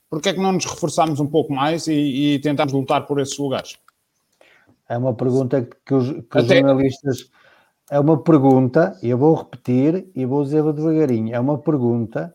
[0.10, 3.38] porque é que não nos reforçamos um pouco mais e, e tentamos lutar por esses
[3.38, 3.78] lugares?
[4.88, 7.30] É uma pergunta que os, que os jornalistas.
[7.90, 11.36] É uma pergunta, e eu vou repetir e vou dizer devagarinho.
[11.36, 12.34] É uma pergunta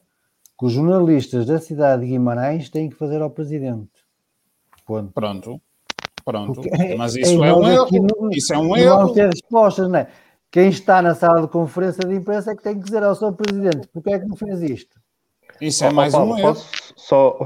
[0.59, 3.90] que os jornalistas da cidade de Guimarães têm que fazer ao presidente.
[4.86, 5.12] Ponto.
[5.12, 5.61] Pronto.
[6.27, 6.61] Pronto.
[6.98, 7.89] Mas isso é, é um erro.
[7.93, 9.01] Não, isso é um não erro.
[9.03, 10.09] Não ter respostas, não é?
[10.51, 13.32] Quem está na sala de conferência de imprensa é que tem que dizer ao seu
[13.32, 14.98] presidente porque é que não fez isto.
[15.61, 16.57] Isso é oh, mais Paulo, um erro.
[16.97, 17.39] Só,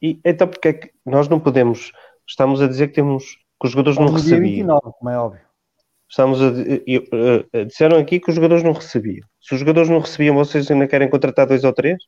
[0.00, 1.92] e, então, porque é que nós não podemos.
[2.26, 4.40] Estamos a dizer que temos que os jogadores não recebiam.
[4.40, 5.40] 29, como é óbvio.
[6.08, 9.26] Estamos a, uh, disseram aqui que os jogadores não recebiam.
[9.40, 11.98] Se os jogadores não recebiam, vocês ainda querem contratar dois ou três?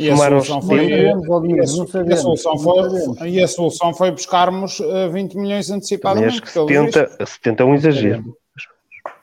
[0.00, 4.80] E a, solução foi, e, a, solução foi, e a solução foi buscarmos
[5.12, 6.28] 20 milhões antecipadamente.
[6.28, 8.36] Acho que 70, 70 é um exagero.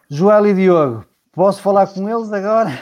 [0.08, 2.80] Joel e Diogo, posso falar com eles agora?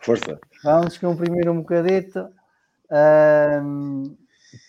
[0.00, 0.38] Força.
[0.62, 2.28] Vamos comprimir um bocadito.
[3.62, 4.16] Um,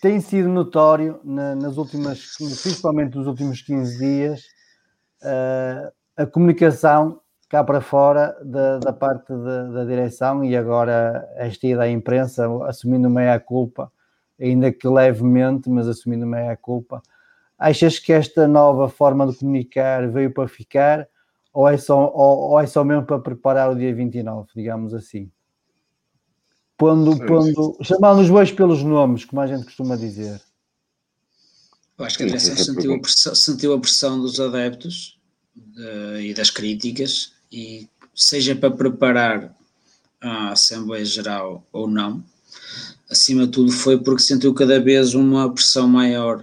[0.00, 4.40] tem sido notório na, nas últimas, principalmente nos últimos 15 dias,
[5.22, 7.21] uh, a comunicação
[7.52, 12.48] cá para fora da, da parte da, da, direção e agora esta ida à imprensa
[12.64, 13.92] assumindo meia culpa,
[14.40, 17.02] ainda que levemente, mas assumindo meia culpa,
[17.62, 21.08] Achas que esta nova forma de comunicar veio para ficar
[21.52, 25.30] ou é só, ou, ou é só mesmo para preparar o dia 29, digamos assim?
[26.76, 30.40] Pondo, pondo, chamando os bois pelos nomes, como a gente costuma dizer.
[31.96, 35.20] Eu acho que a direção sentiu a pressão, sentiu a pressão dos adeptos
[35.54, 39.54] de, e das críticas, e seja para preparar
[40.20, 42.24] a Assembleia Geral ou não,
[43.10, 46.42] acima de tudo foi porque sentiu cada vez uma pressão maior,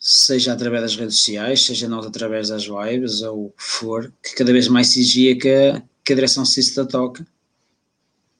[0.00, 4.34] seja através das redes sociais, seja nós através das lives ou o que for, que
[4.34, 7.26] cada vez mais exigia que a, que a direção se da toca,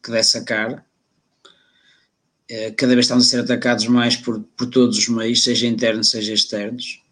[0.02, 0.84] que desse a cara.
[2.48, 6.10] Eh, cada vez estamos a ser atacados mais por, por todos os meios, seja internos,
[6.10, 7.02] seja externos.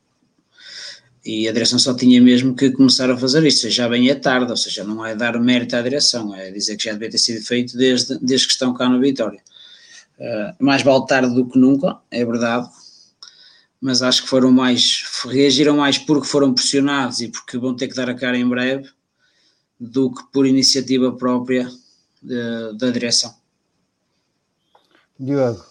[1.27, 4.49] E a direção só tinha mesmo que começar a fazer isto, já bem é tarde,
[4.49, 7.45] ou seja, não é dar mérito à direção, é dizer que já devia ter sido
[7.45, 9.43] feito desde, desde que estão cá na Vitória.
[10.21, 12.71] Uh, mais vale tarde do que nunca, é verdade,
[13.81, 17.97] mas acho que foram mais, reagiram mais porque foram pressionados e porque vão ter que
[17.97, 18.89] dar a cara em breve,
[19.81, 21.69] do que por iniciativa própria
[22.23, 23.35] de, da direção.
[25.19, 25.65] Diogo.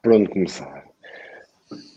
[0.00, 0.79] Por onde começar?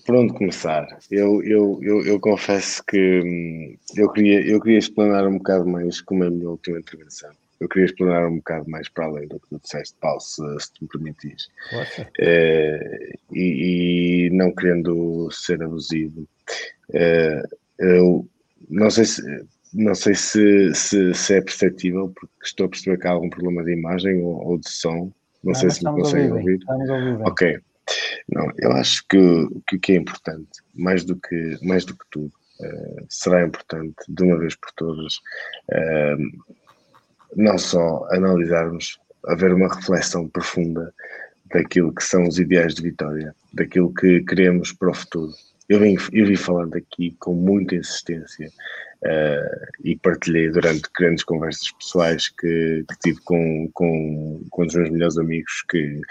[0.05, 0.85] Por onde começar?
[1.09, 6.01] Eu, eu, eu, eu confesso que hum, eu queria, eu queria explanar um bocado mais
[6.01, 7.31] como é a minha última intervenção.
[7.59, 10.73] Eu queria explanar um bocado mais para além do que tu disseste, Paulo, se, se
[10.73, 11.47] tu me permitis.
[12.19, 16.27] É, e, e, não querendo ser abusivo,
[16.91, 17.41] é,
[17.80, 18.27] eu
[18.69, 19.21] não sei se
[19.73, 23.63] não sei se, se, se, é perceptível, porque estou a perceber que há algum problema
[23.63, 25.11] de imagem ou, ou de som.
[25.43, 26.59] Não, não sei se me conseguem ouvir.
[26.67, 27.21] ouvir.
[27.23, 27.59] Ok.
[28.30, 29.18] Não, eu acho que,
[29.68, 33.95] que o que é importante, mais do que, mais do que tudo, uh, será importante,
[34.07, 35.15] de uma vez por todas,
[35.69, 36.53] uh,
[37.35, 40.93] não só analisarmos, haver uma reflexão profunda
[41.45, 45.31] daquilo que são os ideais de vitória, daquilo que queremos para o futuro.
[45.69, 48.51] Eu vim, eu falando aqui com muita insistência
[49.03, 54.75] uh, e partilhei durante grandes conversas pessoais que, que tive com, com, com um dos
[54.75, 56.01] meus melhores amigos, que,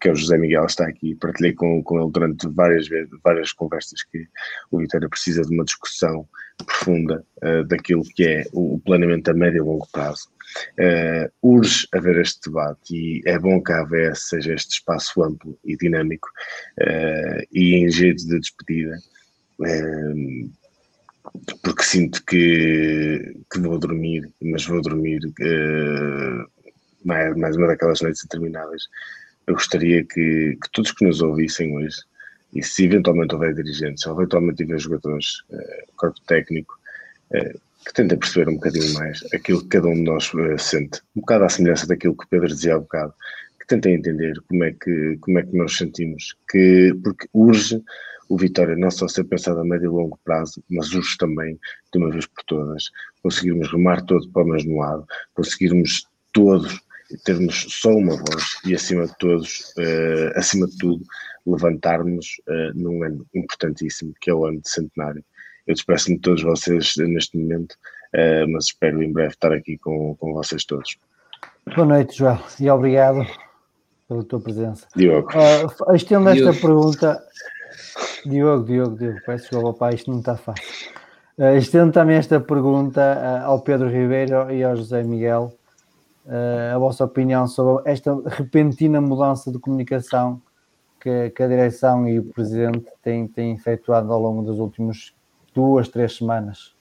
[0.00, 1.14] que é o José Miguel, está aqui.
[1.16, 2.88] Partilhei com, com ele durante várias,
[3.22, 4.26] várias conversas que
[4.70, 6.28] o Vitória precisa de uma discussão
[6.64, 10.28] profunda uh, daquilo que é o, o planeamento a médio e longo prazo.
[10.78, 15.58] Uh, urge haver este debate e é bom que a AVS seja este espaço amplo
[15.64, 16.28] e dinâmico
[16.80, 18.96] uh, e em jeito de despedida.
[21.62, 26.50] Porque sinto que, que vou dormir, mas vou dormir uh,
[27.04, 28.88] mais, mais uma daquelas noites intermináveis.
[29.46, 31.98] Eu gostaria que, que todos que nos ouvissem hoje,
[32.54, 36.74] e se eventualmente houver dirigentes, ou eventualmente houver jogadores, uh, corpo técnico,
[37.34, 41.20] uh, que tentem perceber um bocadinho mais aquilo que cada um de nós sente, um
[41.20, 43.12] bocado à semelhança daquilo que Pedro dizia há bocado,
[43.72, 47.82] tentem entender como é que, como é que nós sentimos, que, porque urge
[48.28, 51.58] o Vitória não só ser pensado a médio e longo prazo, mas urge também,
[51.92, 52.90] de uma vez por todas,
[53.22, 56.80] conseguirmos remar todo para o mesmo lado, conseguirmos todos
[57.24, 61.04] termos só uma voz e acima de todos, uh, acima de tudo,
[61.46, 65.22] levantarmos uh, num ano importantíssimo, que é o ano de centenário.
[65.66, 67.72] Eu despeço-me de todos vocês neste momento,
[68.14, 70.96] uh, mas espero em breve estar aqui com, com vocês todos.
[71.74, 73.26] Boa noite, João, e obrigado
[74.12, 74.86] pela tua presença.
[74.94, 75.28] Diogo.
[75.30, 77.22] Uh, estendo esta pergunta,
[78.26, 80.92] Diogo, Diogo, Diogo, peço desculpa, pai, isto não está fácil.
[81.38, 85.52] Uh, estendo também esta pergunta uh, ao Pedro Ribeiro e ao José Miguel,
[86.26, 90.40] uh, a vossa opinião sobre esta repentina mudança de comunicação
[91.00, 95.12] que, que, a direção e o presidente têm, têm efetuado ao longo das últimas
[95.54, 96.74] duas, três semanas.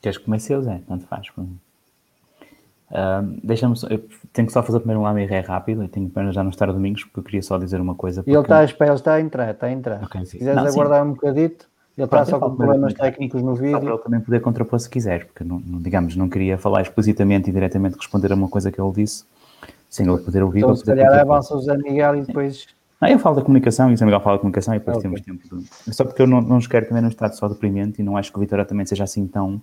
[0.00, 0.80] Queres que comece eu, Zé?
[0.86, 1.26] Tanto faz.
[2.90, 3.74] Uh, Deixa-me
[4.32, 7.04] tenho que só fazer primeiro um lamiré rápido e tenho pena já não estar domingos
[7.04, 8.22] porque eu queria só dizer uma coisa.
[8.22, 8.30] Porque...
[8.30, 10.04] E ele está a esperar, ele está a entrar, está a entrar.
[10.04, 11.10] Okay, Se quiseres não, aguardar sim.
[11.10, 11.66] um bocadito,
[11.96, 13.78] ele está só com problemas técnicos no vídeo.
[13.78, 17.50] Para ele também poder contrapor se quiser, porque não, não, digamos, não queria falar explicitamente
[17.50, 19.24] e diretamente responder a uma coisa que ele disse,
[19.90, 20.60] sem ele poder ouvir.
[20.60, 22.68] Então, se calhar avança o José Miguel e depois.
[23.00, 25.10] Ah, eu falo da comunicação e o José Miguel fala da comunicação e depois okay.
[25.10, 25.56] temos tempo.
[25.56, 25.94] De...
[25.94, 28.38] Só porque eu não, não quero também num estado só deprimente e não acho que
[28.38, 29.60] o Vitória também seja assim tão,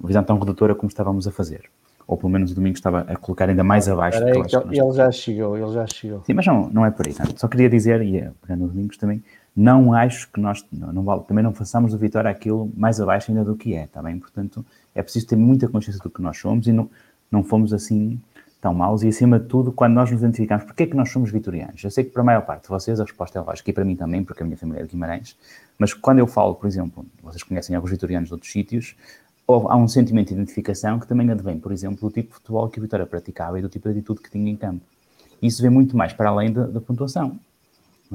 [0.00, 1.70] uma visão tão redutora como estávamos a fazer
[2.08, 4.18] ou pelo menos o domingo estava a colocar ainda mais abaixo.
[4.24, 6.24] Aí, ele, ele já chegou, ele já chegou.
[6.24, 7.14] Sim, mas não, não é por aí.
[7.36, 9.22] Só queria dizer, e é, pegando o domingos também,
[9.54, 13.30] não acho que nós não, não vale, também não façamos do Vitória aquilo mais abaixo
[13.30, 14.18] ainda do que é, está bem?
[14.18, 14.64] Portanto,
[14.94, 16.88] é preciso ter muita consciência do que nós somos e não,
[17.30, 18.18] não fomos assim
[18.58, 21.30] tão maus e acima de tudo, quando nós nos identificamos, porque é que nós somos
[21.30, 21.84] vitorianos?
[21.84, 23.84] Eu sei que para a maior parte de vocês a resposta é lógica e para
[23.84, 25.36] mim também, porque a minha família é de Guimarães,
[25.78, 28.96] mas quando eu falo, por exemplo, vocês conhecem alguns vitorianos de outros sítios,
[29.48, 32.78] há um sentimento de identificação que também advém, por exemplo, do tipo de futebol que
[32.78, 34.84] o Vitória praticava e do tipo de atitude que tinha em campo.
[35.40, 37.38] Isso vem muito mais para além da, da pontuação.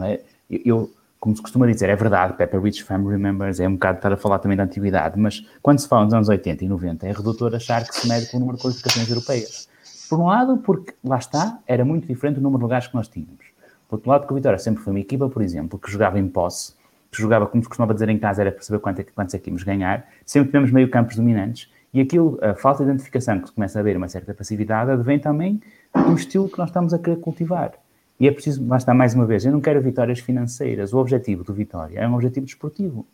[0.02, 0.22] É?
[0.50, 3.98] eu, eu, como se costuma dizer, é verdade, Pepper Rich Family Members, é um bocado
[3.98, 7.08] estar a falar também da antiguidade, mas quando se fala nos anos 80 e 90,
[7.08, 9.70] é redutor achar que se mede com o número de qualificações europeias.
[10.10, 13.08] Por um lado, porque lá está, era muito diferente o número de lugares que nós
[13.08, 13.46] tínhamos.
[13.88, 16.28] Por outro lado, porque o Vitória sempre foi uma equipa, por exemplo, que jogava em
[16.28, 16.74] posse,
[17.16, 19.40] que jogava, como se costumava dizer em casa, era para saber quanto é, quantos é
[19.40, 23.52] que íamos ganhar, sempre tivemos meio campos dominantes, e aquilo, a falta de identificação que
[23.52, 25.62] começa a ver, uma certa passividade, advém também
[25.94, 27.74] do estilo que nós estamos a querer cultivar.
[28.20, 31.44] E é preciso, lá está mais uma vez, eu não quero vitórias financeiras, o objetivo
[31.44, 33.06] do Vitória é um objetivo desportivo.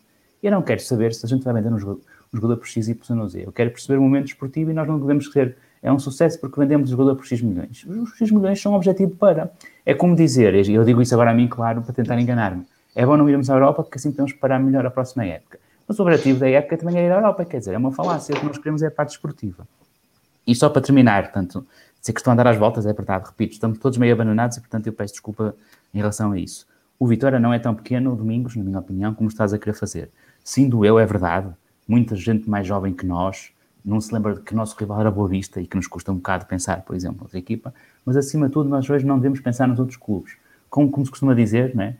[0.42, 3.42] Eu não quero saber se a gente vai vender um jogador, por X, ou Z.
[3.46, 6.58] Eu quero perceber o momento desportivo e nós não podemos ser, é um sucesso porque
[6.58, 7.84] vendemos o jogador por X milhões.
[7.86, 9.52] Os X milhões são um objetivo para.
[9.84, 12.64] É como dizer, eu digo isso agora a mim, claro, para tentar enganar-me,
[12.94, 15.58] é bom não irmos à Europa porque assim podemos parar melhor a próxima época.
[15.86, 18.34] Mas o objetivo da época também é ir à Europa, quer dizer, é uma falácia,
[18.34, 19.66] o que nós queremos é a parte esportiva.
[20.46, 21.66] E só para terminar, portanto,
[22.00, 24.60] sei que estou a andar às voltas, é verdade, repito, estamos todos meio abandonados e,
[24.60, 25.54] portanto, eu peço desculpa
[25.92, 26.66] em relação a isso.
[26.98, 30.10] O Vitória não é tão pequeno, Domingos, na minha opinião, como estás a querer fazer.
[30.44, 31.48] Sim, doeu, é verdade.
[31.88, 33.52] Muita gente mais jovem que nós
[33.84, 36.12] não se lembra de que o nosso rival era Boa Vista e que nos custa
[36.12, 39.40] um bocado pensar, por exemplo, outra equipa, mas acima de tudo, nós hoje não devemos
[39.40, 40.36] pensar nos outros clubes.
[40.68, 41.96] Como, como se costuma dizer, não é?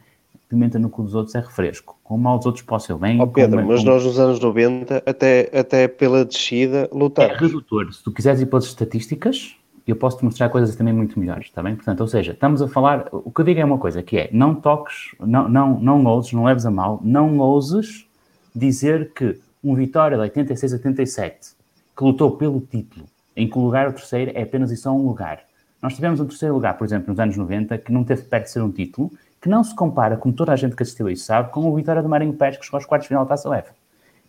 [0.50, 1.96] Pimenta no cu dos outros é refresco.
[2.02, 3.20] Com mal dos outros posso eu bem.
[3.20, 3.86] Ó Pedro, mas com...
[3.86, 7.32] nós nos anos 90, até, até pela descida, lutamos.
[7.32, 7.92] É redutor.
[7.92, 9.54] Se tu quiseres ir pelas estatísticas,
[9.86, 11.76] eu posso te mostrar coisas também muito melhores, está bem?
[11.76, 14.28] Portanto, ou seja, estamos a falar, o que eu digo é uma coisa, que é,
[14.32, 18.06] não toques, não, não, não ouses, não leves a mal, não ouses
[18.54, 21.48] dizer que um Vitória de 86 87,
[21.96, 23.06] que lutou pelo título,
[23.36, 25.40] em que o lugar o terceiro é apenas e só um lugar.
[25.82, 28.50] Nós tivemos um terceiro lugar, por exemplo, nos anos 90, que não teve perto de
[28.50, 29.10] ser um título,
[29.40, 32.02] que não se compara, como toda a gente que assistiu isso sabe, com o Vitória
[32.02, 33.74] do Marinho Pérez que chegou aos quartos de final da Taça UEFA.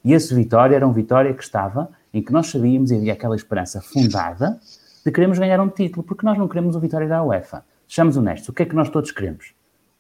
[0.04, 3.36] E esse Vitória era um Vitória que estava, em que nós sabíamos e havia aquela
[3.36, 4.60] esperança fundada
[5.06, 7.64] de queremos ganhar um título, porque nós não queremos o Vitória da UEFA.
[7.88, 9.54] Sejamos honestos, o que é que nós todos queremos?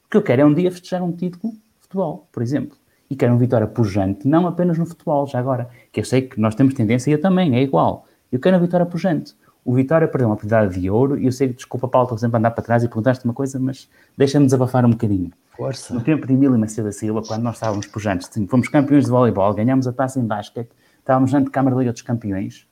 [0.05, 2.77] O que eu quero é um dia festejar um título de futebol, por exemplo.
[3.09, 5.69] E quero um Vitória pujante, não apenas no futebol, já agora.
[5.91, 8.07] Que eu sei que nós temos tendência, e eu também, é igual.
[8.31, 9.35] Eu quero uma Vitória pujante.
[9.63, 12.37] O Vitória perdeu uma oportunidade de ouro e eu sei que, desculpa, Paulo, estou sempre
[12.37, 15.31] a andar para trás e perguntaste uma coisa, mas deixa-me desabafar um bocadinho.
[15.55, 15.93] Força.
[15.93, 19.53] No tempo de Emílio Macedo da Silva, quando nós estávamos pujantes, fomos campeões de voleibol,
[19.53, 22.65] ganhámos a taça em basquete, estávamos na Câmara Liga dos Campeões,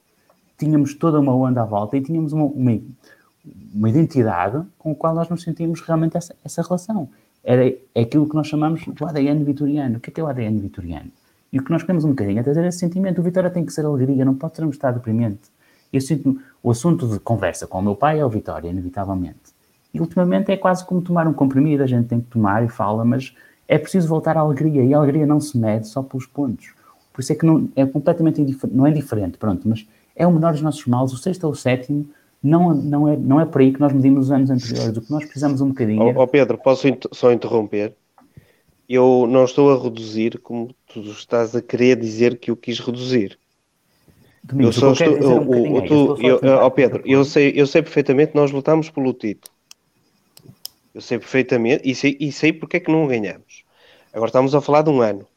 [0.57, 2.79] tínhamos toda uma onda à volta e tínhamos uma, uma,
[3.73, 7.07] uma identidade com a qual nós nos sentimos realmente essa, essa relação.
[7.43, 9.97] Era, é aquilo que nós chamamos do ADN vitoriano.
[9.97, 11.11] O que é, que é o ADN vitoriano?
[11.51, 13.21] E o que nós queremos um bocadinho é trazer esse sentimento.
[13.21, 15.39] O Vitória tem que ser alegria, não pode ser um estado deprimente.
[15.91, 19.59] Eu sinto o assunto de conversa com o meu pai é o Vitória, inevitavelmente.
[19.93, 23.03] E ultimamente é quase como tomar um comprimido, a gente tem que tomar e fala,
[23.03, 23.33] mas
[23.67, 26.73] é preciso voltar à alegria, e a alegria não se mede só pelos pontos.
[27.11, 30.31] Por isso é que não, é completamente indiferente, não é diferente, pronto, mas é o
[30.31, 32.07] menor dos nossos males, o sexto ou o sétimo,
[32.41, 35.11] não, não, é, não é por aí que nós medimos os anos anteriores, o que
[35.11, 36.01] nós precisamos um bocadinho...
[36.01, 37.93] Ó oh, oh Pedro, posso só interromper?
[38.87, 43.38] Eu não estou a reduzir como tu estás a querer dizer que eu quis reduzir.
[44.43, 48.33] Domingos, eu só estou, um o, tu, eu, eu, Pedro, eu sei, eu sei perfeitamente
[48.33, 49.53] nós lutamos pelo título.
[50.93, 53.63] Eu sei perfeitamente e sei, e sei porque é que não ganhamos.
[54.13, 55.27] Agora estamos a falar de um ano.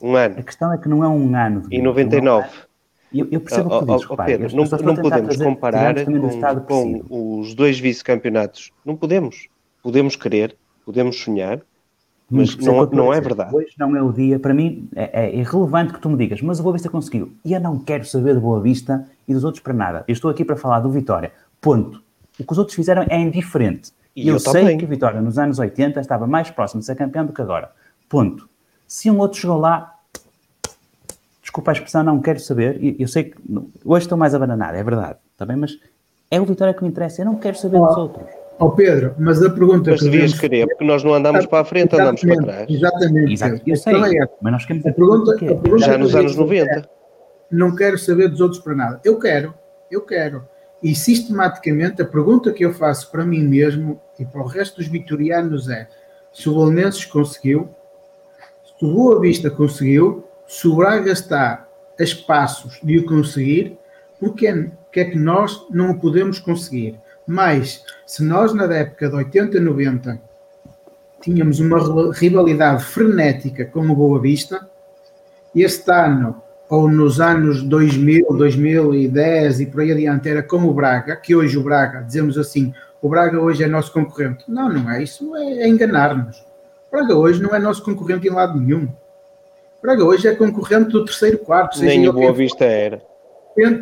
[0.00, 0.36] Um ano.
[0.38, 1.66] A questão é que não é um ano.
[1.70, 2.48] Em 99.
[3.12, 5.94] Eu, eu percebo o que dizes, oh, Pedro, não, não podemos trazer, comparar
[6.64, 8.70] com, com os dois vice-campeonatos.
[8.84, 9.48] Não podemos.
[9.82, 11.60] Podemos querer, podemos sonhar,
[12.30, 13.54] mas não, não é verdade.
[13.54, 16.60] Hoje não é o dia, para mim é, é, irrelevante que tu me digas, mas
[16.60, 17.32] o Boa Vista conseguiu.
[17.44, 20.04] E eu não quero saber do Boa Vista e dos outros para nada.
[20.06, 21.32] Eu estou aqui para falar do Vitória.
[21.60, 22.00] Ponto.
[22.38, 23.92] O que os outros fizeram é indiferente.
[24.14, 24.78] E eu, eu sei também.
[24.78, 27.72] que o Vitória nos anos 80 estava mais próximo de ser campeão do que agora.
[28.08, 28.48] Ponto.
[28.86, 29.94] Se um outro chegou lá,
[31.42, 32.78] desculpa a expressão, não quero saber.
[32.98, 33.36] Eu sei que
[33.84, 35.56] hoje estou mais abananado, é verdade, está bem?
[35.56, 35.78] Mas
[36.30, 38.39] é o Vitória que me interessa, eu não quero saber dos outros.
[38.60, 41.60] Ó oh Pedro, mas a pergunta mas que devias querer, porque nós não andamos para
[41.60, 42.66] a frente, andamos para trás.
[42.68, 43.32] Exatamente.
[43.32, 43.62] Exato.
[43.66, 46.70] Eu sei, é, mas nós queremos a pergunta, a pergunta Já nos anos 90.
[46.70, 46.82] É,
[47.50, 49.00] não quero saber dos outros para nada.
[49.02, 49.54] Eu quero,
[49.90, 50.46] eu quero.
[50.82, 54.88] E sistematicamente a pergunta que eu faço para mim mesmo e para o resto dos
[54.88, 55.88] vitorianos é
[56.30, 57.70] se o Bolonenses conseguiu,
[58.62, 61.66] se o Boa Vista conseguiu, se o Braga está
[61.98, 63.78] a espaços de o conseguir,
[64.18, 67.00] porque é, que é que nós não o podemos conseguir?
[67.30, 70.20] Mas, se nós na época de 80, 90
[71.22, 74.68] tínhamos uma rivalidade frenética com o Boa Vista,
[75.54, 81.14] este ano, ou nos anos 2000, 2010 e por aí adiante, era com o Braga,
[81.14, 84.42] que hoje o Braga, dizemos assim, o Braga hoje é nosso concorrente.
[84.48, 86.40] Não, não é isso, é, é enganar-nos.
[86.88, 88.86] O Braga hoje não é nosso concorrente em lado nenhum.
[88.86, 91.80] O Braga hoje é concorrente do terceiro quarto.
[91.80, 93.00] Nem o Boa Vista era.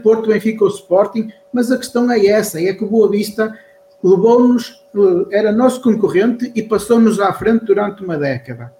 [0.03, 3.57] Porto, Benfica ou Sporting, mas a questão é essa, é que o Boa Vista
[4.03, 8.73] levou-nos, eh, era nosso concorrente e passou-nos à frente durante uma década.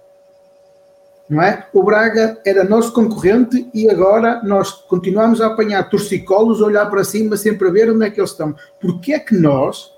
[1.29, 1.67] Não é?
[1.71, 7.03] O Braga era nosso concorrente e agora nós continuamos a apanhar torcicolos, a olhar para
[7.03, 8.55] cima, sempre a ver onde é que eles estão.
[8.81, 9.93] Porque é que nós,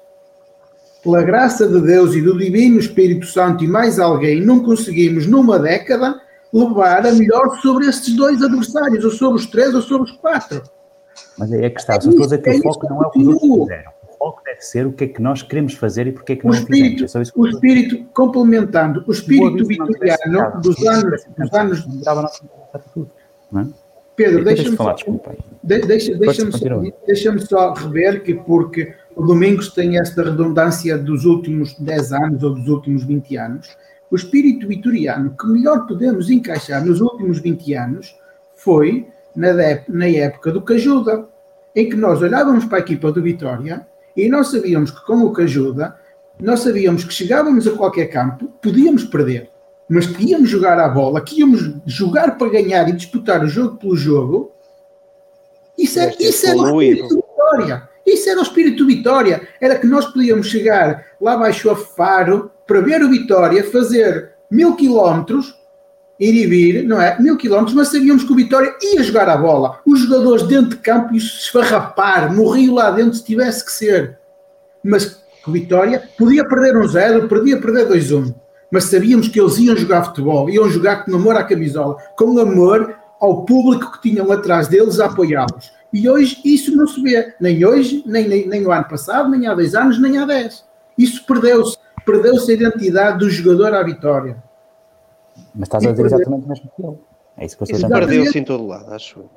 [1.01, 5.57] pela graça de Deus e do Divino Espírito Santo e mais alguém, não conseguimos, numa
[5.57, 6.19] década,
[6.51, 10.61] levar a melhor sobre estes dois adversários, ou sobre os três, ou sobre os quatro?
[11.37, 11.97] Mas aí é que está.
[11.97, 13.91] O foco não é o que os outros fizeram.
[14.03, 16.45] O foco deve ser o que é que nós queremos fazer e porque é que
[16.45, 17.29] o não espírito, fizemos.
[17.29, 22.41] É o espírito, complementando, o espírito vitoriano dos anos, dos anos.
[23.51, 23.67] Não é?
[24.15, 24.95] Pedro, deixa-me só,
[25.63, 32.53] deixa, só rever que porque o Domingos tem esta redundância dos últimos 10 anos ou
[32.53, 33.77] dos últimos 20 anos,
[34.11, 38.15] o espírito vitoriano que melhor podemos encaixar nos últimos 20 anos
[38.53, 41.27] foi na, época do Cajuda,
[41.75, 43.85] em que nós olhávamos para a equipa do Vitória
[44.15, 45.95] e nós sabíamos que com o Cajuda,
[46.39, 49.49] nós sabíamos que chegávamos a qualquer campo, podíamos perder,
[49.89, 53.77] mas que íamos jogar à bola, que íamos jogar para ganhar e disputar o jogo
[53.77, 54.51] pelo jogo,
[55.77, 57.89] isso, é, isso era o espírito de vitória.
[58.05, 59.47] Isso era o espírito de vitória.
[59.59, 64.75] Era que nós podíamos chegar lá abaixo a Faro para ver o Vitória fazer mil
[64.75, 65.55] quilómetros,
[66.21, 67.19] ir e vir, não é?
[67.19, 69.79] Mil quilómetros, mas sabíamos que o Vitória ia jogar a bola.
[69.83, 74.19] Os jogadores dentro de campo iam se esfarrapar, morriam lá dentro se tivesse que ser.
[74.83, 78.35] Mas o Vitória podia perder um zero, podia perder 2-1.
[78.71, 82.95] Mas sabíamos que eles iam jogar futebol, iam jogar com amor à camisola, com amor
[83.19, 85.71] ao público que tinham atrás deles a apoiá-los.
[85.91, 89.47] E hoje isso não se vê, nem hoje, nem, nem, nem no ano passado, nem
[89.47, 90.63] há dois anos, nem há dez.
[90.97, 91.77] Isso perdeu-se.
[92.05, 94.37] Perdeu-se a identidade do jogador à vitória.
[95.53, 96.97] Mas estás a dizer exatamente o mesmo que ele.
[97.37, 98.11] É isso que eu estou a tentar dizer.
[98.11, 99.19] Perdeu-se em todo lado, acho.
[99.19, 99.29] eu.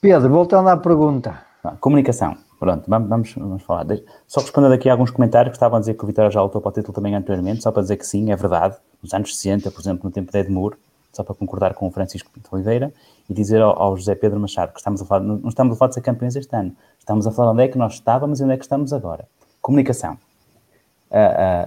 [0.00, 1.42] Pedro, voltando à pergunta.
[1.62, 2.36] Vá, Comunicação.
[2.58, 3.86] Pronto, vamos, vamos, vamos falar.
[4.26, 6.60] Só respondendo aqui a alguns comentários que estavam a dizer que o Vitória já lutou
[6.60, 8.76] para o título também anteriormente, só para dizer que sim, é verdade.
[9.02, 10.76] Nos anos 60, por exemplo, no tempo de Edmure,
[11.12, 12.92] só para concordar com o Francisco Pinto Oliveira,
[13.28, 15.76] e dizer ao, ao José Pedro Machado que estamos a falar, não não estamos a
[15.76, 18.44] falar de ser campeões este ano, estamos a falar onde é que nós estávamos e
[18.44, 19.26] onde é que estamos agora.
[19.60, 20.18] Comunicação.
[21.10, 21.18] A,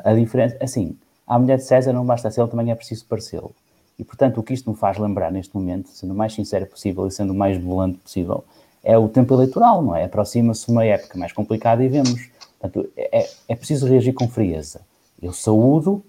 [0.05, 0.95] a, a diferença, assim,
[1.25, 3.55] a mulher de César não basta ser, ele também é preciso parecê-lo.
[3.97, 7.07] E, portanto, o que isto me faz lembrar neste momento, sendo o mais sincero possível
[7.07, 8.43] e sendo o mais volante possível,
[8.83, 10.03] é o tempo eleitoral, não é?
[10.03, 12.29] Aproxima-se uma época mais complicada e vemos.
[12.59, 14.81] Portanto, é, é preciso reagir com frieza.
[15.21, 16.03] Eu saúdo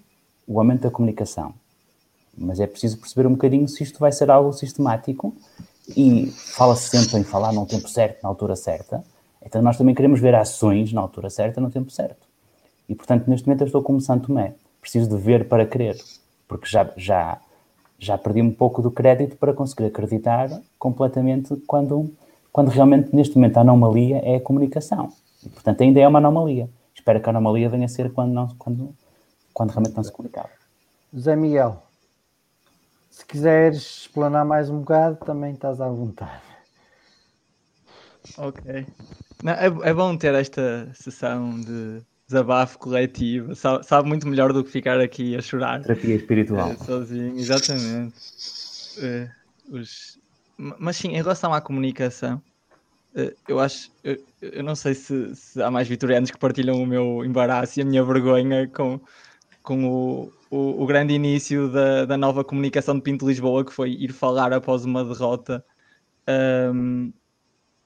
[0.47, 1.53] o aumento da comunicação,
[2.37, 5.35] mas é preciso perceber um bocadinho se isto vai ser algo sistemático
[5.95, 9.03] e fala-se sempre em falar no tempo certo, na altura certa.
[9.45, 12.27] Então, nós também queremos ver ações na altura certa, no tempo certo.
[12.89, 14.53] E, portanto, neste momento eu estou como Santo Tomé.
[14.85, 15.97] Preciso de ver para crer,
[16.47, 17.41] porque já, já,
[17.97, 20.47] já perdi um pouco do crédito para conseguir acreditar
[20.77, 22.13] completamente quando,
[22.53, 25.11] quando realmente, neste momento, a anomalia é a comunicação.
[25.43, 26.69] E, portanto, ainda é uma anomalia.
[26.93, 28.95] Espero que a anomalia venha a ser quando, não, quando,
[29.51, 30.51] quando realmente não se comunicava.
[31.11, 31.81] José Miguel,
[33.09, 36.43] se quiseres explanar mais um bocado, também estás à vontade.
[38.37, 38.85] Ok.
[39.43, 43.55] Não, é, é bom ter esta sessão de desabafo coletivo.
[43.55, 45.81] Sabe, sabe muito melhor do que ficar aqui a chorar.
[45.81, 46.71] Terapia espiritual.
[46.71, 48.15] É, sozinho, exatamente.
[48.99, 49.29] É,
[49.69, 50.17] os-
[50.57, 52.41] ma- Mas sim, em relação à comunicação,
[53.15, 56.85] eh, eu acho, eu, eu não sei se, se há mais vitorianos que partilham o
[56.85, 58.99] meu embaraço e a minha vergonha com,
[59.63, 63.91] com o, o, o grande início da, da nova comunicação de Pinto Lisboa, que foi
[63.91, 65.63] ir falar após uma derrota,
[66.27, 67.11] ahm,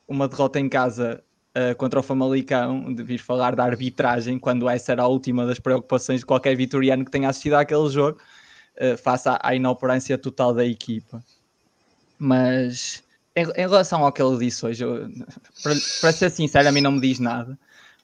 [0.07, 1.23] uma derrota em casa
[1.55, 5.59] ah, contra o Famalicão, de vir falar da arbitragem, quando essa era a última das
[5.59, 8.19] preocupações de qualquer vitoriano que tenha assistido àquele jogo,
[8.79, 11.23] ah, face à, à inoperância total da equipa.
[12.17, 13.03] Mas
[13.35, 15.09] em, em relação ao que ele disse hoje, eu-
[15.63, 17.57] para, para ser sincero, a mim não me diz nada.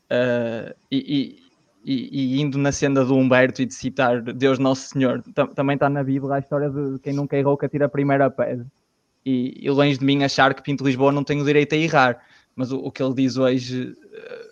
[0.10, 1.46] Ah, e, e-
[1.86, 5.76] e- e indo na senda do Humberto e de citar Deus Nosso Senhor, tam- também
[5.76, 8.66] está na Bíblia a história de quem nunca errou que atira a primeira pedra.
[9.26, 12.22] E, e longe de mim achar que Pinto Lisboa não tem o direito a errar,
[12.56, 14.46] mas o, o que ele diz hoje eh,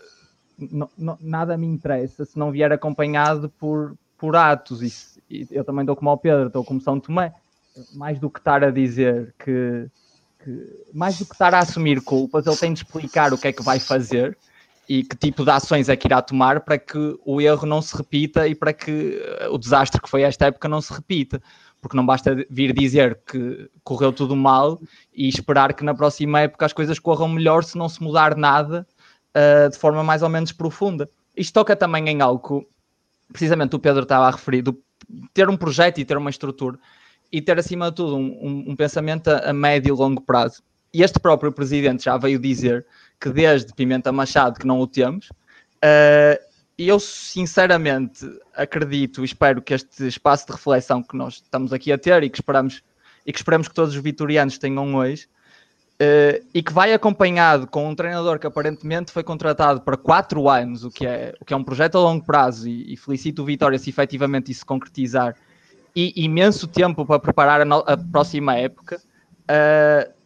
[0.72, 4.82] não- não- nada me interessa se não vier acompanhado por, por atos.
[5.30, 7.34] E, eu também estou como ao Pedro, estou como São Tomé.
[7.94, 9.88] Mais do que estar a dizer que,
[10.44, 13.54] que- mais do que estar a assumir culpas, ele tem de explicar o que é
[13.54, 14.38] que vai fazer
[14.88, 17.96] e que tipo de ações é que irá tomar para que o erro não se
[17.96, 21.42] repita e para que eh, o desastre que foi esta época não se repita.
[21.82, 24.80] Porque não basta vir dizer que correu tudo mal
[25.14, 28.88] e esperar que na próxima época as coisas corram melhor se não se mudar nada
[29.36, 31.10] uh, de forma mais ou menos profunda.
[31.36, 32.68] Isto toca também em algo que
[33.34, 34.82] precisamente o Pedro estava a referir, do
[35.34, 36.78] ter um projeto e ter uma estrutura
[37.32, 40.62] e ter acima de tudo um, um- um pensamento a, a médio e longo prazo.
[40.94, 42.86] E este próprio presidente já veio dizer
[43.20, 48.26] que desde Pimenta Machado que não o temos, uh, eu sinceramente
[48.56, 52.30] acredito e espero que este espaço de reflexão que nós estamos aqui a ter e
[52.30, 52.82] que esperamos,
[53.26, 55.28] e que, esperamos que todos os vitorianos tenham hoje,
[56.02, 60.84] uh, e que vai acompanhado com um treinador que aparentemente foi contratado para quatro anos,
[60.84, 63.46] o que é, o que é um projeto a longo prazo, e, e felicito o
[63.46, 65.36] Vitória se efetivamente isso concretizar,
[65.96, 69.00] e imenso tempo para preparar a, no, a próxima época.
[69.44, 70.23] Uh,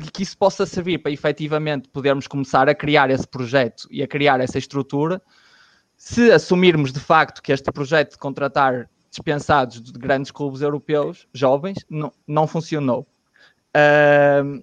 [0.00, 4.06] que, que, isso possa servir para efetivamente podermos começar a criar esse projeto e a
[4.06, 5.20] criar essa estrutura
[5.96, 11.78] se assumirmos de facto que este projeto de contratar dispensados de grandes clubes europeus, jovens,
[11.88, 13.06] não, não funcionou.
[13.74, 14.62] Uh,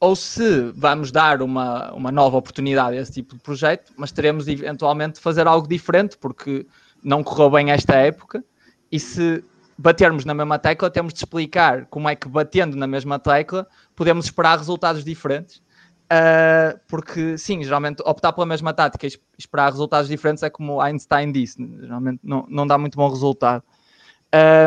[0.00, 4.46] ou se vamos dar uma, uma nova oportunidade a esse tipo de projeto, mas teremos
[4.46, 6.64] eventualmente de fazer algo diferente, porque
[7.02, 8.44] não correu bem esta época,
[8.92, 9.42] e se
[9.78, 14.26] batermos na mesma tecla, temos de explicar como é que batendo na mesma tecla podemos
[14.26, 15.62] esperar resultados diferentes
[16.08, 21.30] Uh, porque, sim, geralmente optar pela mesma tática e esperar resultados diferentes é como Einstein
[21.30, 23.62] disse, geralmente não, não dá muito bom resultado.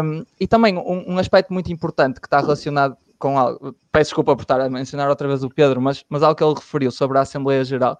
[0.03, 4.35] Um, e também um, um, aspecto muito importante que está relacionado com algo, peço desculpa
[4.35, 7.17] por estar a mencionar outra vez o Pedro, mas, mas algo que ele referiu sobre
[7.17, 7.99] a Assembleia Geral,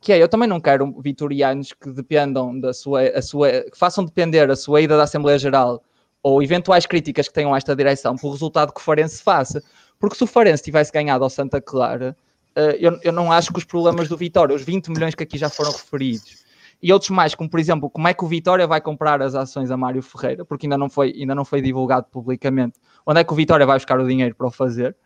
[0.00, 4.04] que é, eu também não quero vitorianos que dependam da sua, a sua, que façam
[4.04, 5.82] depender a sua ida da Assembleia Geral
[6.26, 9.62] ou eventuais críticas que tenham a esta direção pelo resultado que o Farense faça,
[9.96, 12.16] porque se o Farense tivesse ganhado ao Santa Clara,
[12.56, 15.38] eh, eu, eu não acho que os problemas do Vitória, os 20 milhões que aqui
[15.38, 16.44] já foram referidos,
[16.82, 19.70] e outros mais, como por exemplo, como é que o Vitória vai comprar as ações
[19.70, 23.32] a Mário Ferreira, porque ainda não foi, ainda não foi divulgado publicamente, onde é que
[23.32, 24.96] o Vitória vai buscar o dinheiro para o fazer.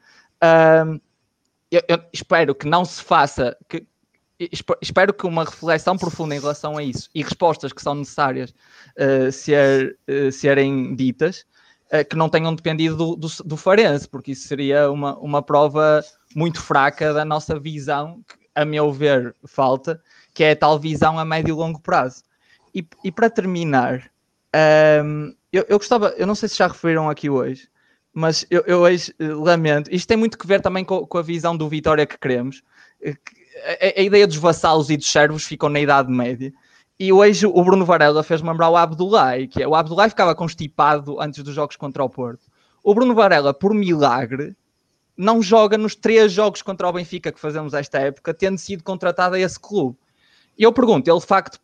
[1.71, 3.87] eu, eu, espero que não se faça, que,
[4.81, 8.55] espero que uma reflexão profunda em relação a isso e respostas que são necessárias
[8.97, 11.45] uh, ser, uh, serem ditas,
[11.93, 16.03] uh, que não tenham dependido do, do, do Farense, porque isso seria uma, uma prova
[16.35, 20.01] muito fraca da nossa visão, que, a meu ver, falta,
[20.33, 22.23] que é a tal visão a médio e longo prazo.
[22.75, 24.11] E, e para terminar,
[25.05, 27.69] um, eu, eu, gostava, eu não sei se já referiram aqui hoje,
[28.13, 31.23] mas eu, eu hoje eh, lamento, isto tem muito que ver também com, com a
[31.23, 32.63] visão do Vitória que queremos.
[33.63, 36.53] Eh, a, a, ideia dos vassalos e dos servos ficam na Idade Média.
[36.99, 41.21] E hoje o Bruno Varela fez-me lembrar o Abdullah, que é, o Abdullah ficava constipado
[41.21, 42.43] antes dos jogos contra o Porto.
[42.83, 44.55] O Bruno Varela, por milagre,
[45.17, 49.35] não joga nos três jogos contra o Benfica que fazemos esta época, tendo sido contratado
[49.35, 49.97] a esse clube.
[50.59, 51.59] E eu pergunto, ele de facto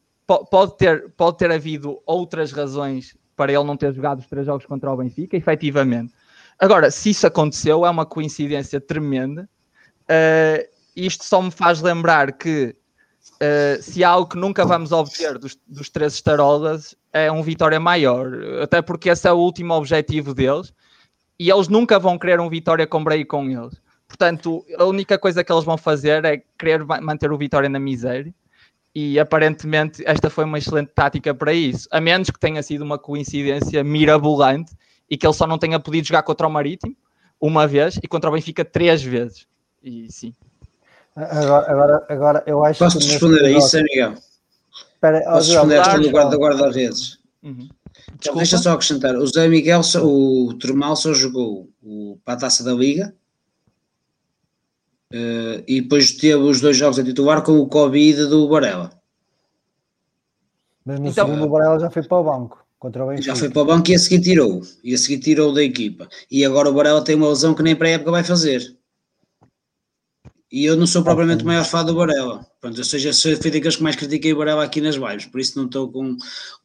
[0.51, 4.65] pode ter, pode ter havido outras razões para ele não ter jogado os três jogos
[4.65, 6.13] contra o Benfica, efetivamente.
[6.59, 9.49] Agora, se isso aconteceu, é uma coincidência tremenda.
[10.05, 12.75] Uh, isto só me faz lembrar que
[13.35, 17.79] uh, se há algo que nunca vamos obter dos, dos três estarolas é um vitória
[17.79, 18.33] maior,
[18.63, 20.73] até porque esse é o último objetivo deles
[21.39, 23.81] e eles nunca vão querer um Vitória com Bray com eles.
[24.09, 28.35] Portanto, a única coisa que eles vão fazer é querer manter o Vitória na miséria.
[28.95, 32.99] E aparentemente esta foi uma excelente tática para isso, a menos que tenha sido uma
[32.99, 34.73] coincidência mirabolante
[35.11, 36.97] e que ele só não tenha podido jogar contra o Marítimo
[37.39, 39.47] uma vez e contra o Benfica três vezes.
[39.83, 40.33] E sim.
[41.17, 44.15] Agora, agora, agora eu acho Posso que responder a isso, Miguel?
[44.93, 47.19] Espera, Posso responder a no guarda guarda-redes?
[47.43, 47.69] Uhum.
[48.19, 48.39] Desculpa.
[48.39, 52.73] Deixa só acrescentar, o Zé Miguel, o Turmal só jogou o, para a Taça da
[52.73, 53.15] Liga
[55.13, 58.93] uh, e depois teve os dois jogos a titular com o Covid do Varela.
[60.85, 62.65] Mas no então, segundo o Varela já foi para o banco.
[62.79, 64.63] Contra o já foi para o banco e a seguir tirou.
[64.85, 66.09] E a seguir tirou da equipa.
[66.31, 68.76] E agora o Varela tem uma lesão que nem para a época vai fazer.
[70.51, 72.47] E eu não sou propriamente o maior fã do Varela.
[72.61, 75.59] Pronto, ou seja, sou daqueles que mais critiquei o Varela aqui nas lives, por isso
[75.59, 76.17] não estou com,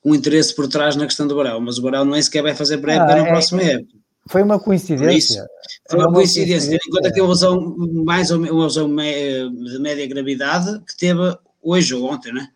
[0.01, 1.59] com interesse por trás na questão do Varela.
[1.59, 3.93] Mas o Varela nem sequer vai fazer pré-época ah, na é, próxima é, época.
[4.27, 5.47] Foi uma coincidência.
[5.89, 7.75] foi uma, uma coincidência, tendo em conta que tem uma lesão,
[8.05, 12.47] mais ou uma lesão de média gravidade que teve hoje ou ontem, né?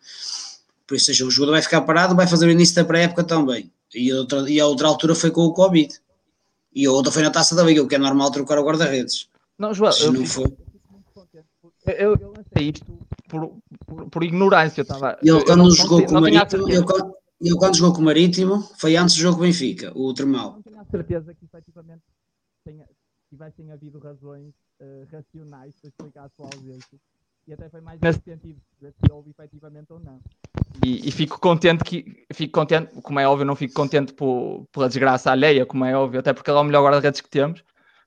[0.86, 3.72] Por isso, seja, o jogador vai ficar parado, vai fazer o início da pré-época também.
[3.92, 5.92] E a, outra, e a outra altura foi com o Covid.
[6.72, 9.28] E a outra foi na taça da Liga, o que é normal trocar o guarda-redes.
[9.58, 10.46] Não, João, eu, não foi...
[11.92, 12.98] Eu, eu lancei isto
[13.28, 14.84] por, por, por ignorância.
[14.84, 16.86] Tava, ele quando jogou com o Marítimo, ele,
[17.40, 20.54] ele quando jogou com o Marítimo, foi antes do jogo Benfica, o Termal.
[20.54, 22.02] Não tenho a certeza que efetivamente
[22.64, 22.86] tenha,
[23.30, 26.98] tivessem havido razões uh, racionais para explicar a sua ausência.
[27.46, 30.20] E até foi mais nesse sentido, se houve efetivamente ou não.
[30.84, 34.88] E, e, fico contente que fico contente, como é óbvio, não fico contente por, pela
[34.88, 37.62] desgraça alheia, como é óbvio, até porque ele é o melhor guarda-redes que temos,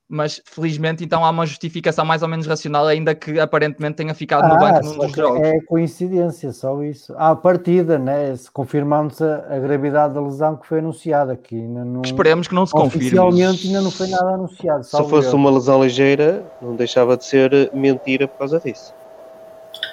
[0.09, 4.45] mas felizmente então há uma justificação mais ou menos racional, ainda que aparentemente tenha ficado
[4.45, 5.41] ah, no banco num dos jogos.
[5.41, 7.13] É coincidência, só isso.
[7.15, 8.35] À partida, né?
[8.35, 11.55] Se confirmamos a, a, gravidade da lesão que foi anunciada aqui.
[11.55, 13.05] Ainda não, Esperemos que não se confirme.
[13.05, 14.83] Oficialmente ainda não foi nada anunciado.
[14.83, 15.35] Se fosse eu.
[15.35, 18.91] uma lesão ligeira, não deixava de ser mentira por causa disso.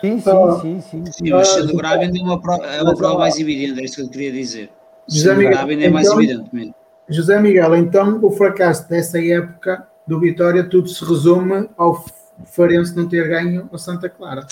[0.00, 1.04] Sim, sim, Ah, sim, sim.
[1.12, 3.96] Sim, mas sendo o Gravin é uma prova, é uma prova mais evidente, é isso
[3.96, 4.70] que eu queria dizer.
[5.06, 6.74] José Miguel, é mais então- evidente mesmo.
[7.08, 12.04] José Miguel, então o fracasso dessa época do Vitória tudo se resume ao
[12.44, 14.46] Farense não ter ganho ao Santa Clara.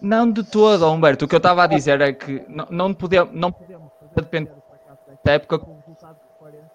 [0.00, 1.24] Não de todo, Humberto.
[1.24, 4.62] O que eu estava a dizer é que não, não podemos, não podemos depender do
[4.62, 6.70] fracasso desta época com o resultado que o Farense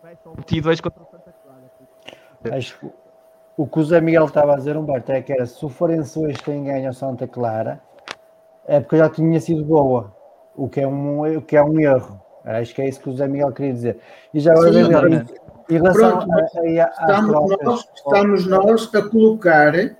[0.00, 2.56] tivesse obtido hoje contra o Santa Clara.
[2.56, 2.92] Acho que
[3.56, 6.18] o que o Zé Miguel estava a dizer, Humberto, é que era se o Forense
[6.18, 7.80] hoje tem ganho ao Santa Clara,
[8.66, 10.14] a época já tinha sido boa,
[10.56, 12.20] o que é um, o que é um erro.
[12.44, 13.98] Acho que é isso que o Zé Miguel queria dizer.
[14.32, 15.24] E já agora, Sim,
[15.68, 19.96] Pronto, a, a, Estamos nós, estamos nós a colocar,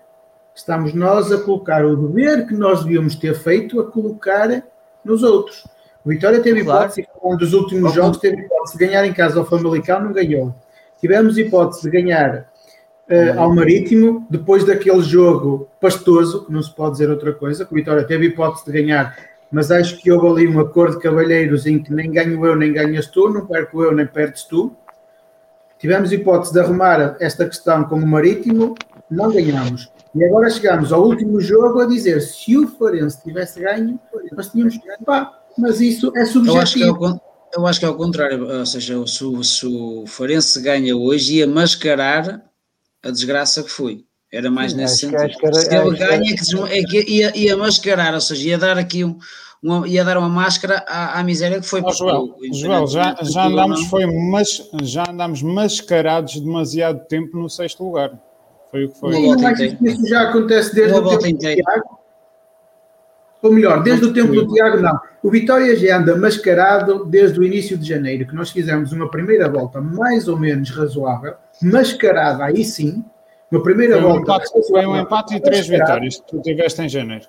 [0.54, 4.62] estamos nós a colocar o dever que nós devíamos ter feito a colocar
[5.04, 5.66] nos outros.
[6.04, 6.84] O Vitória teve Claro.
[6.84, 10.54] hipótese, um dos últimos jogos, teve hipótese de ganhar em casa ao Famalicão, não ganhou.
[10.98, 12.48] Tivemos hipótese de ganhar
[13.08, 17.72] eh, ao Marítimo, depois daquele jogo pastoso, que não se pode dizer outra coisa, que
[17.72, 19.16] o Vitória teve hipótese de ganhar,
[19.50, 22.72] mas acho que houve ali um acordo de cavalheiros em que nem ganho eu, nem
[22.72, 24.74] ganhas tu, não perco eu, nem perdes tu.
[25.78, 28.74] Tivemos hipótese de arrumar esta questão com o Marítimo,
[29.10, 29.88] não ganhamos.
[30.14, 33.98] E agora chegamos ao último jogo a dizer se o Farense tivesse ganho,
[34.32, 34.98] nós tínhamos ganho.
[35.04, 37.20] Pá, mas isso é Eu acho, que é o, subjetivo.
[37.56, 41.36] eu acho que é o contrário, ou seja, se, o- se o Farense ganha hoje
[41.36, 42.42] ia mascarar
[43.02, 44.04] a desgraça que foi.
[44.32, 45.38] Era mais Sim, nesse sentido.
[45.38, 48.76] que era- se ele ganha, que é que ia, ia mascarar, ou seja, ia dar
[48.76, 49.16] aqui um,
[49.62, 51.82] uma, ia dar uma máscara à, à miséria que foi.
[51.82, 57.48] Porque Joel, o- Joel, já, já andámos foi mas, já andámos mascarados demasiado tempo no
[57.48, 58.12] sexto lugar.
[58.70, 59.12] Foi o que foi.
[59.12, 59.34] Não
[59.82, 61.38] isso já acontece desde o tempo do.
[61.38, 61.98] Tiago?
[63.40, 64.98] Ou melhor, desde o tempo do Tiago, não.
[65.22, 69.48] O Vitória já anda mascarado desde o início de janeiro, que nós fizemos uma primeira
[69.48, 73.04] volta mais ou menos razoável, mascarada aí sim,
[73.50, 74.22] uma primeira Foi um, volta.
[74.22, 77.26] empate, foi um empate e três vitórias que tu tiveste em janeiro.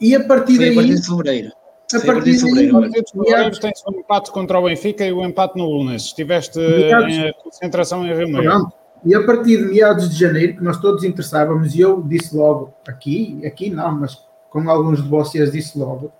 [0.00, 1.52] E a partir Foi a daí, partir de fevereiro.
[1.92, 2.72] A partir de daí,
[3.14, 6.12] meados- tens o empate contra o Benfica e o empate no Lunes.
[6.12, 8.32] Tiveste Meados- em concentração em Rio.
[8.32, 8.72] Pronto.
[9.04, 12.72] E a partir de meados de janeiro, que nós todos interessávamos, e eu disse logo
[12.88, 16.10] aqui, aqui não, mas com alguns de vocês disse logo,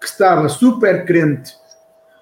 [0.00, 1.54] que estava super crente,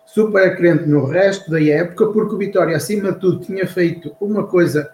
[0.04, 4.46] super crente no resto da época, porque o Vitória, acima de tudo, tinha feito uma
[4.46, 4.90] coisa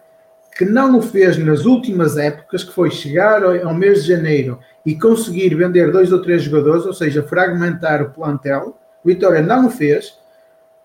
[0.57, 4.95] que não o fez nas últimas épocas, que foi chegar ao, mês de janeiro e
[4.95, 8.79] conseguir vender dois ou três jogadores, ou seja, fragmentar o plantel.
[9.03, 10.19] O Vitória não o fez.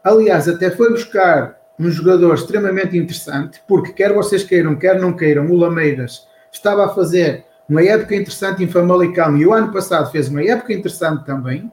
[0.04, 5.48] Aliás, até foi buscar um jogador extremamente interessante, porque quer vocês queiram, quer não queiram,
[5.48, 10.30] o Lameiras estava a fazer uma época interessante em Famalicão e o ano passado fez
[10.30, 11.70] uma época interessante também.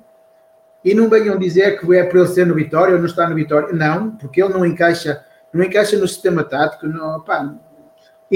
[0.85, 3.35] E não venham dizer que é para ele ser no Vitória ou não está no
[3.35, 3.73] Vitória.
[3.73, 6.87] Não, porque ele não encaixa, não encaixa no sistema tático.
[6.87, 7.55] Não, pá,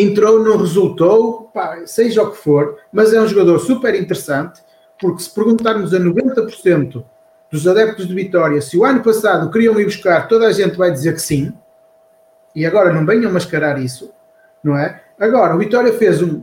[0.01, 4.61] entrou, não resultou, pá, seja o que for, mas é um jogador super interessante,
[5.01, 7.05] porque se perguntarmos a 90%
[7.51, 10.93] dos adeptos de Vitória se o ano passado queriam ir buscar, toda a gente vai
[10.93, 11.53] dizer que sim,
[12.55, 14.13] e agora não venham mascarar isso,
[14.63, 15.03] não é?
[15.19, 16.41] Agora, o Vitória fez um,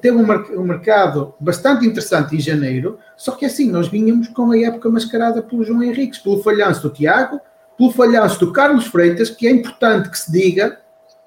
[0.00, 0.24] teve um,
[0.58, 5.42] um mercado bastante interessante em janeiro, só que assim, nós vínhamos com a época mascarada
[5.42, 7.38] pelo João Henriques, pelo falhanço do Tiago,
[7.76, 10.78] pelo falhanço do Carlos Freitas, que é importante que se diga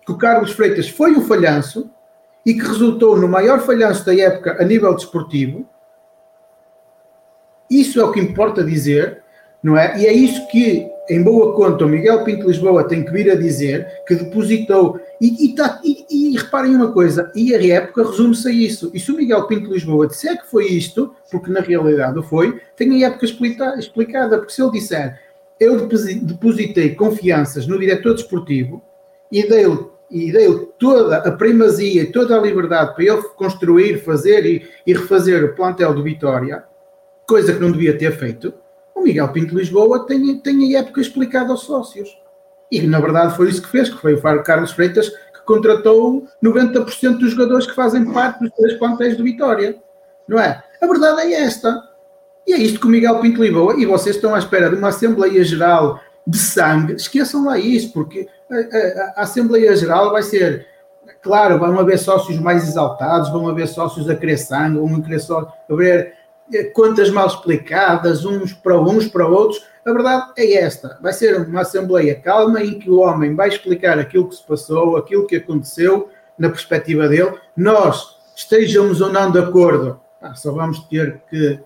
[0.10, 1.88] que o Carlos Freitas foi um falhanço
[2.44, 5.68] e que resultou no maior falhanço da época a nível desportivo.
[7.70, 9.22] Isso é o que importa dizer,
[9.62, 10.00] não é?
[10.00, 13.36] E é isso que, em boa conta, o Miguel Pinto Lisboa tem que vir a
[13.36, 15.00] dizer que depositou.
[15.22, 18.90] E, e, tá- e- e reparem uma coisa, e a época resume-se a isso.
[18.94, 22.60] E se o Miguel Pinto Lisboa disser que foi isto, porque na realidade o foi,
[22.76, 24.40] tem a época explica- explicada.
[24.40, 25.20] Porque se ele disser
[25.60, 28.82] eu deposi- depositei confianças no diretor desportivo
[29.32, 30.48] e dei-lhe e dei
[30.80, 35.56] toda a primazia e toda a liberdade para ele construir, fazer e, e refazer o
[35.56, 36.64] plantel do Vitória,
[37.28, 38.54] coisa que não devia ter feito,
[38.96, 42.10] o Miguel Pinto Lisboa tem, tem a época explicada aos sócios.
[42.72, 47.18] E na verdade foi isso que fez, que foi o Carlos Freitas que contratou 90%
[47.18, 49.78] dos jogadores que fazem parte dos três plantéis do Vitória.
[50.28, 50.64] Não é?
[50.82, 51.84] A verdade é esta.
[52.46, 54.90] E é isto que o Miguel Pinto Lisboa, e vocês estão à espera de uma
[54.90, 60.68] Assembleia Geral de sangue, esqueçam lá isso, porque a, Assembleia Geral vai ser,
[61.22, 65.54] claro, vão haver sócios mais exaltados, vão haver sócios a querer sangue, vão querer só
[65.70, 66.14] haver
[66.54, 69.64] eh, contas mal explicadas, uns para uns, para outros.
[69.86, 74.00] A verdade é esta: vai ser uma Assembleia calma em que o homem vai explicar
[74.00, 77.38] aquilo que se passou, aquilo que aconteceu, na perspectiva dele.
[77.56, 80.00] Nós, estejamos ou não de acordo,
[80.36, 81.60] só vamos ter que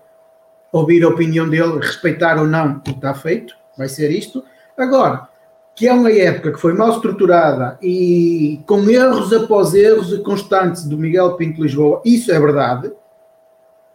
[0.72, 4.44] ouvir a opinião dele, respeitar ou não o que está feito, vai ser isto.
[4.76, 5.28] Agora,
[5.74, 10.96] que é uma época que foi mal estruturada e com erros após erros constantes do
[10.96, 12.92] Miguel Pinto Lisboa, isso é verdade,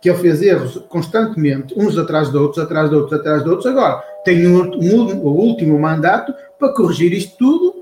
[0.01, 3.65] que ele fez erros constantemente, uns atrás de outros, atrás de outros, atrás de outros.
[3.65, 7.80] Agora, tem um, um, o último mandato para corrigir isto tudo.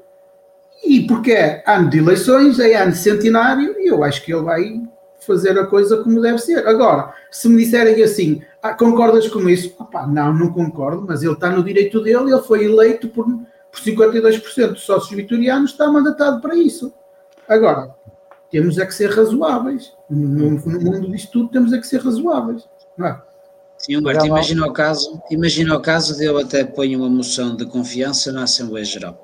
[0.86, 4.44] E porque é ano de eleições, é ano de centenário, e eu acho que ele
[4.44, 4.82] vai
[5.20, 6.66] fazer a coisa como deve ser.
[6.68, 9.76] Agora, se me disserem assim, ah, concordas com isso?
[9.78, 13.28] Opa, não, não concordo, mas ele está no direito dele, ele foi eleito por,
[13.78, 16.94] por 52% dos sócios vitorianos, está mandatado para isso.
[17.48, 17.96] Agora,
[18.52, 19.94] temos é que ser razoáveis.
[20.10, 22.68] No, no mundo disto tudo, temos é que ser razoáveis.
[22.98, 23.22] Não é?
[23.78, 27.64] Sim, Humberto, imagina o caso, imagina o caso de eu até ponho uma moção de
[27.66, 29.24] confiança na Assembleia Geral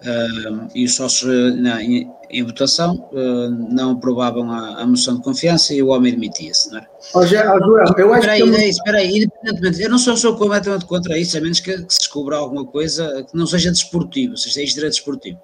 [0.00, 5.22] uh, e os sócios na, em, em, votação uh, não aprovavam a, a, moção de
[5.22, 6.86] confiança e o homem demitia-se, não é?
[7.14, 7.58] Oh, Joel,
[7.96, 11.40] eu acho espera aí, espera aí, independentemente, eu não sou, sou completamente contra isso, a
[11.40, 15.38] menos que, que, se descubra alguma coisa que não seja desportivo, seja direito desportivo.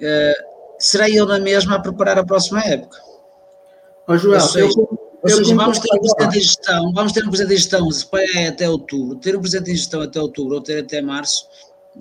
[0.00, 2.98] Uh, será ele na mesma a preparar a próxima época?
[4.08, 7.54] Oh, Joel, eu, ou seja, vamos ter um presidente em gestão, vamos ter um presidente
[7.54, 7.88] em gestão
[8.34, 11.46] é até outubro, ter um presidente em gestão até outubro ou ter até março,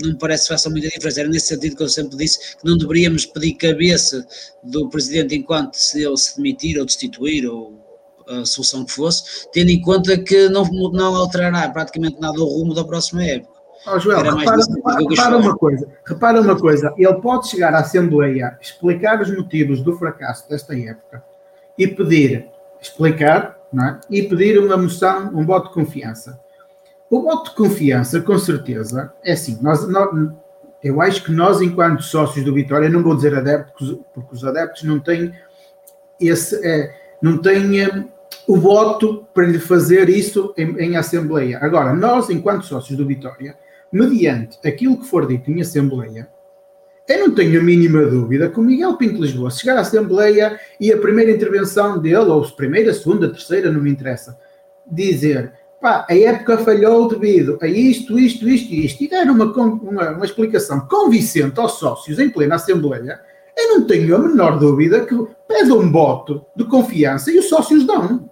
[0.01, 1.21] não me parece que faça muita diferença.
[1.21, 4.25] Era nesse sentido que eu sempre disse que não deveríamos pedir cabeça
[4.63, 7.85] do presidente enquanto se ele se demitir ou destituir ou
[8.27, 12.73] a solução que fosse, tendo em conta que não, não alterará praticamente nada o rumo
[12.73, 13.53] da próxima época.
[13.87, 18.57] Oh, Joel, repara, repara, repara uma coisa, repara uma coisa, ele pode chegar à Assembleia,
[18.59, 21.23] explicar os motivos do fracasso desta época
[21.77, 22.49] e pedir
[22.85, 23.99] explicar é?
[24.09, 26.39] e pedir uma moção, um voto de confiança.
[27.09, 30.09] O voto de confiança, com certeza, é assim, nós, nós,
[30.83, 34.83] eu acho que nós, enquanto sócios do Vitória, não vou dizer adeptos, porque os adeptos
[34.83, 35.33] não têm
[36.19, 38.05] esse, é, não têm é,
[38.47, 41.59] o voto para lhe fazer isso em, em Assembleia.
[41.61, 43.55] Agora, nós, enquanto sócios do Vitória,
[43.91, 46.27] mediante aquilo que for dito em Assembleia,
[47.07, 50.91] eu não tenho a mínima dúvida que o Miguel Pinto Lisboa chegar à Assembleia e
[50.91, 54.37] a primeira intervenção dele, ou a primeira, segunda, terceira, não me interessa,
[54.89, 59.45] dizer pá, a época falhou devido a isto, isto, isto e isto, e dar uma,
[59.45, 63.19] uma, uma explicação convincente aos sócios em plena Assembleia,
[63.55, 65.15] eu não tenho a menor dúvida que
[65.47, 68.29] pede um voto de confiança e os sócios dão.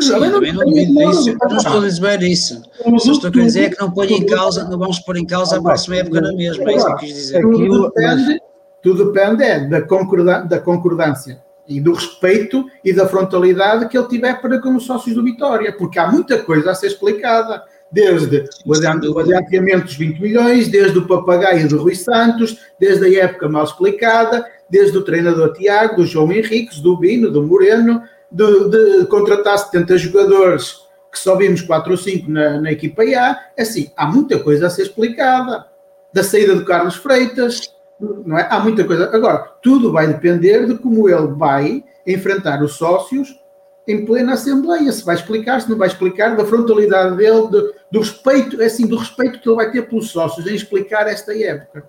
[0.00, 2.62] Sim, não, também não, não, isso, não estou a dizer isso.
[2.98, 5.58] Só estou a dizer é que não põe em causa, não vamos pôr em causa
[5.58, 7.42] a próxima época na mesma, é isso que eu quis dizer.
[7.42, 8.40] Tudo depende,
[8.80, 14.06] tudo depende é, da, concordan da concordância e do respeito e da frontalidade que ele
[14.06, 18.48] tiver para com os sócios do Vitória, porque há muita coisa a ser explicada, desde
[18.64, 23.64] o adiantamento dos 20 milhões, desde o papagaio do Rui Santos, desde a época mal
[23.64, 29.58] explicada, desde o treinador Tiago, do João Henriques, do Bino, do Moreno, de, de contratar
[29.58, 34.06] 70 jogadores que só vimos 4 ou 5 na, na equipa A, é assim, há
[34.06, 35.66] muita coisa a ser explicada.
[36.12, 38.46] Da saída do Carlos Freitas, não é?
[38.50, 39.10] Há muita coisa.
[39.14, 43.38] Agora, tudo vai depender de como ele vai enfrentar os sócios
[43.86, 44.90] em plena Assembleia.
[44.92, 48.86] Se vai explicar, se não vai explicar, da frontalidade dele, do, do respeito, é assim,
[48.86, 51.84] do respeito que ele vai ter pelos sócios em explicar esta época.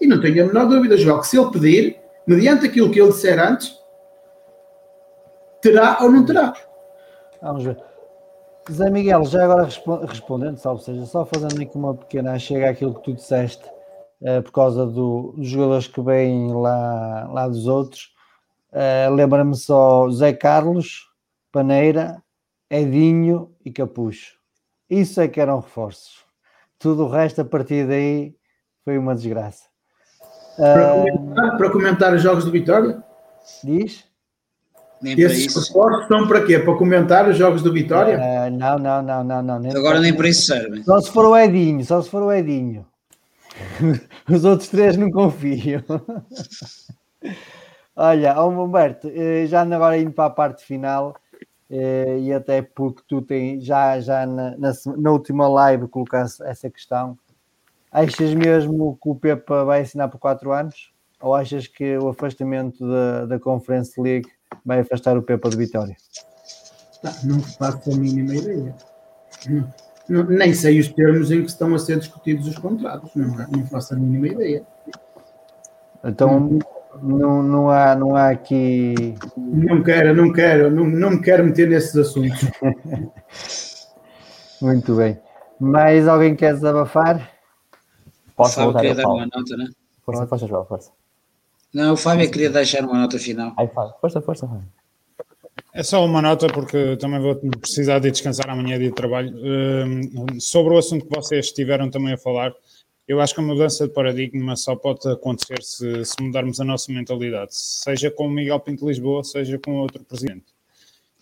[0.00, 1.96] E não tenho a menor dúvida, João, que se ele pedir,
[2.26, 3.77] mediante aquilo que ele disser antes,
[5.72, 6.52] terá ou não terá.
[7.42, 7.76] Vamos ver.
[8.70, 9.68] Zé Miguel, já agora
[10.06, 13.64] respondendo, salve seja, só fazendo aqui uma pequena chega àquilo que tu disseste,
[14.20, 18.12] uh, por causa do, dos jogadores que vêm lá, lá dos outros.
[18.70, 21.08] Uh, Lembra-me só Zé Carlos,
[21.50, 22.22] Paneira,
[22.68, 24.36] Edinho e Capucho.
[24.90, 26.24] Isso é que eram reforços.
[26.78, 28.34] Tudo o resto, a partir daí,
[28.84, 29.64] foi uma desgraça.
[30.56, 33.02] Para, uh, comentar, para comentar os jogos do Vitória?
[33.64, 34.07] Diz?
[35.00, 36.58] Nem Esses suportes estão para quê?
[36.58, 38.18] Para comentar os jogos do Vitória?
[38.18, 39.58] Uh, não, não, não, não, não.
[39.58, 40.82] Nem Agora nem para isso servem.
[40.82, 42.86] Só se for o Edinho, só se for o Edinho.
[44.30, 45.82] Os outros três não confio.
[47.94, 51.16] Olha, Humberto, eh, já agora indo para a parte final,
[51.68, 56.70] eh, e até porque tu tens, já, já na, na, na última live colocaste essa
[56.70, 57.18] questão,
[57.90, 60.92] achas mesmo que o Pepa vai assinar por 4 anos?
[61.20, 64.30] Ou achas que o afastamento da, da Conference League
[64.64, 65.96] vai afastar o Pepa de Vitória?
[67.24, 68.74] Não faço a mínima ideia.
[70.08, 73.66] Não, nem sei os termos em que estão a ser discutidos os contratos, não, não
[73.66, 74.66] faço a mínima ideia.
[76.02, 76.58] Então
[77.02, 79.14] não, não, há, não há aqui.
[79.36, 82.40] Não quero, não quero, não, não me quero meter nesses assuntos.
[84.60, 85.18] Muito bem.
[85.60, 87.30] Mais alguém quer desabafar?
[88.34, 89.68] Posso Sabe voltar dar uma nota, né?
[90.04, 90.90] Força, força, João, força.
[91.72, 93.52] Não, o Fábio queria deixar uma nota final.
[93.58, 94.68] Ai, Fábio, força, força, Fábio.
[95.74, 99.34] É só uma nota, porque também vou precisar de descansar amanhã de trabalho.
[99.36, 102.52] Um, sobre o assunto que vocês estiveram também a falar,
[103.06, 106.92] eu acho que a mudança de paradigma só pode acontecer se, se mudarmos a nossa
[106.92, 110.46] mentalidade, seja com o Miguel Pinto Lisboa, seja com outro presidente.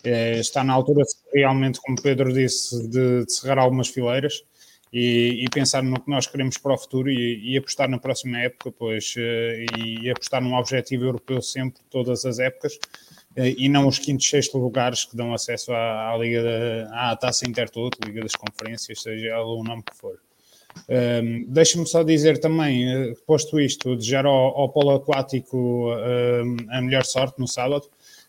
[0.03, 1.03] É, está na altura,
[1.33, 4.43] realmente, como Pedro disse, de, de cerrar algumas fileiras
[4.91, 8.39] e, e, pensar no que nós queremos para o futuro e, e apostar na próxima
[8.39, 12.79] época, pois, e, e apostar num objetivo europeu sempre, todas as épocas,
[13.35, 17.47] e não os quintos, sextos lugares que dão acesso à, à Liga da, à Taça
[17.47, 20.17] Intertoto, Liga das Conferências, seja ela o nome que for.
[20.89, 26.81] Um, Deixa-me só dizer também, eh, posto isto, desejar ao, ao polo aquático um, a
[26.81, 27.85] melhor sorte no sábado,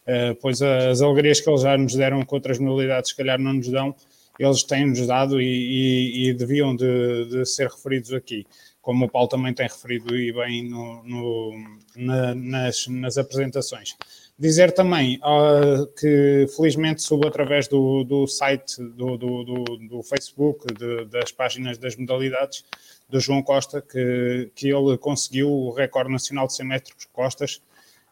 [0.06, 3.54] uh, pois as alegrias que eles já nos deram com outras modalidades, se calhar não
[3.54, 3.94] nos dão,
[4.38, 8.46] eles têm-nos dado e, e, e deviam de, de, ser referidos aqui,
[8.80, 11.52] como o Paulo também tem referido e bem no, no,
[11.96, 13.96] na, nas, nas apresentações.
[14.38, 19.44] Dizer também uh, que felizmente subo através do, do site, do, do,
[19.88, 22.64] do, Facebook, de, das páginas das modalidades,
[23.08, 27.60] do João Costa, que, que ele conseguiu o recorde nacional de 100 metros costas.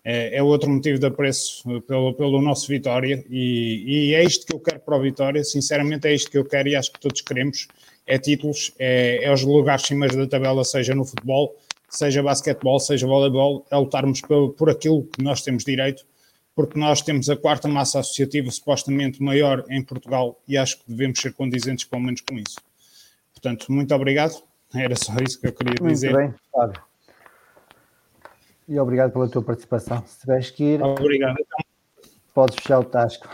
[0.09, 4.55] É, é outro motivo de apreço pelo, pelo nosso Vitória e, e é isto que
[4.55, 5.43] eu quero para o Vitória.
[5.43, 7.67] Sinceramente, é isto que eu quero e acho que todos queremos:
[8.07, 11.57] é títulos, é, é os lugares cimeiros da tabela, seja no futebol,
[11.91, 16.05] seja basquetebol, seja voleibol, é lutarmos por, por aquilo que nós temos direito
[16.55, 21.21] porque nós temos a quarta massa associativa supostamente maior em Portugal e acho que devemos
[21.21, 22.57] ser condizentes pelo menos com isso.
[23.35, 24.43] Portanto, muito obrigado.
[24.75, 26.13] Era só isso que eu queria muito dizer.
[26.13, 26.86] Muito bem, Fábio.
[28.69, 30.03] E obrigado pela tua participação.
[30.07, 31.37] Se tiveres que ir, obrigado.
[32.35, 33.29] podes fechar o tasco.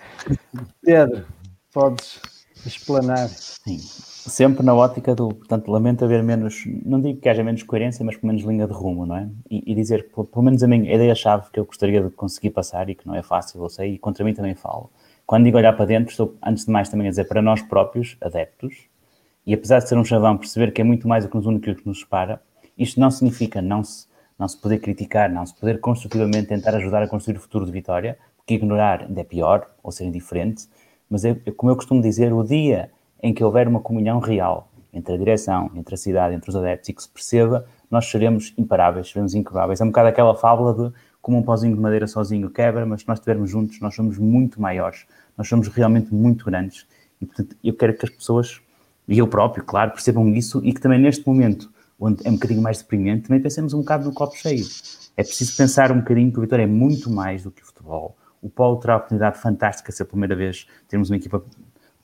[0.82, 1.26] Pedro,
[1.72, 2.20] podes
[2.64, 3.28] explanar.
[3.28, 3.78] Sim
[4.28, 8.16] sempre na ótica do, portanto, lamento haver menos, não digo que haja menos coerência, mas
[8.16, 9.28] pelo menos linha de rumo, não é?
[9.50, 12.94] E, e dizer, pelo menos a minha ideia-chave que eu gostaria de conseguir passar e
[12.94, 14.90] que não é fácil, eu sei, e contra mim também falo.
[15.26, 18.16] Quando digo olhar para dentro, estou, antes de mais, também a dizer para nós próprios,
[18.20, 18.88] adeptos,
[19.46, 21.60] e apesar de ser um chavão, perceber que é muito mais o que nos une
[21.60, 22.42] que o que nos separa,
[22.76, 24.06] isto não significa não se,
[24.40, 27.70] não se poder criticar, não se poder construtivamente tentar ajudar a construir o futuro de
[27.70, 30.66] Vitória, porque ignorar ainda é pior, ou ser indiferente,
[31.10, 32.90] mas é, como eu costumo dizer, o dia
[33.22, 36.88] em que houver uma comunhão real entre a direção, entre a cidade, entre os adeptos
[36.88, 39.78] e que se perceba, nós seremos imparáveis, seremos inquebráveis.
[39.78, 43.08] É um bocado aquela fábula de como um pauzinho de madeira sozinho quebra, mas se
[43.08, 45.04] nós estivermos juntos, nós somos muito maiores,
[45.36, 46.86] nós somos realmente muito grandes.
[47.20, 48.58] E, portanto, eu quero que as pessoas,
[49.06, 51.70] e eu próprio, claro, percebam isso e que também neste momento,
[52.00, 54.64] onde é um bocadinho mais deprimente, também pensemos um bocado no copo cheio.
[55.16, 58.16] É preciso pensar um bocadinho que o Vitória é muito mais do que o futebol.
[58.40, 61.44] O Paulo terá a oportunidade fantástica, se a primeira vez termos uma equipa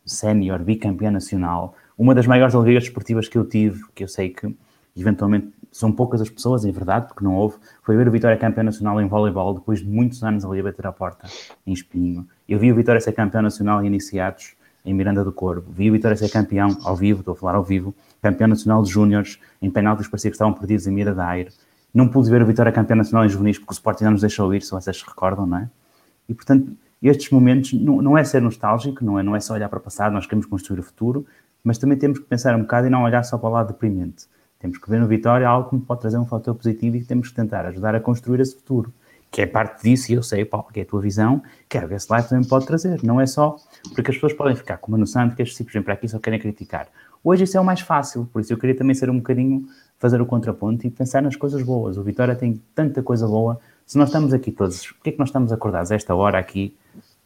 [0.05, 4.55] sénior, bicampeã nacional, uma das maiores alegrias desportivas que eu tive, que eu sei que
[4.95, 8.65] eventualmente são poucas as pessoas, é verdade, porque não houve, foi ver o Vitória campeão
[8.65, 11.29] nacional em voleibol depois de muitos anos ali a bater a porta
[11.67, 12.27] em Espinho.
[12.49, 14.55] Eu vi o Vitória ser campeão nacional em iniciados
[14.87, 17.65] em Miranda do Corvo, vi o Vitória ser campeão ao vivo, estou a falar ao
[17.65, 21.51] vivo, campeão nacional de júniores, em penaltis parecia que estavam perdidos em Mira da Aire.
[21.93, 24.55] Não pude ver o Vitória campeão nacional em juvenis porque o Sporting não nos deixou
[24.55, 25.69] ir, se vocês se recordam, não é?
[26.29, 26.73] E portanto,
[27.03, 29.83] estes momentos não, não é ser nostálgico, não é, não é só olhar para o
[29.83, 31.27] passado, nós queremos construir o futuro,
[31.63, 34.27] mas também temos que pensar um bocado e não olhar só para o lado deprimente.
[34.59, 37.29] Temos que ver no Vitória algo que pode trazer um fator positivo e que temos
[37.29, 38.93] que tentar ajudar a construir esse futuro.
[39.37, 41.87] Que é parte disso, e eu sei, Paulo, que é a tua visão, que a
[41.87, 43.03] Guest Life também pode trazer.
[43.03, 43.57] Não é só
[43.95, 46.09] porque as pessoas podem ficar com uma noção de que estes tipos vêm para aqui
[46.09, 46.89] só querem criticar.
[47.23, 49.67] Hoje isso é o mais fácil, por isso eu queria também ser um bocadinho,
[49.99, 51.99] fazer o contraponto e pensar nas coisas boas.
[51.99, 53.61] O Vitória tem tanta coisa boa.
[53.85, 56.75] Se nós estamos aqui todos, porquê é que nós estamos acordados a esta hora aqui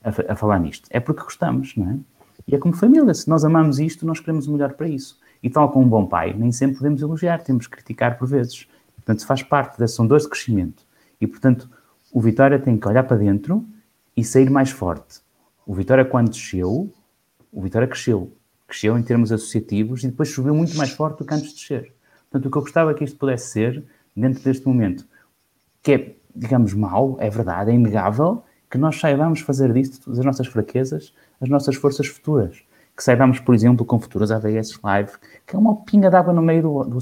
[0.02, 0.88] a, a, falar nisto?
[0.90, 1.96] É porque gostamos, não é?
[2.48, 5.16] E é como família, se nós amamos isto, nós queremos o melhor para isso.
[5.40, 8.66] E tal como um bom pai, nem sempre podemos elogiar, temos que criticar por vezes.
[8.96, 10.82] Portanto, faz parte são dois de crescimento.
[11.20, 11.70] E, portanto,
[12.12, 13.64] o Vitória tem que olhar para dentro
[14.16, 15.20] e sair mais forte.
[15.66, 16.92] O Vitória, quando desceu,
[17.52, 18.32] o Vitória cresceu.
[18.66, 21.92] Cresceu em termos associativos e depois subiu muito mais forte do que antes de descer.
[22.30, 23.84] Portanto, o que eu gostava que isto pudesse ser,
[24.16, 25.04] dentro deste momento,
[25.82, 30.46] que é, digamos, mau, é verdade, é inegável, que nós saibamos fazer disto, das nossas
[30.46, 32.62] fraquezas, as nossas forças futuras.
[32.96, 35.12] Que saibamos, por exemplo, com futuras AVS Live,
[35.46, 36.98] que é uma pinga d'água no meio do, do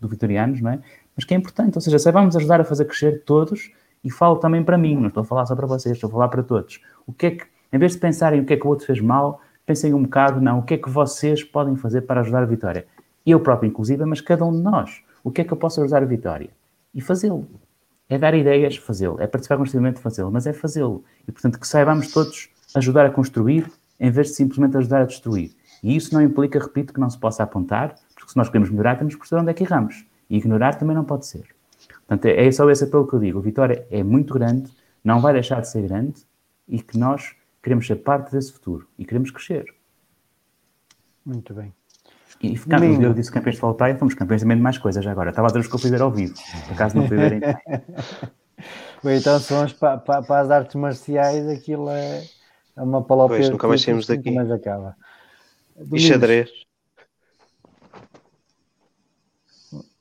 [0.00, 0.80] do Vitorianos, não é?
[1.16, 3.70] Mas que é importante, ou seja, saibamos ajudar a fazer crescer todos,
[4.02, 6.28] e falo também para mim, não estou a falar só para vocês, estou a falar
[6.28, 6.80] para todos.
[7.06, 9.00] O que é que, em vez de pensarem o que é que o outro fez
[9.00, 12.46] mal, pensem um bocado, não, o que é que vocês podem fazer para ajudar a
[12.46, 12.86] vitória?
[13.26, 15.02] Eu próprio, inclusive, mas cada um de nós.
[15.22, 16.48] O que é que eu posso ajudar a vitória?
[16.94, 17.46] E fazê-lo.
[18.08, 19.20] É dar ideias, fazê-lo.
[19.20, 20.30] É participar constantemente, fazê-lo.
[20.30, 21.04] Mas é fazê-lo.
[21.26, 23.70] E, portanto, que saibamos todos ajudar a construir
[24.00, 25.50] em vez de simplesmente ajudar a destruir.
[25.82, 28.96] E isso não implica, repito, que não se possa apontar, porque se nós queremos melhorar,
[28.96, 30.06] temos que perceber onde é que erramos.
[30.30, 31.44] E ignorar também não pode ser.
[32.08, 33.38] Portanto, é, é só esse apelo que eu digo.
[33.38, 34.72] O Vitória é muito grande,
[35.04, 36.26] não vai deixar de ser grande
[36.66, 39.66] e que nós queremos ser parte desse futuro e queremos crescer.
[41.24, 41.74] Muito bem.
[42.42, 45.30] E ficamos, eu disse campeões de e fomos campeões também de mais coisas agora.
[45.30, 46.34] Estava a dizer que eu fui ver ao vivo,
[46.66, 47.40] por acaso não fui ver em
[49.04, 52.24] Ou então se vamos para, para, para as artes marciais, aquilo é,
[52.76, 53.38] é uma palopia.
[53.38, 54.30] Pois, nunca mais saímos daqui.
[54.30, 54.96] Mas acaba.
[55.76, 56.67] E Domingos, xadrez.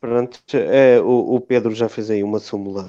[0.08, 2.88] Pronto, é, o, o Pedro já fez aí uma súmula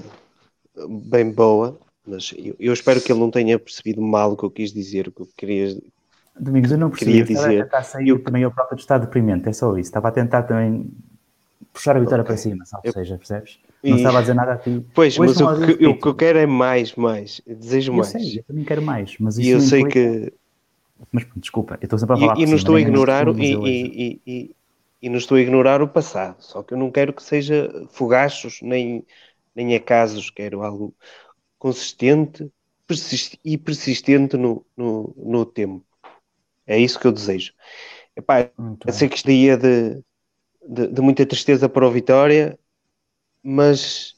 [0.89, 1.77] bem boa,
[2.07, 5.09] mas eu, eu espero que ele não tenha percebido mal o que eu quis dizer,
[5.09, 5.77] o que eu queria.
[6.39, 7.19] Domingos, eu não percebi.
[7.19, 9.89] Eu estava a tentar sair também eu próprio de estado deprimente, é só isso.
[9.89, 10.89] Estava a tentar também
[11.73, 12.29] puxar a vitória Ok.
[12.29, 13.59] para cima, ou Eu- seja, percebes?
[13.83, 14.87] Não E- estava a dizer nada a ti.
[14.95, 17.41] Pois, mas o que, eu- o que eu quero é mais, mais.
[17.45, 18.09] Eu Desejo Eu mais.
[18.11, 20.33] sei, eu também quero mais, mas isso E eu sei implica- que.
[21.11, 22.83] Mas pronto, desculpa, eu estou sempre a E, falar e por não estou a me
[22.85, 24.51] ignorar e, eu e,
[25.03, 26.41] e, não estou a ignorar o passado.
[26.43, 29.07] Só que eu não quero que seja fogachos nem,
[29.55, 30.31] nem acasos.
[30.31, 30.95] Quero algo
[31.59, 32.51] consistente
[32.87, 35.85] persist- e persistente no, no, no tempo.
[36.67, 37.53] É isso que eu desejo.
[38.17, 38.51] Epá,
[38.87, 40.03] eu sei que isto ia de,
[40.69, 42.59] de, de muita tristeza para o Vitória,
[43.43, 44.17] mas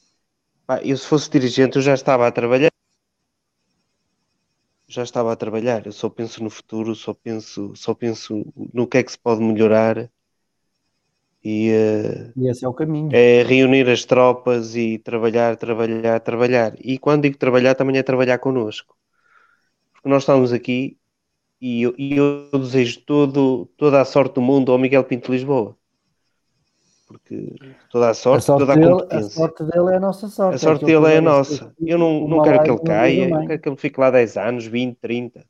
[0.67, 2.71] pá, eu se fosse dirigente eu já estava a trabalhar.
[4.87, 5.85] Já estava a trabalhar.
[5.87, 9.41] Eu só penso no futuro, só penso, só penso no que é que se pode
[9.41, 10.07] melhorar
[11.43, 13.11] e eh, E esse é o caminho.
[13.11, 16.75] é reunir as tropas e trabalhar, trabalhar, trabalhar.
[16.79, 18.97] E quando digo trabalhar, também é trabalhar connosco.
[19.93, 20.97] Porque nós estamos aqui
[21.61, 25.33] e eu, e eu desejo todo, toda a sorte do mundo ao Miguel Pinto de
[25.37, 25.77] Lisboa.
[27.07, 27.37] Porque
[27.91, 29.29] toda a A sorte, sorte, toda a dele, a competência.
[29.35, 30.55] sorte dele é a nossa sorte.
[30.55, 31.75] A sorte aquilo dele é a nossa.
[31.79, 34.65] Eu não, não quero que ele caia, eu quero que ele fique lá 10 anos,
[34.65, 35.47] 20, 30.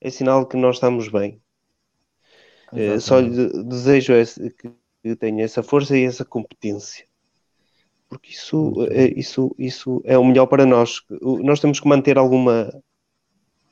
[0.00, 1.42] É sinal que nós estamos bem.
[2.74, 4.70] Eh, Só lhe de- desejo esse- que
[5.08, 7.06] que tenha essa força e essa competência.
[8.08, 8.58] Porque isso,
[8.90, 11.00] eh, isso, isso é o melhor para nós.
[11.48, 12.70] Nós temos que manter alguma,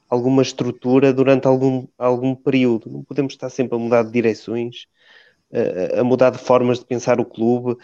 [0.09, 2.91] alguma estrutura durante algum, algum período.
[2.91, 4.87] Não podemos estar sempre a mudar de direções,
[5.99, 7.77] a, a mudar de formas de pensar o clube.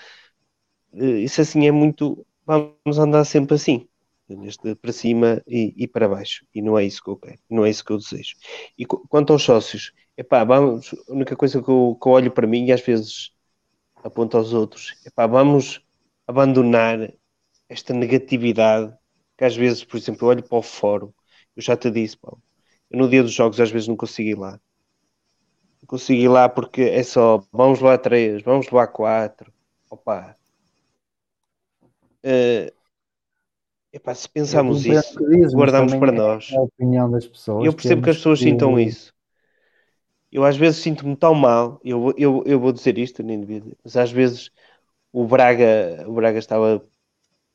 [0.95, 2.27] Eh, Isso assim é muito.
[2.47, 3.89] Vamos andar sempre assim,
[4.29, 6.45] neste para cima e, e para baixo.
[6.55, 8.35] E não é isso que eu quero, não é isso que eu desejo.
[8.79, 12.31] E qu- quanto aos sócios, epá, vamos, a única coisa que eu, que eu olho
[12.33, 13.31] para mim e às vezes
[14.03, 15.85] aponto aos outros, epá, vamos
[16.27, 17.13] abandonar
[17.69, 18.93] esta negatividade
[19.37, 21.13] que às vezes, por exemplo, eu olho para o fórum,
[21.57, 22.43] eu já te disse, Paulo,
[22.91, 24.61] eu no dia dos jogos às vezes não consigo ir lá.
[25.81, 29.53] Não consigo ir lá porque é só vamos lá três, vamos lá quatro.
[29.91, 30.37] Opa.
[32.23, 32.73] Eh,
[33.93, 35.19] epá, se pensarmos isso,
[35.55, 36.51] guardamos para é nós.
[37.65, 39.13] Eu percebo que as pessoas sintam isso.
[40.33, 43.61] Eu às vezes sinto-me tão mal, eu, vou- eu, eu vou dizer isto, nem devia
[43.61, 44.51] dizer, mas às vezes
[45.13, 46.83] o Braga, o Braga estava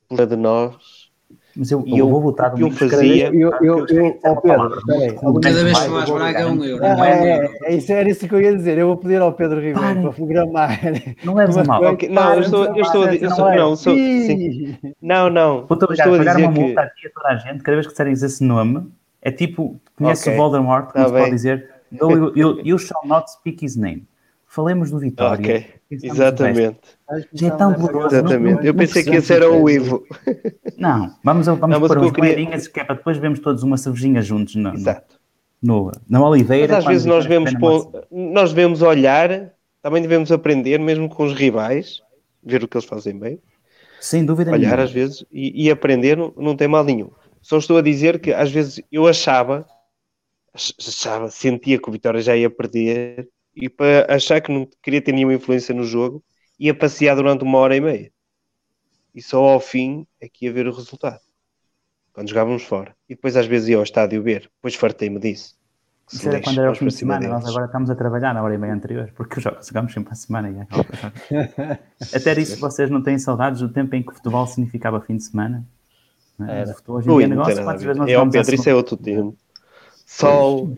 [0.08, 1.10] por de nós
[1.56, 4.82] Mas eu, eu eu, vou votar o que eu fazia, Eu, eu, eu, ó Pedro,
[4.86, 6.84] peraí, Cada vez que vou- Braga é um euro.
[6.86, 8.78] É, não é é, é, isso era isso que eu ia dizer.
[8.78, 10.14] Eu vou pedir ao Pedro Ribeiro para.
[10.14, 10.80] programar.
[11.24, 11.80] Não Mas mal.
[11.82, 15.84] foi- Ok, não, eu estou, eu estou a dizer, não, sou, sim, não, não, estou
[15.84, 18.14] a pagar dizer uma multa que, aqui a toda a gente, cada vez que disserem
[18.14, 18.88] esse nome,
[19.22, 23.06] é tipo, conhece o Voldemort, tá como se pode dizer, "No, you, you- you shall
[23.06, 24.08] not speak his name.
[24.50, 25.40] Falemos do Vitória.
[25.40, 26.80] ok, exatamente,
[27.34, 28.16] Já é tão doloroso.
[28.16, 29.70] exatamente, eu não pensei que esse era o.
[29.70, 30.04] Ivo,
[30.78, 33.78] Não, vamos, vamos Não, eu umas queria- moedinhas que é para depois vermos todos uma
[33.78, 35.20] cervejinha juntos no, exato.
[35.62, 36.68] no- na Oliveira.
[36.76, 39.52] Mas às vezes nós vemos, pô- nós devemos olhar,
[39.82, 42.02] também devemos aprender, mesmo com os rivais,
[42.44, 43.40] ver o que eles fazem bem,
[44.00, 44.84] Sem dúvida olhar nenhuma.
[44.84, 47.10] às vezes e, e aprender não, não tem mal nenhum.
[47.42, 49.66] Só estou a dizer que às vezes eu achava,
[51.32, 55.34] sentia que o Vitória já ia perder e para achar que não queria ter nenhuma
[55.34, 56.24] influência no jogo,
[56.60, 58.12] ia passear durante uma hora e meia.
[59.14, 61.20] E só ao fim é que ia ver o resultado.
[62.14, 62.96] Quando jogávamos fora.
[63.10, 64.50] E depois às vezes ia ao estádio ver.
[64.56, 65.56] Depois fartei-me disso.
[66.08, 67.50] Se Isso era lixe, quando era o fim de semana, nós deles.
[67.50, 70.50] agora estamos a trabalhar na hora e meia anterior, porque jo- jogamos sempre a semana.
[70.50, 71.78] E é.
[72.16, 75.24] Até disso vocês não têm saudades do tempo em que o futebol significava fim de
[75.24, 75.66] semana?
[76.40, 76.60] Não é?
[76.60, 78.70] Mas o futebol hoje em dia é negócio, quantas vezes nós É, à Pedro, isso
[78.70, 79.38] é outro tempo.
[80.08, 80.70] Sol,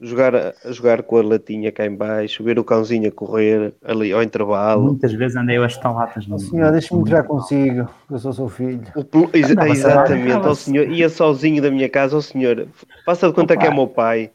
[0.00, 0.32] jogar,
[0.66, 4.84] jogar com a latinha cá em baixo, ver o cãozinho a correr ali ao intervalo.
[4.84, 6.38] Muitas vezes andei eu a estar latas no.
[6.38, 8.80] Senhor, deixa-me entrar consigo, que eu sou seu filho.
[8.94, 12.68] O ex- Andava-se a exatamente, ao senhor, ia sozinho da minha casa, ao senhor,
[13.04, 14.30] faça de conta que é meu pai.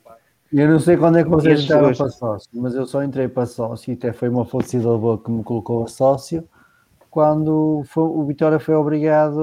[0.51, 3.45] Eu não sei quando é que vocês entraram para sócio, mas eu só entrei para
[3.45, 6.43] sócio e até foi uma falecida boa que me colocou a sócio
[7.09, 9.39] quando foi- o Vitória foi obrigado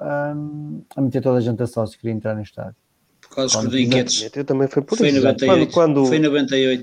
[0.00, 0.34] a,
[0.96, 2.85] a meter toda a gente a sócio, queria entrar no estádio.
[3.36, 4.30] Dos Quando torniquetes.
[4.34, 5.20] Eu também foi por Foi em isso.
[5.22, 5.52] 98.
[5.72, 6.82] Quando, quando- Foi em 98.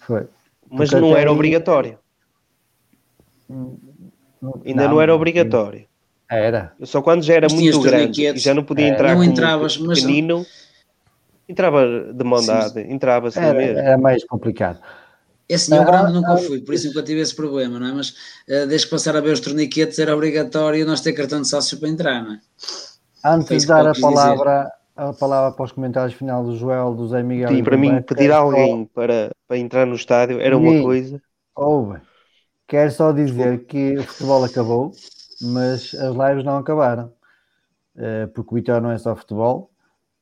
[0.00, 0.26] Foi.
[0.70, 1.98] mas Porque não até era aí- obrigatório.
[4.64, 5.86] Ainda não, era obrigatório.
[6.30, 6.72] Era.
[6.80, 9.22] Eu só quando já era Mas muito grande e já não podia É, entrar não
[9.22, 10.46] entravas, mas- pequenino,
[11.48, 12.46] entrava de mão Sim.
[12.46, 13.78] dada, entrava assim Era, mesmo.
[13.78, 14.78] era mais complicado.
[15.48, 17.92] Esse eu Ah, grande nunca ah, fui, por isso nunca tive esse problema, não é?
[17.92, 18.14] Mas
[18.48, 21.78] eh, desde que passar a ver os torniquetes era obrigatório nós ter cartão de sócio
[21.78, 22.40] para entrar, não é?
[23.24, 27.22] Antes de dar a palavra, a palavra para os comentários final do Joel, do Zé
[27.22, 27.50] Miguel.
[27.50, 30.82] Sim, para mim, pedir alguém para, para entrar no estádio era uma Sim.
[30.82, 31.20] coisa.
[31.54, 32.00] Ouve,
[32.66, 34.92] quero só dizer que o futebol acabou,
[35.42, 37.12] mas as lives não acabaram,
[37.94, 39.70] Eh, porque o Vitória não é só futebol.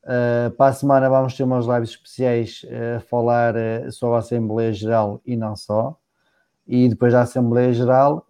[0.05, 3.55] Eh, para a semana vamos ter umas lives especiais eh, a falar
[3.91, 5.95] sobre a Assembleia Geral e não só.
[6.67, 8.25] E depois da Assembleia Geral,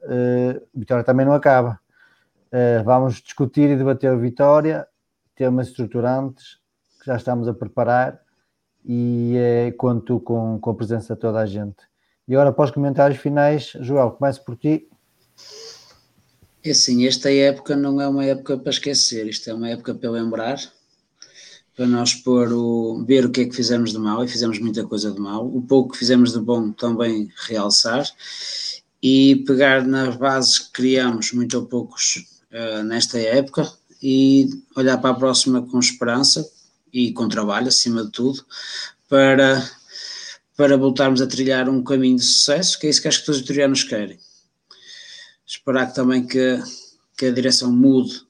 [0.74, 1.80] o Vitória também não acaba.
[2.86, 4.88] Vamos discutir e debater o Vitória,
[5.42, 6.60] temas estruturantes
[7.00, 8.22] que já estamos a preparar
[8.86, 11.78] e eh, conto com, com a presença de toda a gente.
[12.28, 14.88] E agora para os comentários finais, Joel, começo por ti.
[16.64, 20.12] É assim, esta época não é uma época para esquecer, isto é uma época para
[20.12, 20.60] lembrar,
[21.76, 24.86] para nós pôr o, ver o que é que fizemos de mal, e fizemos muita
[24.86, 28.06] coisa de mal, o pouco que fizemos de bom também realçar,
[29.02, 35.12] e pegar nas bases que criamos, muito ou poucos, eh, nesta época, e olhar para
[35.12, 36.50] a próxima com esperança
[36.92, 38.44] e com trabalho, acima de tudo,
[39.08, 39.70] para,
[40.58, 43.40] para voltarmos a trilhar um caminho de sucesso, que é isso que acho que todos
[43.40, 44.20] os vitorianos querem
[45.46, 46.60] esperar que também que,
[47.18, 48.22] que a direção mude,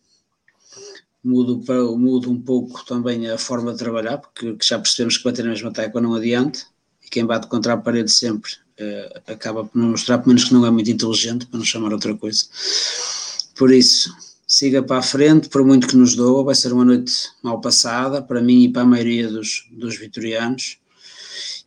[1.24, 5.24] mude, para- mude um pouco também a forma de trabalhar, porque que já percebemos que
[5.24, 6.60] bater na mesma tecla não adianta,
[7.06, 10.54] e quem bate contra a parede sempre eh, acaba por não mostrar, pelo menos que
[10.54, 12.46] não é muito inteligente, para não chamar outra coisa.
[13.56, 14.12] Por isso,
[14.54, 18.22] siga para a frente, por muito que nos doa, vai ser uma noite mal passada,
[18.22, 20.78] para mim e para a maioria dos, dos vitorianos,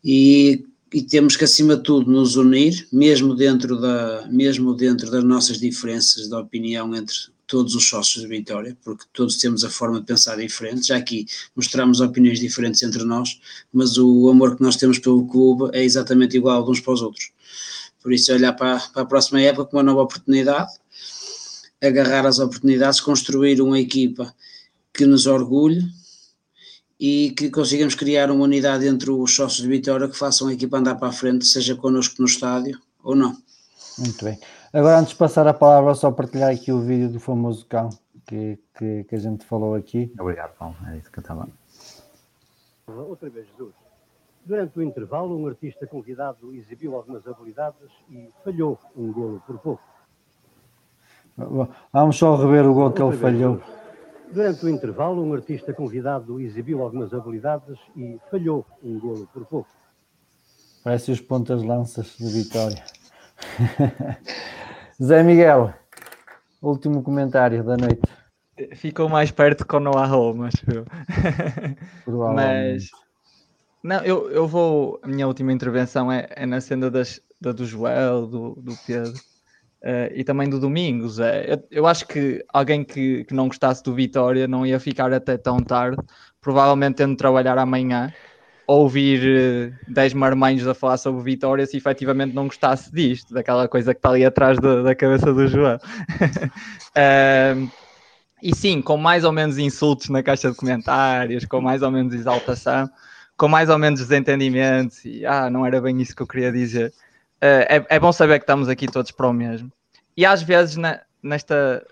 [0.04, 5.24] e e temos que acima de tudo nos unir, mesmo dentro, da, mesmo dentro das
[5.24, 7.16] nossas diferenças de opinião entre
[7.48, 11.26] todos os sócios de Vitória, porque todos temos a forma de pensar diferente, já aqui
[11.56, 13.40] mostramos opiniões diferentes entre nós,
[13.72, 17.02] mas o amor que nós temos pelo clube é exatamente igual de uns para os
[17.02, 17.32] outros.
[18.00, 20.70] Por isso, olhar para, para a próxima época com uma nova oportunidade,
[21.84, 24.34] agarrar as oportunidades, construir uma equipa
[24.92, 25.82] que nos orgulhe
[26.98, 30.78] e que consigamos criar uma unidade entre os sócios de Vitória que façam a equipa
[30.78, 33.36] andar para a frente, seja connosco no estádio ou não.
[33.98, 34.38] Muito bem.
[34.72, 37.90] Agora, antes de passar a palavra, só partilhar aqui o vídeo do famoso cão
[38.26, 40.12] que, que, que a gente falou aqui.
[40.18, 40.76] Obrigado, Paulo.
[40.88, 41.48] É isso que eu estava.
[42.86, 43.74] Outra vez, Jesus.
[44.44, 49.93] Durante o intervalo, um artista convidado exibiu algumas habilidades e falhou um golo por pouco.
[51.92, 53.60] Vamos só rever o gol que ele falhou.
[54.32, 59.68] Durante o intervalo, um artista convidado exibiu algumas habilidades e falhou um golo por pouco.
[60.82, 62.82] Parece os pontas lanças de Vitória.
[65.02, 65.72] Zé Miguel,
[66.62, 68.02] último comentário da noite.
[68.76, 70.84] Ficou mais perto com o Noah Home, acho eu.
[72.04, 72.44] Provavelmente.
[72.44, 72.90] Mas
[73.82, 75.00] não, eu, eu vou.
[75.02, 79.20] A minha última intervenção é, é na cena das, da do Joel, do, do Pedro
[79.86, 81.20] eh, e também do Domingos.
[81.20, 85.12] É, eu, eu acho que alguém que, que não gostasse do Vitória não ia ficar
[85.12, 85.98] até tão tarde,
[86.40, 88.10] provavelmente tendo de trabalhar amanhã,
[88.66, 93.98] ouvir 10 marmanhos a falar sobre Vitória se efetivamente não gostasse disto, daquela coisa que
[93.98, 95.78] está ali atrás da, da cabeça do Joel.
[96.96, 97.68] Ehm,
[98.40, 102.14] e sim, com mais ou menos insultos na caixa de comentários, com mais ou menos
[102.14, 102.88] exaltação,
[103.36, 106.92] com mais ou menos desentendimentos, e ah, não era bem isso que eu queria dizer.
[107.46, 109.70] É, é bom saber que estamos aqui todos para o mesmo.
[110.16, 111.86] E às vezes, na- nesta,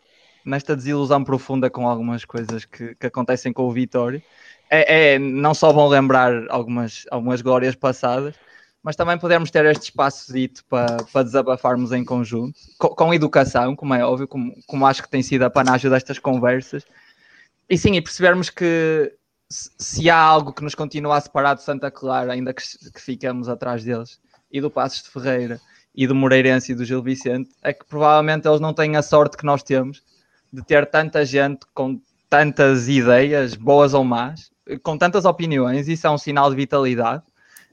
[0.44, 4.22] nesta desilusão profunda com algumas coisas que, que acontecem com o Vitória,
[4.70, 8.34] é, é não só bom lembrar algumas, algumas glórias passadas,
[8.82, 13.76] mas também podermos ter este espaço dito para, para desabafarmos em conjunto, com, com educação,
[13.76, 16.84] como é óbvio, como, como acho que tem sido a panagem destas conversas,
[17.68, 19.14] e sim, e percebermos que
[19.50, 23.00] se, se há algo que nos continua a separar de Santa Clara, ainda que, que
[23.00, 24.18] ficamos atrás deles,
[24.52, 25.60] e do Passos de Ferreira,
[25.94, 29.36] e do Moreirense e do Gil Vicente, é que provavelmente eles não têm a sorte
[29.36, 30.02] que nós temos
[30.52, 34.50] de ter tanta gente com tantas ideias, boas ou más,
[34.82, 37.22] com tantas opiniões, isso é um sinal de vitalidade.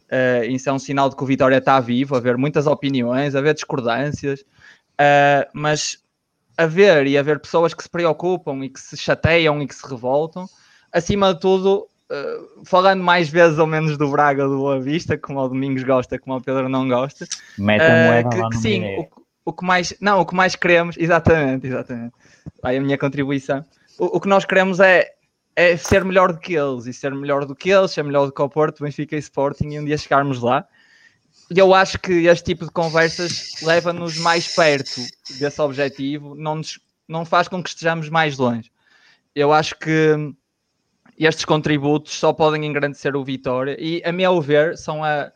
[0.10, 3.54] Uh, isso é um sinal de que o Vitória está vivo, haver muitas opiniões, haver
[3.54, 6.00] discordâncias, uh, mas
[6.58, 10.50] haver e haver pessoas que se preocupam e que se chateiam e que se revoltam,
[10.92, 15.40] acima de tudo, uh, falando mais vezes ou menos do Braga do Boa Vista, como
[15.40, 17.28] o Domingos gosta, como o Pedro não gosta,
[17.58, 19.08] Mete a moeda que, lá que sim, o,
[19.46, 22.14] o que mais, não, o que mais queremos, exatamente, exatamente,
[22.62, 23.64] vai a minha contribuição.
[23.98, 25.12] O, o que nós queremos é,
[25.56, 28.32] é ser melhor do que eles, e ser melhor do que eles, ser melhor do
[28.32, 30.66] que o Porto, Benfica e Sporting, e um dia chegarmos lá.
[31.52, 35.02] E eu acho que este tipo de conversas leva-nos mais perto
[35.40, 38.72] desse objetivo, não, nos, não faz com que estejamos mais longe.
[39.36, 40.34] Eu acho que
[41.26, 45.32] estes contributos só podem engrandecer o Vitória e, a meu ver, são a,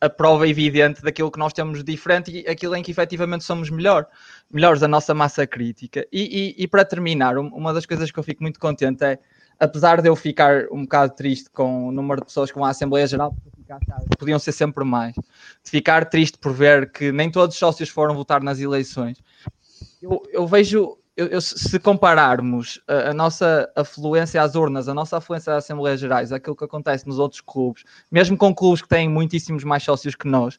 [0.00, 4.06] a prova evidente daquilo que nós temos diferente e aquilo em que efetivamente somos melhor,
[4.50, 6.06] melhores da nossa massa crítica.
[6.12, 9.18] E, e, e para terminar, uma das coisas que eu fico muito contente é,
[9.58, 13.06] apesar de eu ficar um bocado triste com o número de pessoas com a Assembleia
[13.06, 13.34] Geral,
[14.18, 18.14] podiam ser sempre mais, de ficar triste por ver que nem todos os sócios foram
[18.14, 19.22] votar nas eleições.
[20.02, 25.18] Eu, eu vejo eu, eu, se compararmos a, a, nossa afluência às urnas, a nossa
[25.18, 29.08] afluência às Assembleias Gerais, aquilo que acontece nos outros clubes, mesmo com clubes que têm
[29.08, 30.58] muitíssimos mais sócios que nós,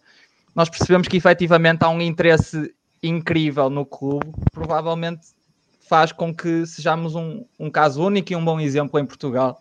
[0.55, 5.21] nós percebemos que efetivamente há um interesse incrível no clube, provavelmente
[5.89, 9.59] faz com que sejamos um, um caso único e um bom exemplo em Portugal.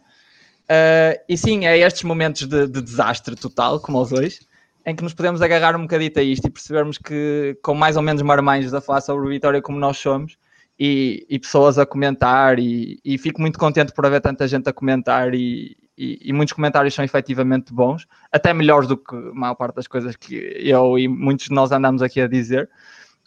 [0.64, 4.40] Uh, e sim, é estes momentos de, de desastre total, como os dois,
[4.86, 8.02] em que nos podemos agarrar um bocadito a isto e percebermos que, com mais ou
[8.02, 10.36] menos marmanjos da falar sobre Vitória como nós somos,
[10.84, 14.72] e, e pessoas a comentar e, e, fico muito contente por haver tanta gente a
[14.72, 19.76] comentar e, e, muitos comentários são efetivamente bons, até melhores do que a maior parte
[19.76, 22.68] das coisas que eu e muitos de nós andamos aqui a dizer.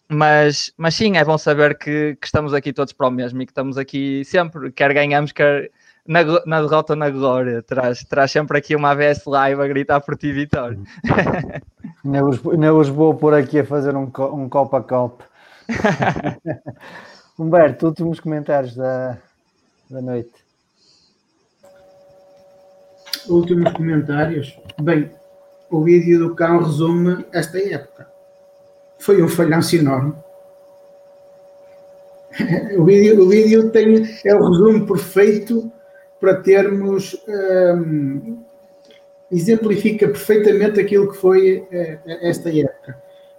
[0.09, 3.45] Mas, mas sim, é bom saber que, que estamos aqui todos para o mesmo e
[3.45, 5.71] que estamos aqui sempre, quer ganhamos, quer
[6.05, 7.63] na, na derrota ou na glória.
[7.63, 10.77] Traz, traz sempre aqui uma ABS live a gritar por ti, Vitória.
[12.03, 15.23] Não os, não os vou por aqui a fazer um, um copo a copo.
[17.37, 19.17] Humberto, últimos comentários da,
[19.89, 20.31] da noite.
[23.27, 24.57] Últimos comentários.
[24.81, 25.11] Bem,
[25.69, 28.07] o vídeo do cão resume esta época.
[28.99, 30.15] Foi um falhanço enorme.
[32.79, 35.69] o, vídeo, o vídeo tem, é o resumo perfeito
[36.21, 37.21] para termos.
[37.27, 38.45] Um,
[39.29, 42.74] exemplifica perfeitamente aquilo que foi uh, esta época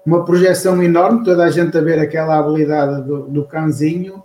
[0.06, 4.22] uma projeção enorme, toda a gente a ver aquela habilidade do, do Canzinho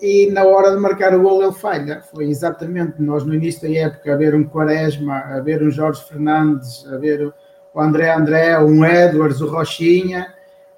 [0.00, 2.00] e na hora de marcar o gol ele falha.
[2.02, 6.04] Foi exatamente nós no início da época a ver um Quaresma, a ver um Jorge
[6.04, 7.34] Fernandes, a ver
[7.74, 10.32] o André André, um Edwards, o Rochinha,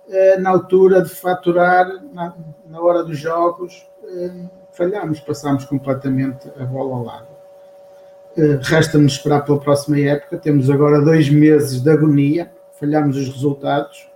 [0.09, 2.35] eh, na altura de faturar, na,
[2.69, 4.33] na hora dos jogos, eh,
[4.73, 7.29] falhamos, passámos completamente a bola ao lado.
[8.37, 14.10] Eh, resta-nos esperar pela próxima época, temos agora dois meses de agonia, falhamos os resultados,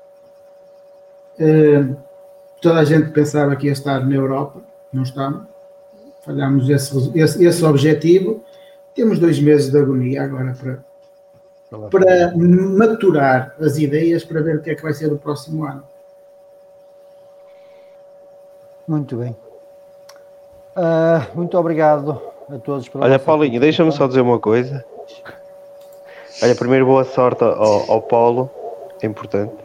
[2.60, 4.60] toda a gente pensava que ia estar na Europa,
[4.92, 5.42] não estamos.
[6.24, 8.42] Falhámos esse, esse, esse objetivo.
[8.94, 14.70] Temos dois meses de agonia agora para, para maturar as ideias para ver o que
[14.70, 15.82] é que vai ser o próximo ano.
[18.86, 19.36] Muito bem.
[20.76, 22.20] Uh, muito obrigado
[22.50, 22.88] a todos.
[22.94, 24.84] Olha, Paulinho, deixa-me só dizer uma coisa.
[26.42, 28.50] Olha, primeiro boa sorte ao, ao Paulo,
[29.02, 29.63] é importante.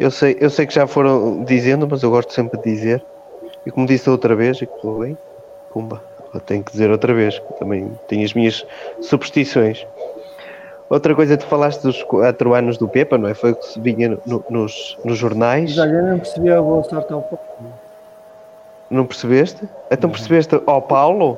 [0.00, 3.04] Eu sei, eu sei que já foram dizendo, mas eu gosto sempre de dizer.
[3.66, 5.18] E como disse outra vez, e que bem,
[5.70, 6.02] pumba,
[6.32, 8.66] eu tenho que dizer outra vez, que também tenho as minhas
[9.02, 9.86] superstições.
[10.88, 13.34] Outra coisa, tu falaste dos quatro anos do Pepa, não é?
[13.34, 15.72] Foi o que se vinha no, nos, nos jornais.
[15.72, 17.74] Já não percebi a boa sorte ao Paulo.
[18.88, 19.68] Não percebeste?
[19.90, 21.36] Então percebeste ao Paulo?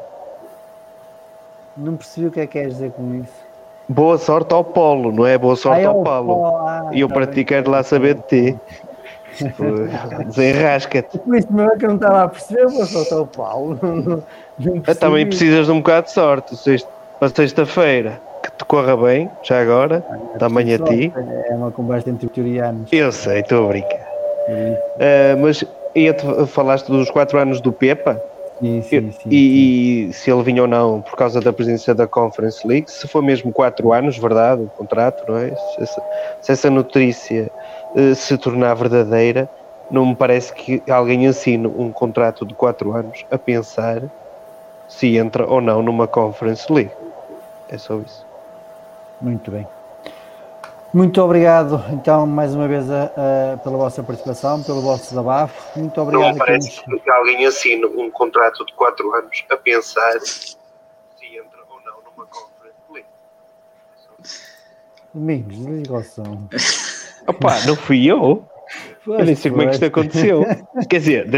[1.76, 3.41] Não percebi o que é que queres dizer com isso.
[3.88, 5.36] Boa sorte ao Polo, não é?
[5.36, 6.56] Boa sorte ao Paulo.
[6.56, 8.60] Ah, e eu tá para ti quero lá saber de ti.
[10.26, 11.18] Desenrasca-te.
[11.18, 13.78] Por isso mesmo é que eu não estava a perceber, boa sorte ao Paulo.
[15.00, 16.54] Também precisas de um bocado de sorte.
[17.18, 21.12] Para sexta-feira, que te corra bem, já agora, ah, também a ti.
[21.48, 22.92] É uma conversa entre vitorianos.
[22.92, 24.00] Eu sei, estou a brincar.
[24.48, 25.64] Uh, mas
[25.94, 28.20] ia-te falaste dos 4 anos do Pepa?
[28.62, 32.06] Sim, sim, sim, e, e, se ele vinha ou não por causa da presença da
[32.06, 35.48] Conference League, se for mesmo 4 anos, verdade, o contrato, não é?
[35.48, 36.02] Se essa,
[36.40, 37.50] se essa notícia
[37.96, 39.50] uh, se tornar verdadeira,
[39.90, 44.00] não me parece que alguém ensine um contrato de 4 anos a pensar
[44.88, 46.92] se entra ou não numa Conference League.
[47.68, 48.24] É só isso.
[49.20, 49.66] Muito bem.
[50.92, 55.78] Muito obrigado, então, mais uma vez, uh, pela vossa participação, pelo vosso desabafo.
[55.78, 56.32] Muito obrigado.
[56.32, 60.56] Não parece que alguém assine um contrato de 4 anos a pensar se
[61.22, 63.06] entra ou não numa conference
[65.14, 66.48] Domingos, desliga o som.
[67.26, 68.46] Opa, não fui eu.
[69.06, 70.44] eu nem sei como é que isto aconteceu.
[70.90, 71.30] Quer dizer,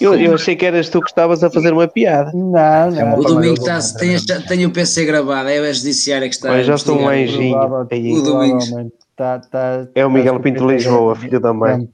[0.00, 2.30] eu, eu achei que eras tu que estavas a fazer uma piada.
[2.32, 3.18] Não, não.
[3.18, 4.16] O domingo está, tem,
[4.46, 6.50] tem o PC gravado, é a judiciária que está.
[6.50, 7.58] Mas já estou um anjinho.
[7.58, 8.92] O domingo.
[9.16, 11.88] Tá, tá, é o Miguel Pinto Lisboa, filho da mãe.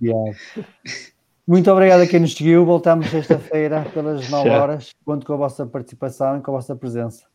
[1.46, 2.64] Muito obrigado a quem nos seguiu.
[2.64, 4.90] Voltamos sexta-feira pelas 9 horas.
[5.04, 7.31] Conto com a vossa participação e com a vossa presença.